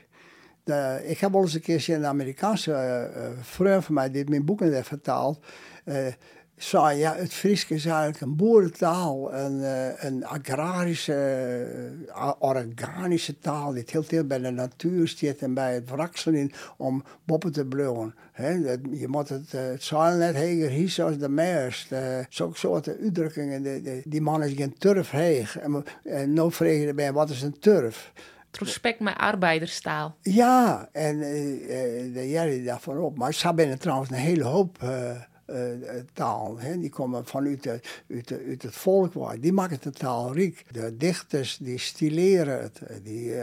Ik 1.03 1.19
heb 1.19 1.31
wel 1.31 1.41
eens 1.41 1.53
een 1.53 1.61
keer 1.61 1.89
een 1.89 2.05
Amerikaanse 2.05 2.71
uh, 3.17 3.23
vriend 3.41 3.85
van 3.85 3.93
mij, 3.93 4.11
die 4.11 4.29
mijn 4.29 4.45
boeken 4.45 4.73
heeft 4.73 4.87
vertaald, 4.87 5.45
uh, 5.85 6.07
ja, 6.71 7.15
het 7.15 7.33
Frieske 7.33 7.73
is 7.73 7.85
eigenlijk 7.85 8.21
een 8.21 8.35
boerentaal, 8.35 9.33
een, 9.33 9.59
uh, 9.59 10.03
een 10.03 10.25
agrarische, 10.25 11.15
organische 12.39 13.39
taal, 13.39 13.73
die 13.73 13.83
heel 13.85 14.03
veel 14.03 14.23
bij 14.23 14.39
de 14.39 14.49
natuur 14.49 15.07
zit 15.07 15.41
en 15.41 15.53
bij 15.53 15.73
het 15.73 15.89
wrakselen 15.89 16.51
om 16.77 17.03
boppen 17.23 17.51
te 17.51 17.65
blouwen. 17.65 18.15
je 18.91 19.07
moet 19.07 19.29
het, 19.29 19.51
het 19.51 19.83
zeilen 19.83 20.19
net 20.19 20.35
heger 20.35 20.69
hiezen 20.69 21.05
als 21.05 21.17
de 21.17 21.29
meers. 21.29 21.87
Zo'n 22.29 22.55
soorten 22.55 22.97
uitdrukkingen, 23.01 23.63
die, 23.63 23.81
die, 23.81 24.01
die 24.05 24.21
man 24.21 24.43
is 24.43 24.53
geen 24.53 24.77
turf 24.77 25.09
heeg. 25.09 25.59
En, 25.59 25.83
en 26.03 26.33
nou 26.33 26.51
vraag 26.51 26.71
je 26.71 26.87
erbij, 26.87 27.13
wat 27.13 27.29
is 27.29 27.41
een 27.41 27.59
turf? 27.59 28.11
Respect 28.59 28.99
met 28.99 29.17
arbeiderstaal. 29.17 30.15
Ja, 30.21 30.89
en 30.91 31.15
uh, 31.15 32.13
de 32.13 32.29
jij 32.29 32.63
daarvan 32.63 32.97
op. 32.97 33.17
Maar 33.17 33.33
ze 33.33 33.47
hebben 33.47 33.79
trouwens 33.79 34.09
een 34.09 34.15
hele 34.15 34.43
hoop 34.43 34.77
uh, 34.83 34.89
taal. 36.13 36.59
Hè. 36.59 36.79
Die 36.79 36.89
komen 36.89 37.25
vanuit, 37.25 37.63
de, 37.63 37.79
uit, 38.09 38.27
de, 38.27 38.45
uit 38.47 38.61
het 38.61 38.75
volk. 38.75 39.13
Waar. 39.13 39.39
Die 39.39 39.53
maken 39.53 39.77
de 39.81 39.91
taal 39.91 40.33
riek. 40.33 40.65
De 40.71 40.97
dichters 40.97 41.57
die 41.57 41.77
stileren 41.77 42.61
het. 42.61 42.81
Die, 43.03 43.33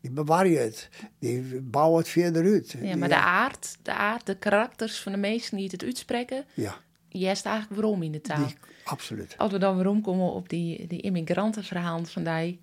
die 0.00 0.10
bewaren 0.10 0.62
het. 0.62 0.88
Die 1.18 1.60
bouwen 1.60 1.98
het 1.98 2.08
verder 2.08 2.44
uit. 2.44 2.74
Ja, 2.80 2.96
maar 2.96 3.08
de 3.08 3.14
aard, 3.14 3.76
de 3.82 3.92
aard, 3.92 4.26
de 4.26 4.36
karakters 4.36 5.00
van 5.00 5.12
de 5.12 5.18
meesten 5.18 5.56
die 5.56 5.68
het 5.70 5.82
uitspreken. 5.82 6.44
Ja. 6.54 6.76
Jij 7.08 7.28
eigenlijk 7.42 7.80
waarom 7.80 8.02
in 8.02 8.12
de 8.12 8.20
taal. 8.20 8.46
Die, 8.46 8.56
absoluut. 8.84 9.34
Als 9.36 9.52
we 9.52 9.58
dan 9.58 9.74
waarom 9.74 10.02
komen 10.02 10.32
op 10.32 10.48
die, 10.48 10.86
die 10.86 11.00
immigrantenverhaal 11.00 12.04
van 12.04 12.24
die 12.24 12.60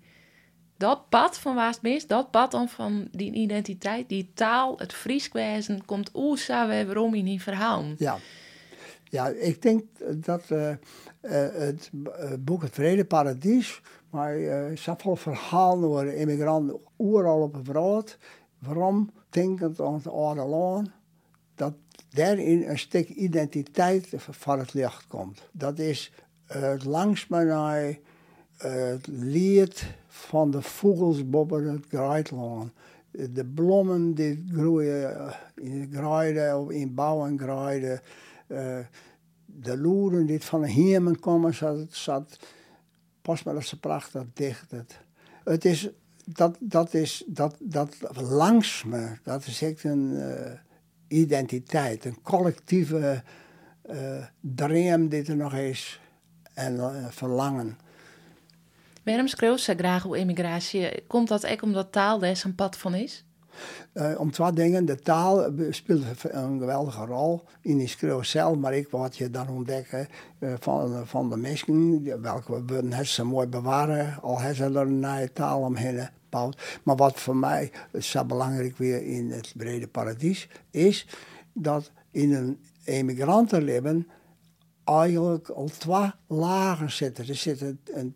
dat 0.76 1.08
pad 1.08 1.38
van 1.38 1.54
waar 1.54 1.70
het 1.70 1.82
mis, 1.82 2.06
dat 2.06 2.30
pad 2.30 2.50
dan 2.50 2.68
van 2.68 3.08
die 3.12 3.32
identiteit, 3.32 4.08
die 4.08 4.30
taal, 4.34 4.74
het 4.78 4.92
Frieskwezen, 4.92 5.84
komt 5.84 6.10
we 6.12 6.82
waarom 6.86 7.14
in 7.14 7.24
die 7.24 7.42
verhaal. 7.42 7.84
Ja. 7.98 8.18
Ja, 9.16 9.28
ik 9.28 9.62
denk 9.62 9.82
dat 10.14 10.42
uh, 10.52 10.68
uh, 10.68 10.76
het 11.52 11.90
boek 12.44 12.62
Het 12.62 12.74
Vrede 12.74 13.04
Paradies, 13.04 13.82
maar 14.10 14.38
uh, 14.38 14.76
zoveel 14.76 15.16
verhalen 15.16 15.80
door 15.80 16.06
immigranten 16.06 16.80
overal 16.96 17.42
op 17.42 17.52
het 17.52 17.66
wereld, 17.66 18.16
waarom 18.58 19.10
denkend 19.30 19.80
aan 19.80 19.94
het 19.94 20.08
oude 20.08 20.44
land, 20.44 20.90
dat 21.54 21.74
daarin 22.08 22.68
een 22.68 22.78
stuk 22.78 23.08
identiteit 23.08 24.08
van 24.16 24.58
het 24.58 24.74
licht 24.74 25.06
komt. 25.06 25.48
Dat 25.52 25.78
is 25.78 26.12
het 26.46 26.84
langs 26.84 27.28
mij 27.28 28.00
het 28.56 29.06
lied 29.06 29.86
van 30.06 30.50
de 30.50 30.62
vogels 30.62 31.28
boven 31.30 31.72
het 31.72 31.84
Greitland. 31.88 32.72
De 33.10 33.44
bloemen 33.44 34.14
die 34.14 34.44
groeien 34.52 35.34
in 35.54 35.90
graaiden 35.92 36.58
of 36.58 36.70
in 36.70 36.94
bouwen 36.94 37.38
graaiden. 37.38 37.92
Uh, 37.92 38.25
de 39.46 39.78
loeren 39.78 40.26
die 40.26 40.40
van 40.40 40.60
de 40.60 40.70
hemel 40.70 41.16
komen, 41.16 41.54
zat, 41.54 41.86
zat 41.88 42.38
pas 43.22 43.42
maar 43.42 43.54
dat 43.54 43.64
ze 43.64 43.78
prachtig 43.78 44.24
dicht. 44.34 44.70
Het, 45.44 45.64
is, 45.64 45.88
dat, 46.24 46.56
dat 46.60 46.94
is, 46.94 47.24
dat, 47.26 47.56
dat 47.60 47.96
langs 48.20 48.84
me, 48.84 49.18
dat 49.22 49.46
is 49.46 49.62
echt 49.62 49.84
een 49.84 50.12
uh, 50.12 50.52
identiteit, 51.08 52.04
een 52.04 52.22
collectieve 52.22 53.22
uh, 53.90 54.24
droom 54.40 55.08
die 55.08 55.24
er 55.24 55.36
nog 55.36 55.54
is 55.54 56.00
en 56.54 57.12
verlangen. 57.12 57.78
Waarom 59.02 59.28
schreeuwt 59.28 59.60
ze 59.60 59.74
graag 59.74 60.06
over 60.06 60.18
immigratie? 60.18 61.06
Komt 61.06 61.28
dat 61.28 61.46
ook 61.46 61.62
omdat 61.62 61.92
taal 61.92 62.18
daar 62.18 62.42
een 62.44 62.54
pad 62.54 62.78
van 62.78 62.94
is? 62.94 63.25
Uh, 63.94 64.20
om 64.20 64.30
twee 64.30 64.52
dingen. 64.52 64.84
De 64.84 65.00
taal 65.00 65.52
speelt 65.70 66.02
een 66.22 66.58
geweldige 66.58 67.04
rol 67.04 67.42
in 67.60 67.78
die 67.78 67.88
schreeuw 67.88 68.22
zelf, 68.22 68.56
maar 68.56 68.74
ik 68.74 68.88
wat 68.90 69.16
je 69.16 69.30
dan 69.30 69.48
ontdekken 69.48 70.08
uh, 70.38 70.54
van, 70.60 71.06
van 71.06 71.30
de 71.30 71.36
mensen, 71.36 72.22
welke 72.22 72.64
we 72.64 73.06
ze 73.06 73.24
mooi 73.24 73.46
bewaren, 73.46 74.22
al 74.22 74.38
hebben 74.38 74.56
ze 74.56 74.64
er 74.64 74.76
een 74.76 75.00
nieuwe 75.00 75.32
taal 75.32 75.60
omheen 75.60 76.08
gebouwd. 76.22 76.80
Maar 76.82 76.96
wat 76.96 77.20
voor 77.20 77.36
mij 77.36 77.72
zo 77.98 78.24
belangrijk 78.24 78.78
weer 78.78 79.02
in 79.02 79.30
het 79.30 79.52
brede 79.56 79.88
paradies 79.88 80.48
is, 80.70 81.06
dat 81.52 81.90
in 82.10 82.34
een 82.34 82.60
emigrantenleven 82.84 84.06
eigenlijk 84.84 85.48
al 85.48 85.68
twee 85.78 86.10
lagen 86.26 86.90
zitten. 86.90 87.28
Er 87.28 87.34
zit 87.34 87.60
een, 87.60 88.14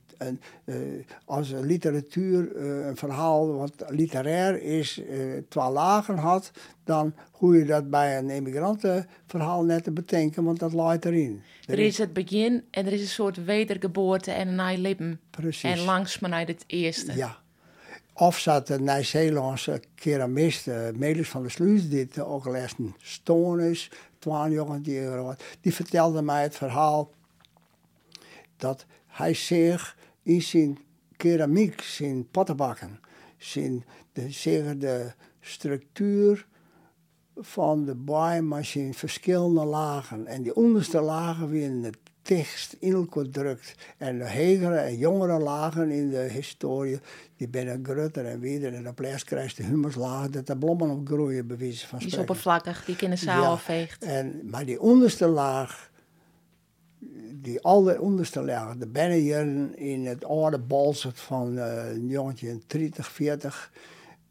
uh, 0.64 0.77
als 1.25 1.51
een 1.51 1.66
literatuur, 1.66 2.53
uh, 2.57 2.87
een 2.87 2.97
verhaal 2.97 3.57
wat 3.57 3.73
literair 3.89 4.62
is, 4.62 4.99
uh, 4.99 5.43
twee 5.49 5.71
lagen 5.71 6.16
had, 6.16 6.51
dan 6.85 7.14
hoe 7.31 7.57
je 7.57 7.64
dat 7.64 7.91
bij 7.91 8.18
een 8.18 8.31
immigrantenverhaal 8.31 9.64
net 9.64 9.85
te 9.85 9.91
bedenken, 9.91 10.45
want 10.45 10.59
dat 10.59 10.73
laat 10.73 11.05
erin. 11.05 11.43
Er, 11.66 11.79
is 11.79 11.99
het 11.99 12.12
begin 12.12 12.64
en 12.71 12.87
er 12.87 12.93
is 12.93 13.01
een 13.01 13.07
soort 13.07 13.45
wedergeboorte 13.45 14.31
en 14.31 14.59
een 14.59 14.81
leven. 14.81 15.21
Precies. 15.31 15.62
En 15.62 15.79
langs 15.79 16.18
maar 16.18 16.31
naar 16.31 16.47
het 16.47 16.64
eerste. 16.66 17.16
Ja. 17.16 17.39
Of 18.12 18.39
zat 18.39 18.66
de 18.66 18.81
Nieuw-Zeelandse 18.81 19.83
keramist, 19.95 20.66
uh, 20.66 20.89
Melis 20.95 21.29
van 21.29 21.43
der 21.43 21.51
Sluis, 21.51 21.89
die 21.89 22.25
ook 22.25 22.49
les 22.49 22.75
een 22.79 22.95
stoon 22.99 23.61
is, 23.61 23.91
12 24.18 24.53
jongen 24.53 24.83
die, 24.83 25.01
die 25.61 25.75
vertelde 25.75 26.23
mij 26.23 26.43
het 26.43 26.57
verhaal 26.57 27.11
dat 28.57 28.87
hij 29.07 29.35
zich 29.35 29.97
in 30.23 30.43
zijn 30.43 30.79
keramiek, 31.16 31.81
zijn 31.81 32.29
pottenbakken, 32.31 33.01
zijn, 33.37 33.85
de, 34.12 34.31
zeggen 34.31 34.79
de 34.79 35.12
structuur 35.41 36.47
van 37.37 37.85
de 37.85 37.95
baai, 37.95 38.41
maar 38.41 38.64
zijn 38.64 38.95
verschillende 38.95 39.64
lagen. 39.64 40.27
En 40.27 40.43
die 40.43 40.55
onderste 40.57 41.01
lagen 41.01 41.49
weer 41.49 41.62
in 41.64 41.83
de 41.83 41.91
tekst 42.23 42.77
in 42.79 42.93
elkaar 42.93 43.29
drukt. 43.29 43.75
En 43.99 44.18
de 44.18 44.25
hegere 44.25 44.77
en 44.77 44.97
jongere 44.97 45.39
lagen 45.39 45.91
in 45.91 46.11
de 46.11 46.29
historie, 46.33 47.01
die 47.37 47.49
binnen 47.49 47.81
grutter 47.85 48.27
en 48.27 48.41
weer. 48.41 48.75
En 48.75 48.89
op 48.89 48.99
les 48.99 49.25
krijgt 49.25 49.57
de 49.57 49.62
humuslagen 49.62 50.33
dat 50.33 50.47
de 50.47 50.57
blommen 50.59 50.91
op 50.91 51.07
groeien, 51.09 51.47
bewijzen 51.47 51.89
van 51.89 51.99
Die 51.99 52.07
is 52.07 52.12
spreken. 52.12 52.35
oppervlakkig, 52.35 52.85
die 52.85 52.97
kunnen 52.97 53.18
zaal 53.18 53.43
Ja. 53.43 53.49
afveegt. 53.49 54.05
En, 54.05 54.41
maar 54.51 54.64
die 54.64 54.81
onderste 54.81 55.27
laag, 55.27 55.89
die 57.43 57.61
alle 57.61 58.01
onderste 58.01 58.43
laag, 58.43 58.76
de 58.76 58.86
binnenjaren 58.86 59.76
in 59.76 60.07
het 60.07 60.24
oude 60.24 60.59
balzet 60.59 61.20
van 61.20 61.57
een 61.57 62.09
jongetje 62.09 62.49
in 62.49 62.62
30, 62.66 63.12
40, 63.12 63.72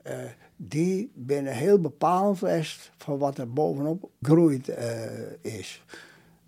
eh, 0.02 0.18
die 0.56 1.12
binnen 1.16 1.54
heel 1.54 1.80
bepalend 1.80 2.44
is 2.44 2.92
van 2.98 3.18
wat 3.18 3.38
er 3.38 3.54
bovenop 3.54 4.10
groeit 4.22 4.70
eh, 4.70 5.32
is. 5.42 5.84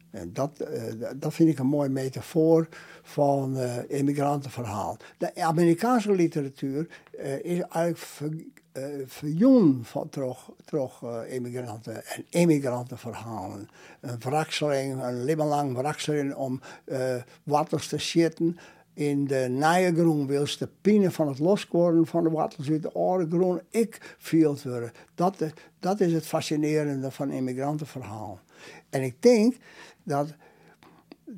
En 0.09 0.33
dat, 0.33 0.59
eh, 0.59 1.09
dat 1.15 1.33
vind 1.33 1.49
ik 1.49 1.59
een 1.59 1.67
mooi 1.67 1.89
metafoor 1.89 2.67
van 3.11 3.57
eh 3.57 3.77
immigrantenverhaal. 3.99 4.97
De 5.17 5.35
Amerikaanse 5.35 6.11
literatuur 6.11 6.87
eh, 7.17 7.43
is 7.43 7.59
eigenlijk 7.59 7.97
ver, 7.97 8.31
eh, 8.71 8.83
verjong 9.05 9.87
van 9.87 10.09
terug 10.65 11.01
eh, 11.03 11.33
immigranten 11.33 12.05
en 12.05 12.25
immigrantenverhalen. 12.29 13.69
Een 14.01 14.19
wrakseling, 14.19 15.03
een 15.03 15.35
lang 15.35 15.73
wrakseling 15.73 16.35
om 16.35 16.61
wortels 17.43 17.87
te 17.87 17.97
zitten. 17.97 18.57
In 18.93 19.25
de 19.25 19.45
nieuwe 19.49 19.93
groen 19.95 20.27
wil 20.27 20.45
de 20.57 21.11
van 21.11 21.27
het 21.27 21.39
loskoren 21.39 22.07
van 22.07 22.23
de 22.23 22.29
wortels 22.29 22.69
uit 22.69 22.81
de 22.81 22.91
oude 22.91 23.27
groen 23.29 23.61
ik 23.69 24.15
viel 24.17 24.57
worden. 24.63 24.91
Dat, 25.15 25.35
dat 25.79 25.99
is 25.99 26.13
het 26.13 26.25
fascinerende 26.25 27.11
van 27.11 27.31
immigrantenverhaal. 27.31 28.39
En 28.89 29.01
ik 29.01 29.21
denk 29.21 29.55
dat 30.03 30.33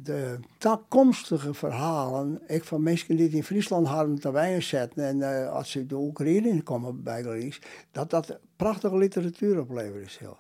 de 0.02 0.39
toekomstige 0.58 1.54
verhalen, 1.54 2.41
ik 2.48 2.64
van 2.64 2.84
mensen 2.84 3.16
die 3.16 3.30
in 3.30 3.44
Friesland 3.44 3.88
hadden 3.88 4.20
te 4.20 4.32
weinig 4.32 4.64
zetten 4.64 5.06
en 5.06 5.22
eh, 5.22 5.52
als 5.52 5.72
ze 5.72 5.86
de 5.86 5.96
Oekraïne 5.96 6.62
komen 6.62 7.04
bij 7.04 7.24
Gries, 7.24 7.62
dat 7.91 8.10
dat 8.10 8.39
prachtige 8.56 8.98
literatuur 8.98 9.60
opleveren 9.60 10.02
is. 10.02 10.18
Heel. 10.18 10.38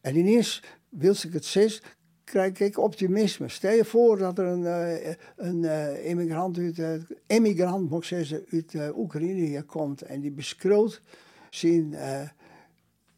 En 0.00 0.16
ineens, 0.16 0.62
wil 0.88 1.14
ik 1.22 1.32
het 1.32 1.44
zes, 1.44 1.82
krijg 2.24 2.60
ik 2.60 2.78
optimisme. 2.78 3.48
Stel 3.48 3.72
je 3.72 3.84
voor 3.84 4.18
dat 4.18 4.38
er 4.38 4.46
een, 4.46 4.66
eh, 4.66 5.14
een 5.36 5.64
eh, 5.64 6.06
immigrant 6.06 6.58
uit, 6.58 7.04
emigrant, 7.26 7.90
moet 7.90 8.06
zeggen, 8.06 8.44
uit 8.50 8.96
Oekraïne 8.96 9.46
hier 9.46 9.64
komt 9.64 10.02
en 10.02 10.20
die 10.20 10.32
beschreeuwt 10.32 11.02
zijn 11.50 11.96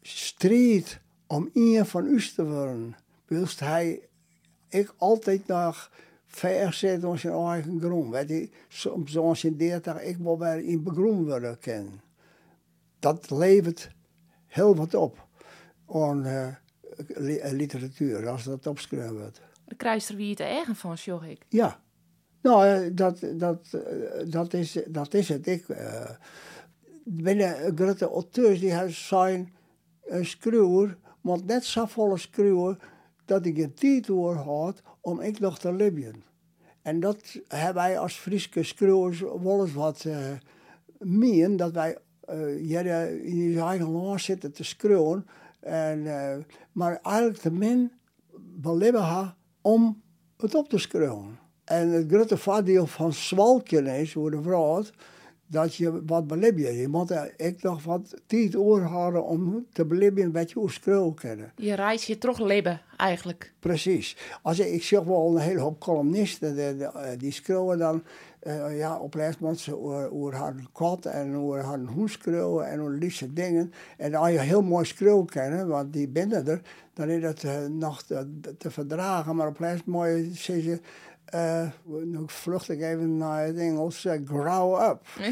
strijd 0.01 0.99
om 1.27 1.49
een 1.53 1.85
van 1.85 2.05
u 2.05 2.21
te 2.35 2.45
worden. 2.45 2.95
Wilst 3.25 3.59
hij 3.59 4.01
ik 4.73 4.93
altijd 4.97 5.47
nog 5.47 5.91
ver 6.25 6.73
zetten 6.73 7.09
op 7.09 7.17
zijn 7.17 7.33
eigen 7.33 7.79
grond. 7.81 8.09
Weet 8.09 8.29
je, 8.29 8.49
soms 8.67 9.11
zoals 9.11 9.43
in 9.43 9.57
30 9.57 10.01
ik 10.01 10.17
wil 10.17 10.39
weer 10.39 10.59
in 10.59 10.83
begroen 10.83 11.25
worden 11.25 11.59
kennen. 11.59 12.01
Dat 12.99 13.31
levert 13.31 13.89
heel 14.47 14.75
wat 14.75 14.93
op 14.93 15.27
aan 15.87 16.25
eh, 16.25 16.47
literatuur, 17.51 18.27
als 18.27 18.43
dat 18.43 18.67
opgeschreven 18.67 19.17
wordt. 19.17 19.41
De 19.65 19.75
krijster 19.75 20.15
wie 20.15 20.29
het 20.29 20.39
eigen 20.39 20.75
van, 20.75 20.97
zorg 20.97 21.27
ik. 21.27 21.45
Ja, 21.49 21.79
nou, 22.41 22.67
eh, 22.67 22.89
dat, 22.91 23.19
dat, 23.33 23.77
dat, 24.27 24.53
is, 24.53 24.77
dat 24.87 25.13
is 25.13 25.29
het. 25.29 25.47
Ik 25.47 25.69
eh, 25.69 26.09
binnen 27.03 27.77
grote 27.77 28.09
auteurs 28.09 28.59
die 28.59 28.89
zijn 28.89 29.53
een 30.05 30.25
schreeuwer, 30.25 30.97
maar 31.21 31.39
net 31.45 31.65
zo 31.65 31.85
volle 31.85 32.17
schreeuwer 32.17 32.77
dat 33.25 33.45
ik 33.45 33.75
tijd 33.75 34.05
door 34.05 34.35
had 34.35 34.81
om 35.01 35.19
ik 35.19 35.39
nog 35.39 35.59
te 35.59 35.73
libben. 35.73 36.23
En 36.81 36.99
dat 36.99 37.39
hebben 37.47 37.83
wij 37.83 37.99
als 37.99 38.13
Friese 38.13 38.63
schreeuwers 38.63 39.19
wel 39.19 39.61
eens 39.61 39.73
wat 39.73 40.05
meer, 40.97 41.57
dat 41.57 41.71
wij 41.71 41.97
hier 42.57 42.85
in 43.23 43.35
je 43.35 43.59
eigen 43.59 43.89
land 43.89 44.21
zitten 44.21 44.53
te 44.53 44.63
schreeuwen. 44.63 45.25
En, 45.59 46.03
maar 46.71 46.99
eigenlijk 47.01 47.37
te 47.37 47.51
min 47.51 47.91
belibben 48.41 49.01
ha 49.01 49.35
om 49.61 50.01
het 50.37 50.55
op 50.55 50.69
te 50.69 50.77
schreeuwen. 50.77 51.39
En 51.63 51.89
het 51.89 52.11
grote 52.11 52.37
voordeel 52.37 52.87
van 52.87 53.13
zwalken 53.13 53.87
is, 53.87 54.13
hoe 54.13 54.31
de 54.31 54.41
vrouw, 54.41 54.83
dat 55.47 55.75
je 55.75 56.05
wat 56.05 56.27
belibben. 56.27 56.73
Je 56.73 56.87
moet 56.87 57.11
er 57.11 57.33
ik 57.37 57.61
nog 57.61 57.83
wat 57.83 58.13
tijd 58.25 58.55
over 58.55 58.81
houden 58.81 59.25
om 59.25 59.65
te 59.73 59.85
belibben 59.85 60.31
wat 60.31 60.51
je 60.51 60.59
hoe 60.59 60.71
schreeuwen 60.71 61.13
kennen. 61.13 61.51
Je 61.55 61.73
reis 61.73 62.05
je 62.05 62.17
toch 62.17 62.39
leven, 62.39 62.81
eigenlijk. 62.97 63.53
Precies. 63.59 64.17
Als 64.41 64.59
ik, 64.59 64.67
ik 64.67 64.83
zeg 64.83 65.03
wel 65.03 65.35
een 65.35 65.41
hele 65.41 65.59
hoop 65.59 65.79
columnisten, 65.79 66.79
eh, 66.79 67.09
die 67.17 67.31
schreeuwen 67.31 67.77
dan 67.77 68.03
eh, 68.43 68.77
ja, 68.77 68.97
op 68.97 69.15
moeten 69.39 69.57
ze 69.57 69.77
over, 70.11 70.53
kat 70.71 71.05
en 71.05 71.35
over 71.35 72.09
schreeuwen 72.09 72.69
en 72.69 72.79
over 72.79 72.97
liefste 72.97 73.33
dingen. 73.33 73.73
En 73.97 74.15
als 74.15 74.29
je 74.29 74.39
heel 74.39 74.61
mooi 74.61 74.85
schreeuwen 74.85 75.25
kennen, 75.25 75.67
want 75.67 75.93
die 75.93 76.07
binnen 76.07 76.47
er, 76.47 76.61
dan 76.93 77.09
is 77.09 77.21
dat 77.21 77.43
eh, 77.43 77.65
nog 77.65 78.01
te, 78.01 78.39
te 78.57 78.71
verdragen. 78.71 79.35
Maar 79.35 79.47
op 79.47 79.59
les 79.59 79.83
mooi 79.83 80.31
zeggen 80.33 80.81
ze, 81.29 81.37
eh, 81.37 81.69
nu 82.03 82.23
vlucht 82.25 82.69
ik 82.69 82.81
even 82.81 83.17
naar 83.17 83.45
het 83.45 83.57
Engels, 83.57 84.05
eh, 84.05 84.19
grow 84.25 84.81
up. 84.89 85.01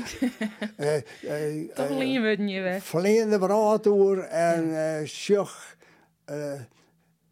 Eh, 0.78 1.74
toch 1.74 1.90
leer 1.90 2.08
je 2.08 2.20
je 2.48 2.62
weg. 2.62 2.84
Verleende 2.84 3.40
verhaal 3.40 3.82
door 3.82 4.18
en 4.24 5.08
zeg, 5.08 5.78
eh, 6.26 6.60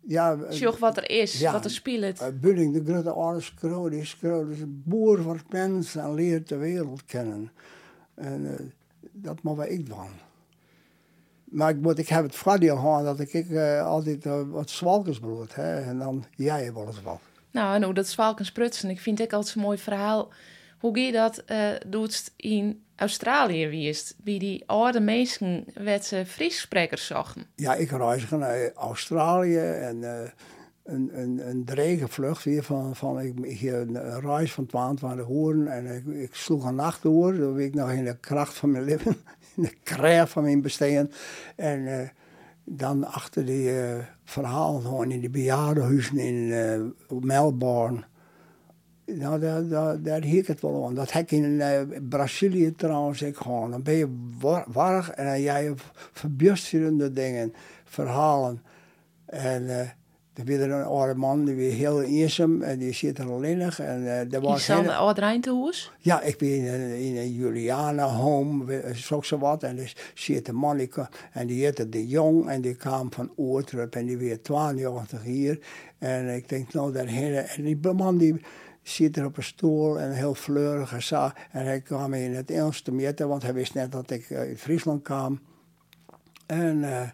ja, 0.02 0.38
Zorg 0.50 0.78
wat 0.80 0.98
er 0.98 1.10
is, 1.10 1.40
Ja. 1.40 1.52
wat 1.52 1.66
er 1.66 1.72
speelt. 1.72 2.22
uh, 2.22 2.28
Bunning, 2.34 2.74
de 2.84 2.94
grote 3.56 3.90
die 3.90 4.06
schreeuwt 4.06 4.50
is 4.50 4.60
een 4.62 4.82
boer 4.86 5.22
van 5.22 5.40
mensen 5.50 6.02
en 6.02 6.14
leert 6.14 6.48
de 6.50 6.58
wereld 6.58 7.06
kennen. 7.06 7.52
En 8.16 8.74
dat 9.12 9.44
moet 9.44 9.66
ik 9.70 9.86
doen. 9.86 10.10
Maar 11.44 11.70
ik, 11.70 11.82
moet, 11.82 11.98
ik 11.98 12.08
heb 12.08 12.24
het 12.24 12.36
voordeel 12.36 12.76
gehad 12.78 13.04
dat 13.04 13.20
ik, 13.20 13.34
ik 13.34 13.58
altijd 13.82 14.26
wat 14.50 14.70
zwalkensbloed 14.70 15.56
heb. 15.56 15.86
En 15.86 16.00
dan 16.00 16.26
jij 16.36 16.74
wel 16.74 16.88
eens 16.88 17.02
wat. 17.02 17.20
Nou, 17.52 17.76
en 17.76 17.84
hoe 17.84 17.94
dat 17.94 18.08
zwalken 18.08 18.46
sprutsen. 18.46 18.90
Ik 18.90 19.00
vind 19.00 19.20
het 19.20 19.34
altijd 19.34 19.56
een 19.56 19.62
mooi 19.62 19.78
verhaal. 19.78 20.32
Hoe 20.80 21.00
je 21.00 21.12
dat 21.12 21.44
eh 21.46 21.72
doet 21.88 22.32
in 22.36 22.84
Australië 22.96 23.68
wist. 23.68 24.16
Wie 24.24 24.40
die 24.40 24.64
oude 24.66 25.00
mensen 25.00 25.66
werd 25.74 26.06
ze 26.06 26.26
Fries 26.26 26.60
sprekers 26.60 27.06
zochten. 27.06 27.46
Ja, 27.56 27.76
ik 27.76 27.90
reis 27.90 28.30
naar 28.30 28.74
Australië 28.74 29.58
en 29.58 30.04
eh, 30.04 30.30
een, 30.84 31.10
een, 31.14 31.50
een 31.50 31.66
dregenvlucht 31.66 32.44
weer 32.44 32.64
van, 32.64 32.96
van 32.96 33.20
ik, 33.20 33.34
hier 33.46 33.74
een, 33.74 34.20
reis 34.20 34.52
van 34.52 34.66
22 34.66 35.26
horen 35.26 35.68
en 35.68 35.86
ik, 35.86 36.06
ik 36.06 36.36
sloeg 36.36 36.66
een 36.66 36.76
nacht 36.76 37.02
door. 37.02 37.38
Dan 37.38 37.60
ik 37.60 37.76
nog 37.76 37.92
in 37.92 38.06
de 38.06 38.18
kracht 38.18 38.54
van 38.54 38.72
mijn 38.72 38.84
leven, 38.84 39.18
in 39.56 39.64
de 39.64 39.76
kracht 39.84 40.32
van 40.32 40.44
mijn 40.44 40.62
bestaan. 40.62 41.12
En 41.56 42.00
eh, 42.00 42.08
dan 42.70 43.04
achter 43.04 43.46
die 43.46 43.82
eh 43.82 43.98
verhaal 44.24 44.80
gewoon 44.80 45.12
in 45.12 45.20
die 45.20 45.30
bejaardenhuizen 45.30 46.18
in 46.18 46.52
eh, 46.52 47.18
Melbourne. 47.20 48.04
Nou, 49.06 49.40
daar, 49.40 49.68
daar, 49.68 50.02
daar 50.02 50.24
het 50.48 50.62
wel 50.62 50.86
aan. 50.86 50.96
Dat 50.96 51.12
heb 51.12 51.24
ik 51.24 51.32
in 51.32 51.62
eh, 51.62 51.82
Brazilië 52.10 52.76
trouwens 52.76 53.24
ook 53.24 53.38
gewoon. 53.38 53.72
Dan 53.72 53.84
ben 53.84 53.94
je 53.94 54.30
war- 54.40 54.66
warrig 54.68 55.10
en 55.10 55.26
dan 55.26 55.42
jij 55.42 55.74
verbjusterende 56.12 57.12
dingen, 57.12 57.54
verhalen. 57.84 58.64
En 59.26 59.94
Er 60.40 60.46
was 60.46 60.56
er 60.56 60.72
een 60.72 60.84
oude 60.84 61.16
man, 61.16 61.46
die 61.46 61.56
was 61.56 61.74
heel 61.76 62.02
eenzaam 62.02 62.62
en 62.62 62.80
die 62.80 62.94
zit 62.94 63.18
er 63.18 63.32
alleenig. 63.32 63.80
En, 63.80 64.02
uh, 64.02 64.20
er 64.20 64.28
Je 64.32 64.40
was 64.40 64.68
heel- 64.68 64.84
de 64.84 64.94
oude 64.96 65.20
Rijntehoes? 65.20 65.92
ja, 66.00 66.22
ik 66.22 66.38
ben 66.38 66.50
in 66.50 66.66
een, 66.68 66.98
in 67.00 67.18
een 67.18 67.34
Juliana 67.34 68.06
home, 68.08 68.82
zo 68.96 69.22
zo 69.22 69.38
wat. 69.38 69.64
En 69.64 69.76
dus 69.76 69.96
zit 70.14 70.48
een 70.48 70.56
man, 70.56 70.78
die 70.78 70.88
kwam- 70.88 71.08
en 71.32 71.48
die 71.48 71.64
heette 71.64 71.90
De 71.90 72.08
Jong. 72.08 72.50
En 72.50 72.62
die 72.62 72.76
kwam 72.76 73.14
van 73.14 73.32
Oortrup 73.36 73.96
en 73.96 74.06
die 74.06 74.18
weer 74.18 74.42
82 74.42 75.24
hier. 75.24 75.60
En 75.98 76.36
ik 76.36 76.50
denk, 76.50 76.74
nou, 76.74 76.92
daarheen. 76.94 77.34
En 77.36 77.64
die 77.64 77.80
man 77.94 78.18
die 78.18 78.42
zit 78.84 79.18
er 79.18 79.26
op 79.26 79.38
een 79.38 79.44
stoel 79.44 80.00
en 80.00 80.12
heel 80.12 80.34
fleurig 80.36 80.94
en 80.94 81.04
zo. 81.04 81.30
En 81.52 81.66
hij 81.66 81.82
kwam 81.82 82.14
in 82.14 82.36
het 82.36 82.52
Engels 82.52 82.82
te 82.82 82.92
meten, 82.92 83.28
want 83.28 83.42
hij 83.44 83.54
wist 83.54 83.74
net 83.74 83.92
dat 83.92 84.10
ik 84.12 84.32
uit 84.32 84.60
Friesland 84.60 85.02
kwam. 85.04 85.40
En 86.46 86.84
eh, 86.84 87.10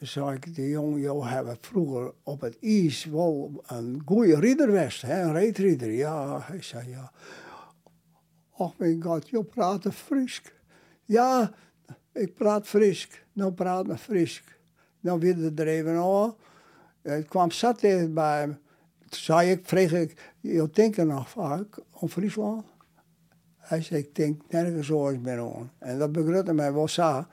toen 0.00 0.08
zei 0.08 0.34
ik, 0.34 0.54
de 0.54 0.68
jong, 0.68 1.00
joh, 1.00 1.30
hebben 1.30 1.56
vroeger 1.60 2.12
op 2.22 2.40
het 2.40 2.56
ijs 2.60 3.04
wel 3.04 3.62
een 3.66 4.02
goede 4.04 4.38
ridder 4.38 4.92
hè, 5.00 5.22
een 5.22 5.32
reetrieder. 5.32 5.92
Ja, 5.92 6.40
hij 6.42 6.62
zei 6.62 6.88
ja. 6.88 7.12
Och 8.50 8.74
mijn 8.76 9.02
god, 9.02 9.28
je 9.28 9.44
praat 9.44 9.86
Fries. 9.92 10.42
Ja, 11.04 11.52
ik 12.12 12.34
praat 12.34 12.66
Fries. 12.66 13.08
Nou 13.32 13.52
praat 13.52 13.86
me 13.86 13.96
Fries. 13.96 14.42
Nou 15.00 15.18
wilde 15.18 15.62
er 15.62 15.68
even 15.68 15.96
aan. 15.96 16.34
Het 17.02 17.28
kwam 17.28 17.50
zat 17.50 17.82
even 17.82 18.14
bij 18.14 18.46
me. 18.46 18.54
Toen 18.98 19.20
zei 19.20 19.50
ik, 19.50 19.66
vreeg 19.66 19.92
ik, 19.92 20.32
je 20.40 20.68
denkt 20.72 20.96
er 20.96 21.06
nog 21.06 21.28
vaak 21.28 21.78
om 21.90 22.08
Friesland? 22.08 22.64
Hij 23.56 23.82
zei, 23.82 24.00
ik 24.00 24.14
denk 24.14 24.42
nergens 24.48 24.90
ooit 24.90 25.22
meer 25.22 25.40
aan. 25.40 25.72
En 25.78 25.98
dat 25.98 26.12
begrutte 26.12 26.52
mij 26.52 26.72
wel 26.72 26.88
zo. 26.88 27.24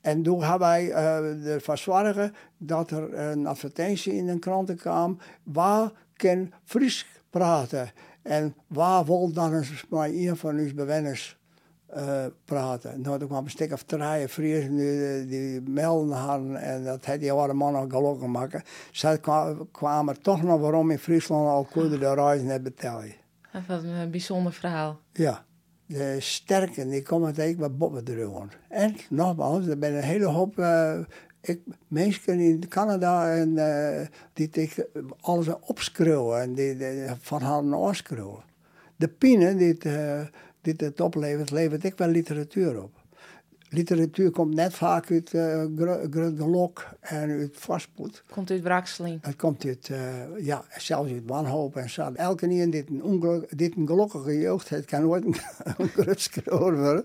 En 0.00 0.22
toen 0.22 0.40
hebben 0.42 0.68
wij 0.68 0.90
eh, 0.90 1.46
ervoor 1.46 1.78
zorgen 1.78 2.34
dat 2.58 2.90
er 2.90 3.14
een 3.18 3.46
advertentie 3.46 4.12
in 4.12 4.28
een 4.28 4.38
kranten 4.38 4.76
kwam. 4.76 5.18
Waar 5.42 5.90
kan 6.16 6.52
Fries 6.64 7.06
praten? 7.30 7.90
En 8.22 8.54
waar 8.66 9.04
wil 9.04 9.32
dan 9.32 9.54
eens 9.54 9.84
maar 9.88 10.08
een 10.08 10.36
van 10.36 10.56
uw 10.56 10.74
bewoners 10.74 11.38
eh, 11.86 12.24
praten? 12.44 13.00
Nou, 13.00 13.18
toen 13.18 13.28
kwam 13.28 13.44
een 13.44 13.50
stuk 13.50 13.72
of 13.72 13.82
drie 13.82 14.28
Fries 14.28 14.68
die, 14.68 15.26
die 15.26 15.60
melden 15.60 16.16
hadden. 16.16 16.56
En 16.56 16.84
dat 16.84 17.04
had 17.04 17.20
die 17.20 17.32
oude 17.32 17.52
man 17.52 17.74
al 17.74 17.88
gelukkig 17.88 18.26
maken. 18.28 18.62
Kwa- 19.20 19.56
kwamen 19.72 20.22
toch 20.22 20.42
nog 20.42 20.60
waarom 20.60 20.90
in 20.90 20.98
Friesland 20.98 21.48
al 21.48 21.64
konden 21.64 22.00
de 22.00 22.14
reis 22.14 22.42
net 22.42 22.62
betalen. 22.62 23.14
Dat 23.52 23.62
was 23.68 23.82
een 23.82 23.94
eh, 24.04 24.10
bijzonder 24.10 24.52
verhaal. 24.52 25.00
Ja, 25.12 25.44
de 25.90 26.16
sterken 26.20 26.88
die 26.88 27.02
komen 27.02 27.34
tegen 27.34 27.76
met 27.92 28.08
erover. 28.08 28.58
En 28.68 28.96
nogmaals, 29.08 29.66
er 29.66 29.76
zijn 29.80 29.94
een 29.94 30.02
hele 30.02 30.26
hoop 30.26 30.58
eh, 30.58 31.00
mensen 31.88 32.38
in 32.38 32.68
Canada 32.68 33.34
en, 33.34 33.58
eh, 33.58 34.06
die 34.32 34.48
tegen 34.48 34.86
alles 35.20 35.46
opschreeuwen 35.60 36.40
en 36.40 36.54
die, 36.54 36.76
die 36.76 37.06
van 37.20 37.42
hadden 37.42 37.72
afschreeuwen. 37.72 38.42
De 38.96 39.08
pine 39.08 39.56
die 39.56 39.68
het, 39.68 39.84
eh, 39.84 40.20
die 40.60 40.74
het 40.76 41.00
oplevert, 41.00 41.50
levert 41.50 41.84
ik 41.84 41.98
wel 41.98 42.08
literatuur 42.08 42.82
op. 42.82 42.99
Literatuur 43.72 44.30
komt 44.30 44.54
net 44.54 44.74
vaak 44.74 45.10
uit 45.10 45.32
uh, 45.32 45.64
gelok 46.36 46.88
en 47.00 47.30
uit 47.30 47.56
vastgoed. 47.56 48.22
Komt 48.30 48.50
uit 48.50 48.62
Brakseling. 48.62 49.18
Het 49.22 49.36
komt 49.36 49.64
uit, 49.64 49.88
eh, 49.90 50.44
ja, 50.44 50.64
zelfs 50.76 51.12
uit 51.12 51.22
wanhoop 51.26 51.76
en 51.76 51.90
zo. 51.90 52.12
Elke 52.12 52.48
keer 52.48 52.70
dit 52.70 52.88
een, 52.88 53.02
ongeluk, 53.02 53.58
dit 53.58 53.76
een 53.76 53.86
gelukkige 53.86 54.38
jeugd 54.38 54.68
heeft, 54.68 54.84
kan 54.84 55.02
nooit 55.02 55.24
een, 55.24 55.34
een 55.78 55.88
grutskroon 55.88 56.78
worden. 56.78 57.04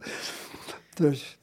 Dus 0.93 1.37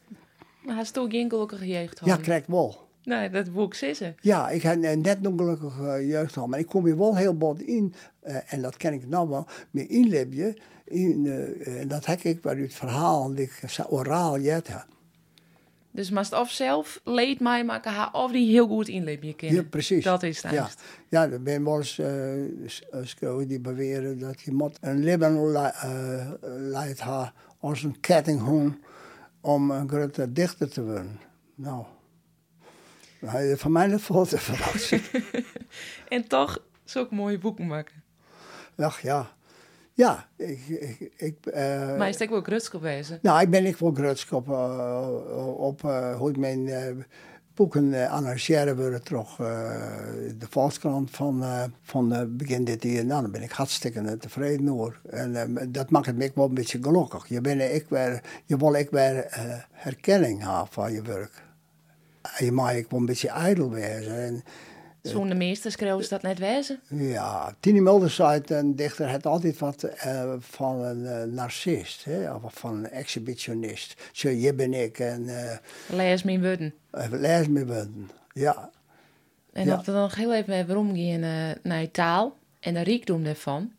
Maar 0.65 0.75
hij 0.75 0.83
is 0.83 0.91
toch 0.91 1.11
geen 1.11 1.31
gelukkige 1.31 1.67
jeugd 1.67 1.99
ja, 1.99 2.05
gehad? 2.05 2.21
krijg 2.21 2.47
wel. 2.47 2.89
Nee, 3.05 3.31
dat 3.31 3.53
boek 3.53 3.75
is 3.75 3.99
ze. 3.99 4.15
Ja, 4.21 4.51
ik 4.51 4.63
heb 4.63 4.79
net 4.79 5.07
een 5.07 5.27
ongelukkige 5.27 6.07
jeugd 6.07 6.33
gehad, 6.33 6.49
maar 6.49 6.59
ik 6.59 6.67
kom 6.67 6.85
hier 6.85 6.99
wel 6.99 7.17
heel 7.17 7.37
bot 7.37 7.61
in, 7.61 7.95
eh, 8.21 8.53
en 8.53 8.63
dat 8.63 8.77
ken 8.77 8.93
ik 8.93 9.09
nou 9.09 9.29
wel, 9.29 9.47
meer 9.71 9.91
inleven. 9.91 10.57
In, 10.85 11.27
en 11.65 11.89
dat 11.89 12.07
heb 12.07 12.21
ik 12.21 12.41
bij 12.41 12.57
het 12.57 12.75
verhaal, 12.75 13.29
dat 13.29 13.39
ik 13.39 13.63
oraal 13.89 14.39
jet 14.39 14.69
heb. 14.69 14.87
Dus 15.93 16.11
maar 16.11 16.23
het 16.25 16.33
of 16.33 16.51
zelf 16.51 17.01
leed 17.05 17.41
mij 17.41 17.65
maken 17.65 17.93
haar 17.93 18.13
of 18.13 18.33
die 18.33 18.51
heel 18.51 18.67
goed 18.69 18.89
inleven 18.89 19.37
kennen. 19.37 19.63
Ja, 19.63 19.69
precies. 19.69 20.05
Dat 20.05 20.23
is 20.23 20.43
het 20.43 20.53
Ja, 20.53 20.69
ja 21.09 21.31
er 21.31 21.41
zijn 21.45 21.65
wel 21.65 21.77
eens 21.79 21.99
eh, 21.99 22.45
eh, 23.21 23.49
die 23.49 23.61
beweren 23.61 24.19
dat 24.19 24.41
je 24.41 24.53
moet 24.53 24.79
een 24.81 25.05
leven 25.05 25.51
le- 25.51 25.67
eh, 25.69 26.31
leidt 26.43 27.01
haar 27.01 27.33
als 27.61 27.83
een 27.83 28.01
kettinghoen 28.01 28.83
om 29.41 29.71
een 29.71 29.89
grote 29.89 30.33
dichter 30.33 30.71
te 30.71 30.85
worden. 30.85 31.21
Nou, 31.55 31.85
nou 33.21 33.57
van 33.57 33.73
mij 33.73 33.87
net 33.87 34.03
vol 34.03 34.25
te 34.27 34.39
verrassen. 34.39 35.01
En 36.09 36.29
toch 36.29 36.65
zulke 36.85 37.15
mooie 37.15 37.39
boeken 37.39 37.67
maken. 37.67 38.03
Ach 38.77 39.01
ja, 39.01 39.33
ja, 39.95 40.29
ik, 40.37 40.69
ik, 40.69 41.13
ik 41.17 41.47
eh, 41.47 41.97
maar 41.97 42.09
is 42.09 42.15
het 42.15 42.23
ook 42.23 42.31
wel 42.31 42.43
grutsk 42.43 42.71
geweest? 42.71 43.19
nou, 43.23 43.41
ik 43.41 43.51
ben 43.51 43.67
ik 43.67 43.77
wel 43.77 43.93
grutsk 43.93 44.33
op, 44.33 44.49
eh, 44.49 45.57
op 45.57 45.85
eh, 45.85 46.17
hoe 46.17 46.31
ik 46.31 46.37
mijn 46.37 46.71
boeken 47.55 48.11
analyseren 48.11 48.77
worden 48.77 49.03
eh, 49.05 49.17
de 50.39 50.47
Volkskrant 50.51 51.11
van, 51.11 51.45
van 51.83 52.37
begin 52.37 52.65
dit 52.65 52.83
jaar. 52.83 53.05
Nou, 53.05 53.23
dan 53.23 53.31
ben 53.31 53.43
ik 53.43 53.51
hartstikke 53.51 54.17
tevreden 54.17 54.67
hoor. 54.67 55.01
En 55.11 55.59
dat 55.69 55.91
maakt 55.91 56.17
me 56.17 56.25
ook 56.25 56.35
wel 56.35 56.49
een 56.49 56.55
beetje 56.55 56.83
gelukkig. 56.83 57.29
Je, 57.29 57.41
bent 57.41 57.61
ik 57.61 57.87
weer, 57.89 58.23
je 58.45 58.57
wil 58.57 58.75
ik 58.75 58.91
weer 58.91 59.27
herkenning 59.71 60.43
hebben 60.43 60.67
van 60.71 60.93
je 60.93 61.03
werk. 61.03 61.43
En 62.37 62.45
je 62.45 62.53
mag 62.53 62.75
ik 62.75 62.91
wel 62.91 63.01
een 63.01 63.07
beetje 63.07 63.29
ijdel 63.29 63.71
wezen. 63.71 64.23
En, 64.23 64.43
Zo'n 65.03 65.29
de 65.29 65.35
meeste 65.35 65.71
schreeuwen 65.71 66.03
ze 66.05 66.09
dat 66.11 66.23
net 66.23 66.39
wezen. 66.39 66.81
ja, 66.89 67.55
Tini 67.61 67.81
het, 68.17 68.51
een 68.51 68.77
dichter 68.77 69.09
heeft 69.09 69.27
altijd 69.27 69.59
wat 69.59 69.83
eh, 69.83 70.33
van 70.39 70.81
een 70.85 71.07
eh, 71.07 71.23
narcist, 71.25 72.05
hè, 72.05 72.33
of 72.35 72.55
van 72.55 72.75
een 72.75 72.91
exhibitionist. 72.91 73.95
Zo, 74.13 74.29
je 74.29 74.55
ben 74.55 74.73
ik 74.75 74.99
en 74.99 75.29
eh 75.49 75.57
Lees 75.97 76.23
mijn 76.23 76.43
woorden. 76.43 76.75
uh, 76.95 77.05
lees 77.11 77.49
me 77.49 77.67
worden. 77.67 78.11
Ja, 78.33 78.71
En 79.53 79.65
Ja. 79.67 79.77
dat 79.77 79.85
we 79.87 79.93
dan 79.93 80.01
nog 80.01 80.15
heel 80.15 80.35
even 80.35 80.67
weer 80.67 80.77
omgaan 80.77 81.21
naar 81.63 81.81
je 81.81 81.91
taal 81.91 82.37
en 82.61 82.75
de 82.75 82.81
rijkdom 82.83 83.25
daarvan. 83.25 83.73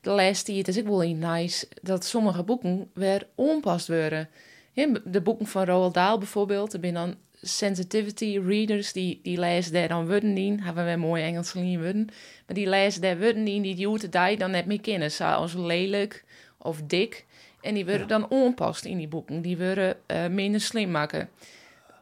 De 0.00 0.10
les 0.10 0.44
die 0.44 0.58
het 0.58 0.68
is 0.68 0.78
ook 0.78 0.86
wel 0.86 1.00
niet 1.00 1.18
nice 1.18 1.68
dat 1.82 2.04
sommige 2.04 2.42
boeken 2.42 2.90
weer 2.94 3.26
onpast 3.34 3.88
worden. 3.88 4.28
Ja, 4.72 4.88
de 5.04 5.20
boeken 5.20 5.46
van 5.46 5.64
Roald 5.64 5.94
Dahl 5.94 6.18
bijvoorbeeld, 6.18 6.72
er 6.72 6.80
zijn 6.80 6.94
dan 6.94 7.14
sensitivity 7.46 8.40
readers 8.46 8.92
die, 8.92 9.20
die 9.22 9.38
lezen 9.38 9.72
daar 9.72 9.88
dan 9.88 10.06
woorden 10.06 10.36
in. 10.36 10.60
Hebben 10.60 10.86
we 10.86 10.96
mooi 10.96 11.22
Engels 11.22 11.50
geleerd 11.50 11.82
woorden. 11.82 12.04
Maar 12.46 12.56
die 12.56 12.68
lezen 12.68 13.00
daar 13.00 13.18
woorden 13.18 13.46
in 13.46 13.62
die 13.62 13.74
die 13.74 13.98
die 13.98 14.36
dan 14.36 14.50
net 14.50 14.66
meer 14.66 14.80
kennen. 14.80 15.10
Zoals 15.10 15.54
lelijk 15.54 16.24
of 16.58 16.82
dik. 16.82 17.24
En 17.60 17.74
die 17.74 17.86
worden 17.86 18.08
dan 18.08 18.28
onpast 18.28 18.84
in 18.84 18.96
die 18.96 19.08
boeken. 19.08 19.42
Die 19.42 19.56
worden 19.56 19.96
eh, 20.06 20.26
minder 20.26 20.60
slim 20.60 20.90
maken. 20.90 21.28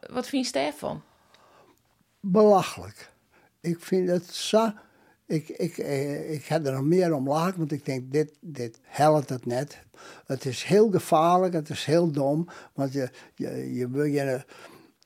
Wat 0.09 0.27
vind 0.27 0.45
je 0.45 0.51
daarvan? 0.51 1.01
belachelijk. 2.23 3.11
Ik 3.59 3.79
vind 3.79 4.09
het 4.09 4.25
zo... 4.25 4.71
Ik, 5.25 5.49
ik, 5.49 5.77
eh, 5.77 6.33
ik 6.33 6.45
heb 6.45 6.65
er 6.65 6.73
nog 6.73 6.83
meer 6.83 7.13
om 7.13 7.27
lachen, 7.27 7.57
want 7.57 7.71
ik 7.71 7.85
denk, 7.85 8.11
dit, 8.11 8.37
dit 8.39 8.79
helpt 8.81 9.29
het 9.29 9.45
net. 9.45 9.79
Het 10.25 10.45
is 10.45 10.63
heel 10.63 10.91
gevaarlijk, 10.91 11.53
het 11.53 11.69
is 11.69 11.85
heel 11.85 12.11
dom, 12.11 12.49
want 12.73 12.93
je, 12.93 13.09
je, 13.35 13.73
je 13.73 13.89
wil 13.89 14.03
je 14.03 14.45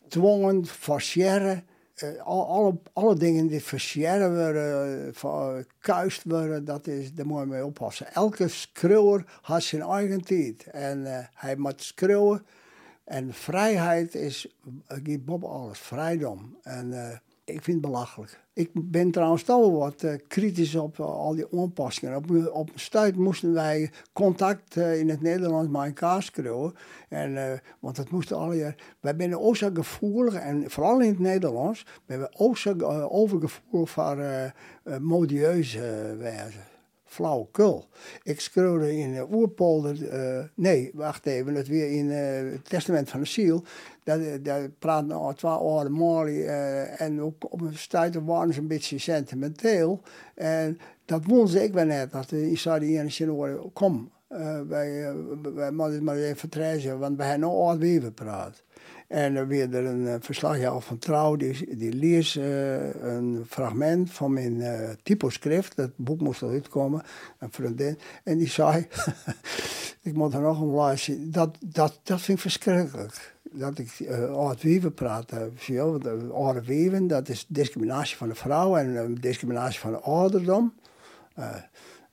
dwongen, 0.07 0.65
forceren. 0.65 1.63
al- 2.23 2.47
alle, 2.47 2.77
alle 2.93 3.15
dingen 3.15 3.47
die 3.47 3.61
forceren 3.61 4.35
worden, 4.35 5.13
uh, 5.23 5.63
kuist 5.79 6.23
worden, 6.23 6.65
dat 6.65 6.87
is, 6.87 7.13
daar 7.13 7.25
moet 7.25 7.39
je 7.39 7.45
mee 7.45 7.65
oppassen. 7.65 8.13
Elke 8.13 8.47
schreeuwer 8.47 9.23
had 9.41 9.63
zijn 9.63 9.81
eigen 9.81 10.21
tijd. 10.21 10.63
En 10.63 11.29
hij 11.33 11.55
moet 11.55 11.81
schreeuwen. 11.83 12.45
En 13.03 13.33
vrijheid 13.33 14.15
is, 14.15 14.45
ik 14.87 14.99
geef 15.03 15.19
Bob 15.23 15.43
alles, 15.43 15.79
vrijdom. 15.79 16.57
En 16.63 17.21
ik 17.47 17.63
vind 17.63 17.77
het 17.77 17.91
belachelijk. 17.91 18.39
Ik 18.53 18.69
ben 18.73 19.11
trouwens 19.11 19.43
toch 19.43 19.71
wat 19.71 20.03
eh, 20.03 20.13
kritisch 20.27 20.75
op 20.75 20.99
eh, 20.99 21.05
al 21.05 21.35
die 21.35 21.45
aanpassingen. 21.51 22.15
Op, 22.15 22.51
op 22.53 22.69
een 22.73 22.79
stuit 22.79 23.15
moesten 23.15 23.53
wij 23.53 23.91
contact 24.13 24.77
eh, 24.77 24.99
in 24.99 25.09
het 25.09 25.21
Nederlands 25.21 25.71
met 25.71 25.85
elkaar 25.85 26.23
schreeuwen. 26.23 26.73
En, 27.09 27.61
want 27.79 27.95
dat 27.95 28.09
moesten 28.09 28.37
alle. 28.37 28.75
Wij 28.99 29.13
zijn 29.17 29.37
ook 29.37 29.55
zo 29.55 29.69
gevoelig, 29.73 30.33
en 30.33 30.69
vooral 30.69 31.01
in 31.01 31.09
het 31.09 31.19
Nederlands, 31.19 31.85
ben 32.05 32.19
we 32.19 32.29
ook 32.37 32.57
zo 32.57 32.75
overgevoelig 33.09 33.89
voor 33.89 34.17
modieuze 34.99 36.15
wijze. 36.17 36.59
Flauwekul. 37.05 37.87
Ik 38.23 38.39
schreeuwde 38.39 38.97
in 38.97 39.13
de 39.13 39.27
Oerpolder, 39.31 39.97
nee, 40.55 40.91
wacht 40.93 41.25
even, 41.25 41.55
het 41.55 41.67
weer 41.67 41.91
in 41.91 42.09
het 42.09 42.69
Testament 42.69 43.09
van 43.09 43.19
de 43.19 43.25
Ziel. 43.25 43.63
Daar, 44.07 44.41
daar 44.41 44.69
praten 44.69 45.11
al 45.11 45.33
twee 45.33 45.51
oude 45.51 45.89
mannen 45.89 46.47
eh, 46.47 47.01
en 47.01 47.21
ook 47.21 47.51
op 47.51 47.61
een 47.61 47.77
stuiter 47.77 48.25
waren 48.25 48.53
ze 48.53 48.59
een 48.59 48.67
beetje 48.67 48.97
sentimenteel. 48.97 50.01
En 50.35 50.79
dat 51.05 51.49
ze 51.49 51.63
ik 51.63 51.73
wel 51.73 51.85
net, 51.85 52.11
dat 52.11 52.29
de 52.29 52.51
Israëliërs 52.51 53.19
horen, 53.19 53.73
kom, 53.73 54.11
eh, 54.27 54.59
wij, 54.67 55.07
eh, 55.07 55.15
wij 55.53 55.71
moeten 55.71 56.03
maar 56.03 56.15
even 56.15 56.37
vertrekken, 56.37 56.99
want 56.99 57.17
wij 57.17 57.27
hebben 57.27 57.47
nou 57.49 57.61
oud 57.61 57.77
weven 57.77 58.13
praat. 58.13 58.63
En 59.07 59.33
dan 59.33 59.47
weer 59.47 59.75
er 59.75 59.85
een 59.85 60.01
uh, 60.01 60.15
verslag 60.19 60.83
van 60.85 60.99
Trouw, 60.99 61.35
die, 61.35 61.77
die 61.77 61.93
lees 61.93 62.35
een 62.35 63.45
fragment 63.49 64.11
van 64.11 64.33
mijn 64.33 64.55
uh, 64.55 64.89
typoschrift. 65.03 65.75
Dat 65.75 65.91
boek 65.95 66.21
moest 66.21 66.41
eruit 66.41 66.69
komen, 66.69 67.03
een 67.39 67.51
vriendin. 67.51 67.99
En 68.23 68.37
die 68.37 68.49
zei, 68.49 68.87
ik 70.01 70.13
moet 70.13 70.33
er 70.33 70.41
nog 70.41 70.61
een 70.61 70.67
luisteren, 70.67 71.31
dat, 71.31 71.57
dat, 71.65 71.99
dat 72.03 72.21
vind 72.21 72.37
ik 72.37 72.51
verschrikkelijk. 72.51 73.35
Dat 73.57 73.77
ik 73.77 73.99
uh, 73.99 74.35
oud 74.35 74.61
wieven 74.61 74.93
praat. 74.93 75.31
Uh, 75.69 76.31
oude 76.31 76.61
wieven, 76.61 77.07
dat 77.07 77.29
is 77.29 77.45
discriminatie 77.47 78.17
van 78.17 78.27
de 78.27 78.35
vrouw 78.35 78.77
en 78.77 79.15
discriminatie 79.15 79.79
van 79.79 79.91
de 79.91 79.99
ouderdom. 79.99 80.73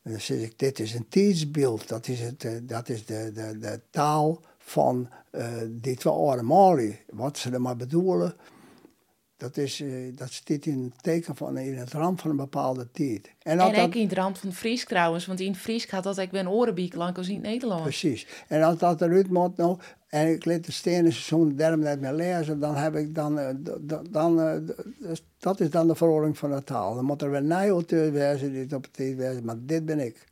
dan 0.03 0.21
zeg 0.21 0.39
ik, 0.39 0.59
dit 0.59 0.79
is 0.79 0.95
een 0.95 1.09
tijdsbeeld, 1.09 1.89
dat 1.89 2.09
is, 2.09 2.21
het, 2.21 2.49
dat 2.63 2.89
is 2.89 3.07
de, 3.07 3.31
de, 3.35 3.59
de 3.59 3.81
taal 3.91 4.41
van 4.59 5.09
die 5.71 5.97
twee 5.97 6.13
oude 6.13 6.97
Wat 7.11 7.39
ze 7.39 7.51
er 7.51 7.61
maar 7.61 7.77
bedoelen, 7.77 8.37
dat, 9.37 9.57
is, 9.57 9.83
dat 10.15 10.33
staat 10.33 10.67
in 10.67 10.83
het 10.83 11.03
teken 11.03 11.37
van 11.37 11.59
in 11.59 11.77
het 11.77 11.93
rand 11.93 12.21
van 12.21 12.31
een 12.31 12.37
bepaalde 12.37 12.91
tijd. 12.91 13.31
En, 13.43 13.59
en 13.59 13.83
ook 13.83 13.95
in 13.95 14.09
het 14.09 14.13
rand 14.13 14.39
van 14.39 14.53
Fries 14.53 14.85
trouwens, 14.85 15.27
want 15.27 15.41
in 15.41 15.55
Fries 15.55 15.85
gaat 15.85 16.03
dat 16.03 16.19
ik 16.19 16.31
ben 16.31 16.49
orenbiek 16.49 16.95
lang 16.95 17.17
als 17.17 17.29
in 17.29 17.41
Nederland. 17.41 17.83
Precies. 17.83 18.27
En 18.49 18.63
als 18.63 18.79
dat 18.79 19.01
eruit 19.01 19.31
moet 19.31 19.57
nou, 19.57 19.79
en 20.15 20.29
ik 20.29 20.45
liet 20.45 20.67
de 20.67 20.73
stenen 20.73 21.13
zo'n 21.13 21.57
derm 21.57 21.81
net 21.81 22.01
meer 22.01 22.13
lezen, 22.13 22.61
dan 22.61 22.77
heb 22.77 22.95
ik 22.95 23.15
dan, 23.15 23.39
uh, 23.39 23.49
dan 24.11 24.41
uh, 24.41 24.53
dat 25.39 25.61
is 25.61 25.71
dan 25.71 25.87
de 25.87 25.95
verordening 25.95 26.39
van 26.39 26.51
de 26.51 26.65
taal. 26.65 26.95
Dan 26.95 27.05
moet 27.05 27.23
er 27.23 27.31
weer 27.31 27.41
een 27.41 27.53
auteur 27.53 28.13
wezen 28.13 28.53
die 28.53 28.61
het 28.61 28.73
op 28.73 28.83
het 28.83 28.93
tijd 28.93 29.17
wezen, 29.17 29.45
maar 29.45 29.57
dit 29.59 29.85
ben 29.85 29.99
ik. 29.99 30.27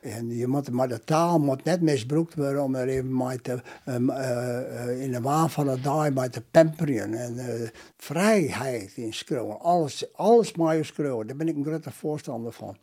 En 0.00 0.36
je 0.36 0.46
moet, 0.46 0.70
maar 0.70 0.88
de 0.88 1.04
taal 1.04 1.38
moet 1.38 1.64
net 1.64 1.80
misbruikt 1.80 2.34
worden 2.34 2.62
om 2.62 2.74
er 2.74 2.88
even 2.88 3.14
maar 3.14 3.40
te, 3.40 3.62
um, 3.86 4.10
uh, 4.10 5.02
in 5.02 5.12
de 5.12 5.20
waan 5.20 5.50
van 5.50 5.66
de 5.66 5.80
dag 5.80 6.28
te 6.28 6.42
pamperen. 6.50 7.14
En 7.14 7.34
uh, 7.34 7.68
vrijheid 7.96 8.92
in 8.96 9.12
schreeuwen. 9.12 9.60
Alles, 9.60 10.12
alles 10.12 10.54
maar 10.54 10.84
schreeuwen. 10.84 11.26
Daar 11.26 11.36
ben 11.36 11.48
ik 11.48 11.56
een 11.56 11.64
grote 11.64 11.90
voorstander 11.90 12.52
van. 12.52 12.76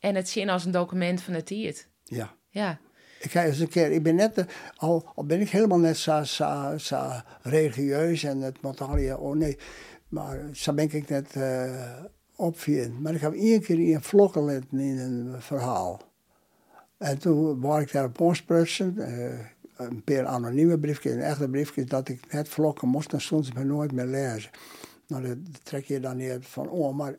En 0.00 0.14
het 0.14 0.28
zien 0.28 0.48
als 0.48 0.64
een 0.64 0.72
document 0.72 1.22
van 1.22 1.34
het 1.34 1.46
tijd. 1.46 1.88
Ja. 2.04 2.34
Ja. 2.48 2.78
Ik 3.20 3.30
ga 3.30 3.44
eens 3.44 3.58
een 3.58 3.68
keer, 3.68 3.92
ik 3.92 4.02
ben 4.02 4.14
net, 4.14 4.44
al, 4.76 5.12
al 5.14 5.24
ben 5.24 5.40
ik 5.40 5.50
helemaal 5.50 5.78
net 5.78 5.96
zo, 5.96 6.22
zo, 6.22 6.74
zo 6.76 7.10
religieus 7.42 8.24
en 8.24 8.40
het 8.40 8.62
moet 8.62 8.80
al, 8.80 9.16
oh 9.16 9.36
nee, 9.36 9.58
maar 10.08 10.48
zo 10.52 10.72
ben 10.72 10.92
ik 10.92 11.08
net 11.08 11.36
opviel. 12.36 12.90
Maar 12.90 13.14
ik 13.14 13.20
heb 13.20 13.32
één 13.32 13.60
keer 13.60 13.78
in 13.78 14.02
vlokken 14.02 14.66
in 14.70 14.98
een 14.98 15.42
verhaal. 15.42 16.00
En 16.98 17.18
toen 17.18 17.60
was 17.60 17.82
ik 17.82 17.92
daar 17.92 18.04
op 18.04 18.20
ontsprutsen, 18.20 18.94
uh, 18.98 19.38
een 19.76 20.02
paar 20.02 20.26
anonieme 20.26 20.78
briefjes, 20.78 21.12
een 21.12 21.20
echte 21.20 21.48
briefje, 21.48 21.84
dat 21.84 22.08
ik 22.08 22.32
net 22.32 22.48
vlokken 22.48 22.88
moest, 22.88 23.10
dan 23.10 23.20
stond 23.20 23.46
ze 23.46 23.52
me 23.54 23.64
nooit 23.64 23.92
meer 23.92 24.06
lezen. 24.06 24.50
Nou, 25.06 25.22
dat 25.22 25.64
trek 25.64 25.84
je 25.84 26.00
dan 26.00 26.16
niet 26.16 26.38
van, 26.40 26.68
oh, 26.68 26.96
maar 26.96 27.16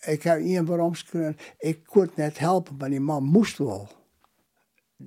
ik 0.00 0.22
heb 0.22 0.38
één 0.38 0.64
waarom 0.64 0.92
ik 1.58 1.84
kon 1.84 2.10
net 2.14 2.38
helpen, 2.38 2.76
maar 2.76 2.90
die 2.90 3.00
man 3.00 3.24
moest 3.24 3.58
wel. 3.58 3.88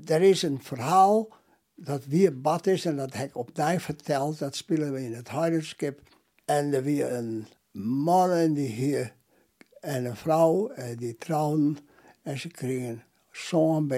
Er 0.06 0.22
is 0.22 0.42
een 0.42 0.62
verhaal 0.62 1.30
dat 1.76 2.06
weer 2.06 2.42
bad 2.42 2.68
is 2.68 2.86
en 2.86 2.96
dat 2.96 3.14
ik 3.14 3.36
opnieuw 3.36 3.80
verteld, 3.80 4.40
dat 4.40 4.56
spelen 4.56 4.94
we 4.94 5.04
in 5.04 5.14
het 5.14 5.30
Heiderskip. 5.30 6.02
En 6.46 6.74
er 6.74 6.84
weer 6.84 7.14
een 7.14 7.48
mannen 7.72 8.54
die 8.54 8.68
hier 8.68 9.14
en 9.80 10.06
een 10.06 10.16
vrouw 10.16 10.70
eh, 10.70 10.98
die 10.98 11.18
trouwen 11.18 11.78
en 12.22 12.40
ze 12.40 12.48
kregen 12.48 13.04
zoon 13.32 13.92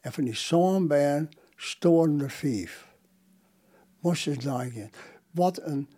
En 0.00 0.12
van 0.12 0.24
die 0.24 0.34
zoon 0.34 1.28
storen 1.56 2.20
er 2.20 2.30
vijf. 2.30 2.86
Moest 4.00 4.24
je 4.24 4.36
denken, 4.36 4.90
wat 5.30 5.62
een 5.62 5.88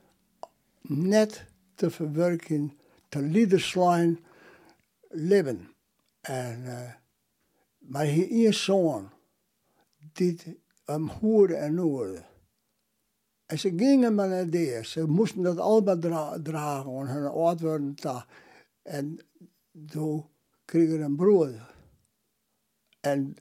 net 0.81 1.45
te 1.75 1.91
verwerken, 1.91 2.79
te 3.09 3.21
liederslaan 3.21 4.19
leven. 5.09 5.71
En, 6.21 6.63
uh, 6.65 6.93
maar 7.79 8.05
hier 8.05 8.31
één 8.31 8.55
zoon, 8.55 9.11
die 10.17 10.61
hem 10.85 11.09
hoorde 11.09 11.55
en 11.55 11.77
hoorde. 11.77 12.25
En 13.47 13.59
ze 13.59 13.73
gingen 13.77 14.15
maar 14.15 14.29
naar 14.29 14.51
de 14.51 14.81
Ze 14.83 15.07
moesten 15.07 15.43
dat 15.43 15.59
allemaal 15.59 15.99
dra 15.99 16.39
dragen, 16.43 16.93
want 16.93 17.09
hun 17.09 17.27
oud 17.27 17.61
worden 17.61 17.95
daar. 17.95 18.27
En 18.83 19.19
toen 19.87 20.25
kregen 20.65 21.01
een 21.01 21.17
broer. 21.17 21.75
En 23.01 23.37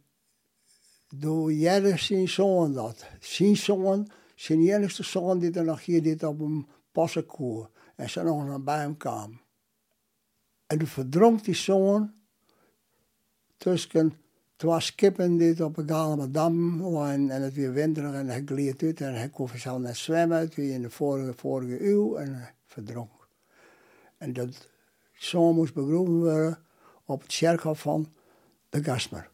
toen 1.19 1.53
jaren 1.53 1.99
zijn 1.99 2.29
zoon 2.29 2.73
dat. 2.73 3.05
Zijn 3.19 3.57
zoon, 3.57 4.09
zijn 4.35 4.59
enigste 4.59 5.03
zoon 5.03 5.39
die 5.39 5.51
er 5.51 5.65
nog 5.65 5.85
hier 5.85 6.03
dit 6.03 6.23
op 6.23 6.39
een 6.39 6.67
passenkoer. 6.91 7.69
En 7.95 8.09
ze 8.09 8.23
nog 8.23 8.45
naar 8.45 8.63
bij 8.63 8.79
hem 8.79 8.97
kwam. 8.97 9.41
En 10.65 10.77
toen 10.77 10.87
verdronk 10.87 11.43
die 11.43 11.55
zoon 11.55 12.13
tussen 13.57 14.24
toen 14.65 14.95
kippen 14.95 15.37
dit 15.37 15.61
op 15.61 15.77
een 15.77 15.87
galme 15.87 16.31
dam 16.31 16.81
en, 16.97 17.29
het 17.29 17.53
weer 17.53 17.73
winterig 17.73 18.13
en 18.13 18.27
hij 18.27 18.41
gleed 18.45 18.83
uit 18.83 19.01
en 19.01 19.13
hij 19.13 19.29
kon 19.29 19.49
zelf 19.55 19.79
net 19.79 19.97
zwemmen, 19.97 20.51
weer 20.55 20.73
in 20.73 20.81
de 20.81 20.89
vorige, 20.89 21.33
vorige 21.35 21.89
eeuw 21.89 22.15
en 22.15 22.49
verdronk. 22.65 23.27
En 24.17 24.33
dat 24.33 24.67
zoon 25.13 25.55
moest 25.55 25.73
begroeven 25.73 26.13
worden 26.13 26.57
op 27.05 27.21
het 27.21 27.35
kerkhof 27.35 27.79
van 27.79 28.13
de 28.69 28.83
Gasmer. 28.83 29.29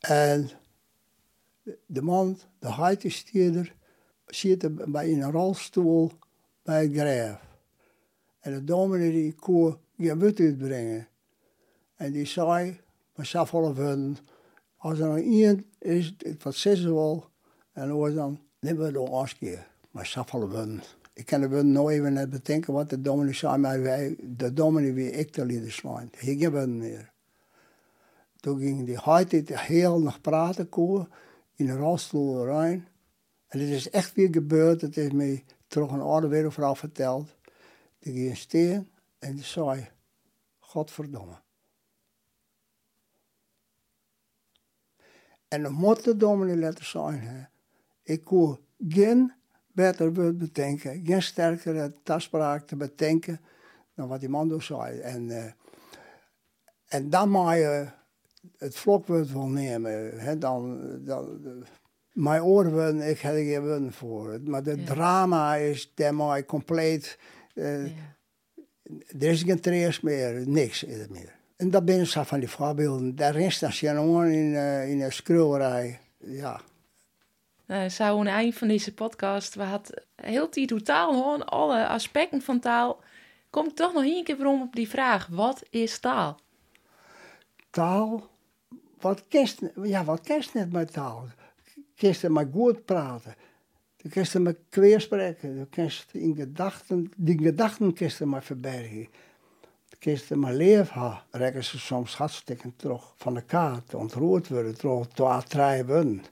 En 0.00 0.50
de 1.86 2.02
man, 2.02 2.38
de 2.58 2.72
heitestierder, 2.72 3.74
zit 4.26 4.90
bij 4.92 5.10
in 5.10 5.22
een 5.22 5.30
rolstoel 5.30 6.10
bij 6.62 6.82
het 6.82 6.92
graf. 6.92 7.40
En 8.40 8.52
de 8.52 8.64
dominee 8.64 9.10
die 9.10 9.34
kon 9.34 9.76
geen 9.98 10.22
uitbrengen. 10.22 11.08
En 11.96 12.12
die 12.12 12.26
zei, 12.26 12.80
maar 13.14 13.26
zelf 13.26 13.50
hun 13.50 14.18
als 14.80 14.98
er 14.98 15.08
nog 15.08 15.18
iemand 15.18 15.62
is, 15.78 16.16
wat 16.42 16.54
zeggen 16.54 16.82
ze 16.82 16.94
wel, 16.94 17.30
en 17.72 17.88
dan 17.88 18.14
dan, 18.14 18.40
nemen 18.60 18.86
we 18.86 18.92
de 18.92 19.34
keer. 19.38 19.68
Maar 19.90 20.06
schaffelen 20.06 20.50
we 20.50 20.78
Ik 21.12 21.26
kan 21.26 21.42
er 21.42 21.64
nooit 21.64 21.96
even 21.96 22.12
net 22.12 22.30
bedenken 22.30 22.72
wat 22.72 22.90
de 22.90 23.00
dominee 23.00 23.32
zei, 23.32 23.58
maar 23.58 23.78
de 24.20 24.52
dominee 24.52 24.92
wie 24.92 25.10
ik 25.10 25.32
de 25.32 25.44
lieden 25.44 25.72
slaan. 25.72 26.10
Hier 26.18 26.38
hebben 26.38 26.60
we 26.60 26.66
meer. 26.66 27.12
Toen 28.36 28.58
ging 28.58 28.86
die 28.86 28.98
heute 28.98 29.42
heel 29.46 30.00
nog 30.00 30.20
praten 30.20 30.68
in 31.54 31.68
een 31.68 31.76
rolstoel 31.76 32.44
rein. 32.44 32.88
En 33.46 33.60
het 33.60 33.68
is 33.68 33.90
echt 33.90 34.14
weer 34.14 34.28
gebeurd, 34.30 34.80
het 34.80 34.96
is 34.96 35.12
mij 35.12 35.44
terug 35.66 35.90
een 35.90 36.00
oude 36.00 36.28
wereldvrouw 36.28 36.74
verteld. 36.74 37.36
Die 37.98 38.12
ging 38.12 38.36
steen 38.36 38.88
en 39.18 39.34
die 39.34 39.44
zei, 39.44 39.88
godverdomme. 40.58 41.40
En 45.50 45.62
dan 45.62 45.72
moet 45.72 46.04
de 46.04 46.16
dominee 46.16 46.56
laten 46.56 46.84
zijn. 46.84 47.20
Hè. 47.20 47.42
Ik 48.02 48.24
kon 48.24 48.58
geen 48.88 49.32
beter 49.72 50.14
woord 50.14 50.38
bedenken, 50.38 51.02
geen 51.04 51.22
sterkere 51.22 51.94
taspraak 52.02 52.66
te 52.66 52.76
bedenken 52.76 53.40
dan 53.94 54.08
wat 54.08 54.20
die 54.20 54.28
man 54.28 54.48
dus 54.48 54.66
zei. 54.66 54.98
En, 54.98 55.28
uh, 55.28 55.44
en 56.88 57.10
dan 57.10 57.28
mag 57.28 57.54
je 57.54 57.88
het 58.58 58.76
vlokwoord 58.76 59.32
wel 59.32 59.48
nemen. 59.48 60.20
Hè, 60.20 60.38
dan, 60.38 60.80
dan, 61.04 61.64
mijn 62.12 62.42
oren, 62.42 63.08
ik 63.08 63.18
heb 63.18 63.34
er 63.34 63.44
geen 63.44 63.92
voor. 63.92 64.40
Maar 64.44 64.62
het 64.62 64.86
drama 64.86 65.54
is, 65.54 65.92
daar 65.94 66.44
compleet... 66.44 67.18
Uh, 67.54 67.86
ja. 67.86 67.92
Er 69.08 69.22
is 69.22 69.42
geen 69.42 69.60
trees 69.60 70.00
meer, 70.00 70.48
niks 70.48 70.82
is 70.82 71.08
meer. 71.08 71.39
En 71.60 71.70
dat 71.70 71.84
ben 71.84 72.06
zo 72.06 72.22
van 72.22 72.40
die 72.40 72.48
voorbeelden. 72.48 73.16
Daar 73.16 73.36
is 73.36 73.58
dat 73.58 73.74
gewoon 73.74 74.26
in, 74.26 74.52
uh, 74.52 74.90
in 74.90 75.00
een 75.00 75.12
schreeuwerij. 75.12 76.00
Ja. 76.18 76.60
Uh, 77.66 77.88
zo 77.88 78.04
aan 78.04 78.18
het 78.18 78.28
eind 78.28 78.54
van 78.54 78.68
deze 78.68 78.94
podcast, 78.94 79.54
we 79.54 79.62
hadden 79.62 80.02
heel 80.14 80.50
die 80.50 80.66
totaal 80.66 81.12
gewoon 81.12 81.46
alle 81.46 81.86
aspecten 81.86 82.42
van 82.42 82.60
taal. 82.60 83.00
Kom 83.50 83.66
ik 83.66 83.74
toch 83.74 83.92
nog 83.92 84.04
een 84.04 84.24
keer 84.24 84.46
om 84.46 84.62
op 84.62 84.74
die 84.74 84.88
vraag: 84.88 85.26
wat 85.26 85.62
is 85.70 85.98
taal? 85.98 86.40
Taal? 87.70 88.28
Wat 89.00 89.24
kist, 89.28 89.60
ja, 89.82 90.04
wat 90.04 90.20
kist 90.20 90.54
net 90.54 90.72
met 90.72 90.92
taal? 90.92 91.28
Er 91.96 92.32
maar 92.32 92.48
goed 92.52 92.84
praten. 92.84 93.34
Je 93.96 94.08
kist 94.08 94.34
er 94.34 94.42
maar 94.42 94.56
kweerspreken. 94.68 95.58
Je 95.58 95.66
kist 95.66 96.08
in 96.12 96.34
gedachten, 96.36 97.12
die 97.16 97.38
gedachten 97.42 97.94
er 98.20 98.28
maar 98.28 98.42
verbergen 98.42 99.08
kisten 100.00 100.38
maar 100.38 100.54
leef 100.54 100.88
ha, 100.88 101.24
rekken 101.30 101.64
ze 101.64 101.78
soms 101.78 102.16
hartstikke 102.16 102.76
terug 102.76 103.12
van 103.16 103.34
de 103.34 103.42
kaart, 103.42 103.94
ontroerd 103.94 104.48
worden, 104.48 104.78
terug 104.78 105.86
wun. 105.86 106.24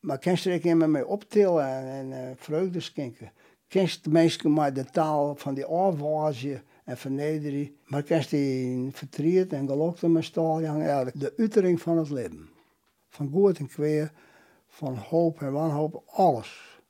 Maar 0.00 0.18
kenst 0.18 0.46
er 0.46 0.52
ik 0.52 0.74
met 0.74 0.88
mij 0.88 1.02
optillen 1.02 1.66
en, 1.66 1.86
en 1.86 2.10
uh, 2.10 2.30
vreugde 2.36 2.80
schenken. 2.80 3.32
Kenst 3.68 4.04
de 4.04 4.10
mensen 4.10 4.52
maar 4.52 4.72
de 4.72 4.84
taal 4.84 5.34
van 5.36 5.54
die 5.54 5.64
afwaasje 5.64 6.62
en 6.84 6.96
vernedering. 6.96 7.72
Maar 7.84 8.02
kenst 8.02 8.30
die 8.30 8.90
vertriet 8.92 9.52
en 9.52 9.68
gelokte 9.68 10.08
met 10.08 10.24
stal, 10.24 10.60
ja, 10.60 11.04
de 11.04 11.34
uitering 11.36 11.80
van 11.80 11.98
het 11.98 12.10
leven. 12.10 12.48
Van 13.08 13.30
goed 13.32 13.58
en 13.58 13.68
kweer, 13.68 14.12
van 14.66 14.96
hoop 14.96 15.40
en 15.40 15.52
wanhoop, 15.52 16.02
alles. 16.06 16.80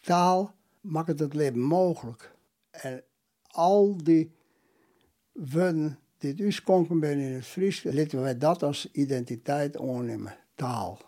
taal 0.00 0.54
maakt 0.80 1.18
het 1.18 1.34
leven 1.34 1.60
mogelijk. 1.60 2.34
En 2.70 3.02
al 3.50 3.96
die 3.96 4.32
woorden 5.32 5.98
die 6.18 6.30
uitgesproken 6.30 6.98
zijn 7.00 7.18
in 7.18 7.32
het 7.32 7.46
Fries, 7.46 7.82
laten 7.82 8.20
wij 8.20 8.38
dat 8.38 8.62
als 8.62 8.90
identiteit 8.92 9.78
aannemen. 9.78 10.36
Taal. 10.54 10.98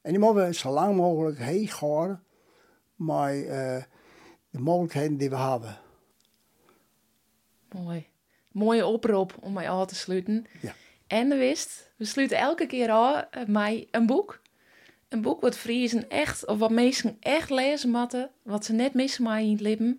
En 0.00 0.10
die 0.10 0.20
moeten 0.20 0.46
we 0.46 0.54
zo 0.54 0.70
lang 0.70 0.96
mogelijk 0.96 1.38
heen 1.38 1.68
gaan 1.68 2.22
met 2.94 3.34
uh, 3.34 3.82
de 4.50 4.58
mogelijkheden 4.58 5.16
die 5.16 5.30
we 5.30 5.36
hebben. 5.36 5.78
Mooi. 7.68 8.06
Mooie 8.52 8.86
oproep 8.86 9.36
om 9.40 9.52
mij 9.52 9.68
aan 9.68 9.86
te 9.86 9.94
sluiten. 9.94 10.46
Ja. 10.60 10.74
En 11.06 11.28
de 11.28 11.36
wist, 11.36 11.92
we 11.96 12.04
sluiten 12.04 12.38
elke 12.38 12.66
keer 12.66 12.90
aan 12.90 13.26
met 13.46 13.86
een 13.90 14.06
boek. 14.06 14.40
Een 15.08 15.22
boek 15.22 15.40
wat 15.40 15.56
Friesen 15.56 16.10
echt, 16.10 16.46
of 16.46 16.58
wat 16.58 16.70
mensen 16.70 17.16
echt 17.20 17.50
lezen 17.50 17.90
moeten, 17.90 18.30
wat 18.42 18.64
ze 18.64 18.72
net 18.72 18.94
missen 18.94 19.22
maar 19.24 19.40
in 19.40 19.52
het 19.52 19.60
leven. 19.60 19.98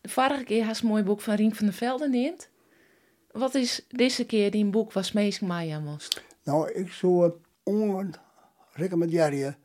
De 0.00 0.08
vorige 0.08 0.44
keer 0.44 0.64
had 0.64 0.76
ze 0.76 0.82
een 0.82 0.90
mooi 0.90 1.02
boek 1.02 1.20
van 1.20 1.34
Rien 1.34 1.54
van 1.54 1.66
der 1.66 1.74
Velden 1.74 2.10
neemt. 2.10 2.48
Wat 3.36 3.54
is 3.54 3.86
deze 3.88 4.26
keer 4.26 4.50
die 4.50 4.64
een 4.64 4.70
boek 4.70 4.92
was 4.92 5.12
meestal 5.12 5.48
mij 5.48 5.80
moest? 5.80 6.22
Nou, 6.42 6.72
ik 6.72 6.90
zou 6.90 7.32
recommenderen 8.72 9.56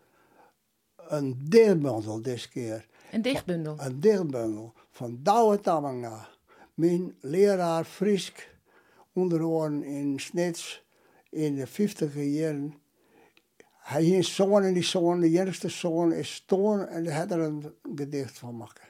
een 1.08 1.38
dichtbundel 1.50 2.22
deze 2.22 2.50
keer. 2.50 2.86
Een 3.12 3.22
dichtbundel? 3.22 3.76
Een 3.80 4.00
dichtbundel 4.00 4.74
van 4.92 5.20
Douwe 5.24 5.60
Tamanga. 5.60 6.30
Mijn 6.74 7.16
leraar 7.20 7.84
Frisk 7.84 8.50
onderhoorn 9.14 9.84
in 9.84 10.20
Snits 10.20 10.84
in 11.30 11.56
de 11.56 11.68
50 11.68 12.16
jaren. 12.16 12.74
Hij 13.78 14.04
heeft 14.04 14.18
een 14.18 14.34
zoon 14.34 14.64
en 14.64 14.74
die 14.74 14.84
zoon, 14.84 15.20
de 15.20 15.30
jongste 15.30 15.70
zoon, 15.70 16.14
is 16.14 16.34
stoorn 16.34 16.88
en 16.88 17.04
daar 17.04 17.16
had 17.16 17.32
er 17.32 17.40
een 17.40 17.74
gedicht 17.96 18.38
van 18.38 18.58
maken. 18.58 18.84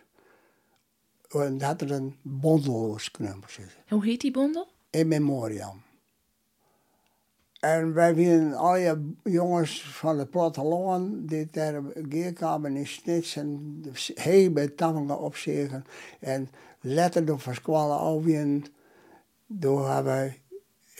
En 1.29 1.57
daar 1.57 1.67
had 1.67 1.81
er 1.81 1.91
een 1.91 2.15
bondel 2.21 2.97
kunnen 3.11 3.43
zitten. 3.47 3.77
Hoe 3.89 4.05
heet 4.05 4.21
die 4.21 4.31
bondel? 4.31 4.67
In 4.91 5.07
memoriam. 5.07 5.81
En 7.59 7.93
wij 7.93 8.15
waren 8.15 8.53
alle 8.53 9.01
jongens 9.23 9.83
van 9.83 10.19
het 10.19 10.29
platteland 10.29 11.29
die 11.29 11.47
daar 11.51 11.81
geerkamer 12.09 12.75
in 12.75 12.87
Snits 12.87 13.35
en 13.35 13.81
heel 14.13 14.51
bij 14.51 14.67
Tamanga 14.67 15.15
opzegen. 15.15 15.85
En 16.19 16.49
letterlijk 16.79 17.39
van 17.39 17.55
squallen 17.55 17.97
alweer. 17.97 18.61
Door 19.47 19.89
hebben 19.89 20.35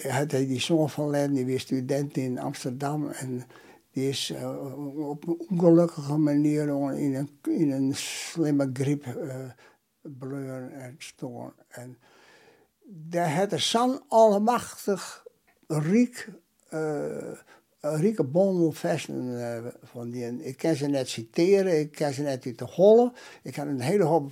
had 0.08 0.32
hij 0.32 0.48
die 0.48 0.60
zoon 0.60 0.90
van 0.90 1.10
Len, 1.10 1.34
die 1.34 1.52
was 1.52 1.62
student 1.62 2.18
in 2.18 2.40
Amsterdam. 2.40 3.10
En 3.10 3.44
die 3.92 4.10
is 4.10 4.32
uh, 4.32 5.10
op 5.10 5.28
een 5.28 5.46
ongelukkige 5.50 6.18
manier 6.18 6.62
in 6.98 7.16
een, 7.16 7.30
in 7.42 7.72
een 7.72 7.96
slimme 7.96 8.70
griep 8.74 9.06
uh, 9.06 10.84
en 10.84 10.96
stoorn. 10.98 11.54
En 11.68 11.98
daar 12.94 13.34
had 13.34 13.52
er 13.52 13.60
zo'n 13.60 14.02
allemachtig 14.08 15.26
riek, 15.68 16.28
uh, 16.74 17.32
rieke 17.80 18.70
versen 18.72 19.74
van 19.84 20.10
die. 20.10 20.44
Ik 20.44 20.58
kan 20.58 20.76
ze 20.76 20.88
net 20.88 21.10
citeren, 21.10 21.80
ik 21.80 21.92
kan 21.92 22.14
ze 22.14 22.22
net 22.22 22.46
uit 22.46 22.58
de 22.58 22.66
hollen. 22.66 23.14
Ik 23.44 23.56
heb 23.56 23.68
een 23.68 23.82
hele 23.82 24.04
hoop 24.04 24.32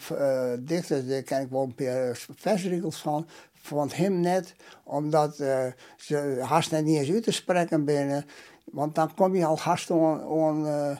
dichters, 0.59 1.07
daar 1.07 1.23
kan 1.23 1.41
ik 1.41 1.49
wel 1.49 1.63
een 1.63 1.75
paar 1.75 2.25
versregels 2.35 3.01
van 3.01 3.27
vond 3.61 3.95
hem 3.95 4.19
net, 4.19 4.55
omdat 4.83 5.39
uh, 5.39 5.65
ze 5.97 6.39
haast 6.41 6.71
net 6.71 6.85
niet 6.85 6.97
eens 6.97 7.11
uit 7.11 7.23
te 7.23 7.31
spreken 7.31 7.85
binnen. 7.85 8.25
Want 8.63 8.95
dan 8.95 9.13
kom 9.13 9.35
je 9.35 9.45
al 9.45 9.59
haast 9.59 9.89
uh, 9.89 10.97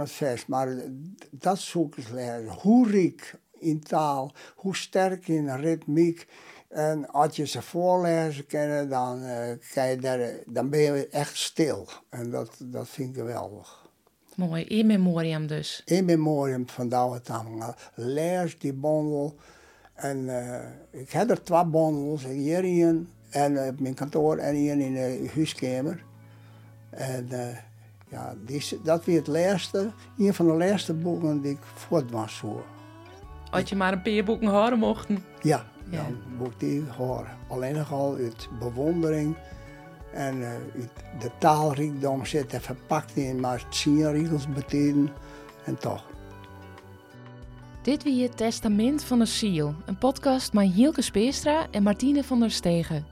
het 0.00 0.10
vest. 0.10 0.48
Maar 0.48 0.68
dat 1.30 1.58
zoek 1.58 1.96
ik. 1.96 2.06
Hoe 2.62 2.90
riek 2.90 3.34
in 3.60 3.80
taal, 3.80 4.32
hoe 4.54 4.76
sterk 4.76 5.28
in 5.28 5.56
ritmiek. 5.56 6.26
En 6.68 7.08
als 7.08 7.36
je 7.36 7.46
ze 7.46 7.62
voorlezen 7.62 8.46
kennen, 8.46 8.88
dan, 8.88 9.22
uh, 9.22 9.52
kan 9.74 9.88
je 9.88 9.96
daar, 9.96 10.30
dan 10.46 10.70
ben 10.70 10.80
je 10.80 11.08
echt 11.08 11.36
stil. 11.36 11.88
En 12.08 12.30
dat, 12.30 12.56
dat 12.58 12.88
vind 12.88 13.08
ik 13.08 13.14
geweldig. 13.14 13.88
Mooi, 14.34 14.64
in 14.64 14.86
memoriam 14.86 15.46
dus. 15.46 15.82
In 15.84 16.04
memoriam 16.04 16.68
van 16.68 16.88
Douwe 16.88 17.20
Tamanga. 17.20 17.76
Lees 17.94 18.58
die 18.58 18.72
bondel. 18.72 19.36
En 19.94 20.18
uh, 20.18 20.60
ik 20.90 21.10
heb 21.10 21.30
er 21.30 21.42
twee 21.42 21.64
bondels, 21.64 22.24
hier 22.24 22.64
een 22.64 23.08
en 23.30 23.68
op 23.68 23.80
mijn 23.80 23.94
kantoor 23.94 24.36
en 24.36 24.54
hier 24.54 24.78
in 24.78 24.94
de 24.94 25.30
huiskamer. 25.34 26.04
En 26.90 27.28
uh, 27.32 27.56
ja, 28.08 28.34
die, 28.44 28.80
dat 28.84 29.04
was 29.04 29.14
het 29.14 29.26
laatste, 29.26 29.92
een 30.18 30.34
van 30.34 30.46
de 30.46 30.52
laatste 30.52 30.94
boeken 30.94 31.40
die 31.40 31.52
ik 31.52 31.62
voort 31.74 32.10
was 32.10 32.36
zo. 32.36 32.64
Had 33.50 33.68
je 33.68 33.76
maar 33.76 33.92
een 33.92 34.02
paar 34.02 34.24
boeken 34.24 34.48
horen 34.48 34.78
mochten? 34.78 35.24
Ja, 35.42 35.64
ja. 35.90 36.02
dan 36.02 36.18
mocht 36.38 36.60
die 36.60 36.84
horen. 36.96 37.36
Alleen 37.48 37.74
nogal 37.74 38.16
uit 38.16 38.48
bewondering 38.58 39.36
en 40.12 40.36
uh, 40.36 40.48
uit 40.48 40.90
de 41.20 41.30
taalrijkdom 41.38 42.26
zit 42.26 42.52
er 42.52 42.60
verpakt 42.60 43.16
in 43.16 43.40
maar 43.40 43.66
sienriegels 43.68 44.48
betekenen 44.48 45.12
en 45.64 45.78
toch. 45.78 46.08
Dit 47.82 48.02
wie 48.02 48.22
het 48.22 48.36
Testament 48.36 49.04
van 49.04 49.18
de 49.18 49.26
Ziel, 49.26 49.74
een 49.86 49.98
podcast 49.98 50.52
met 50.52 50.72
Hielke 50.72 51.02
Speerstra 51.02 51.66
en 51.70 51.82
Martine 51.82 52.24
van 52.24 52.40
der 52.40 52.50
Stegen. 52.50 53.06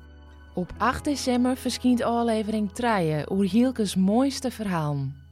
Op 0.54 0.72
8 0.78 1.04
december 1.04 1.56
verschijnt 1.56 2.02
aflevering 2.02 2.72
3 2.72 3.30
over 3.30 3.44
Hielkes 3.44 3.94
mooiste 3.94 4.50
verhalen. 4.50 5.27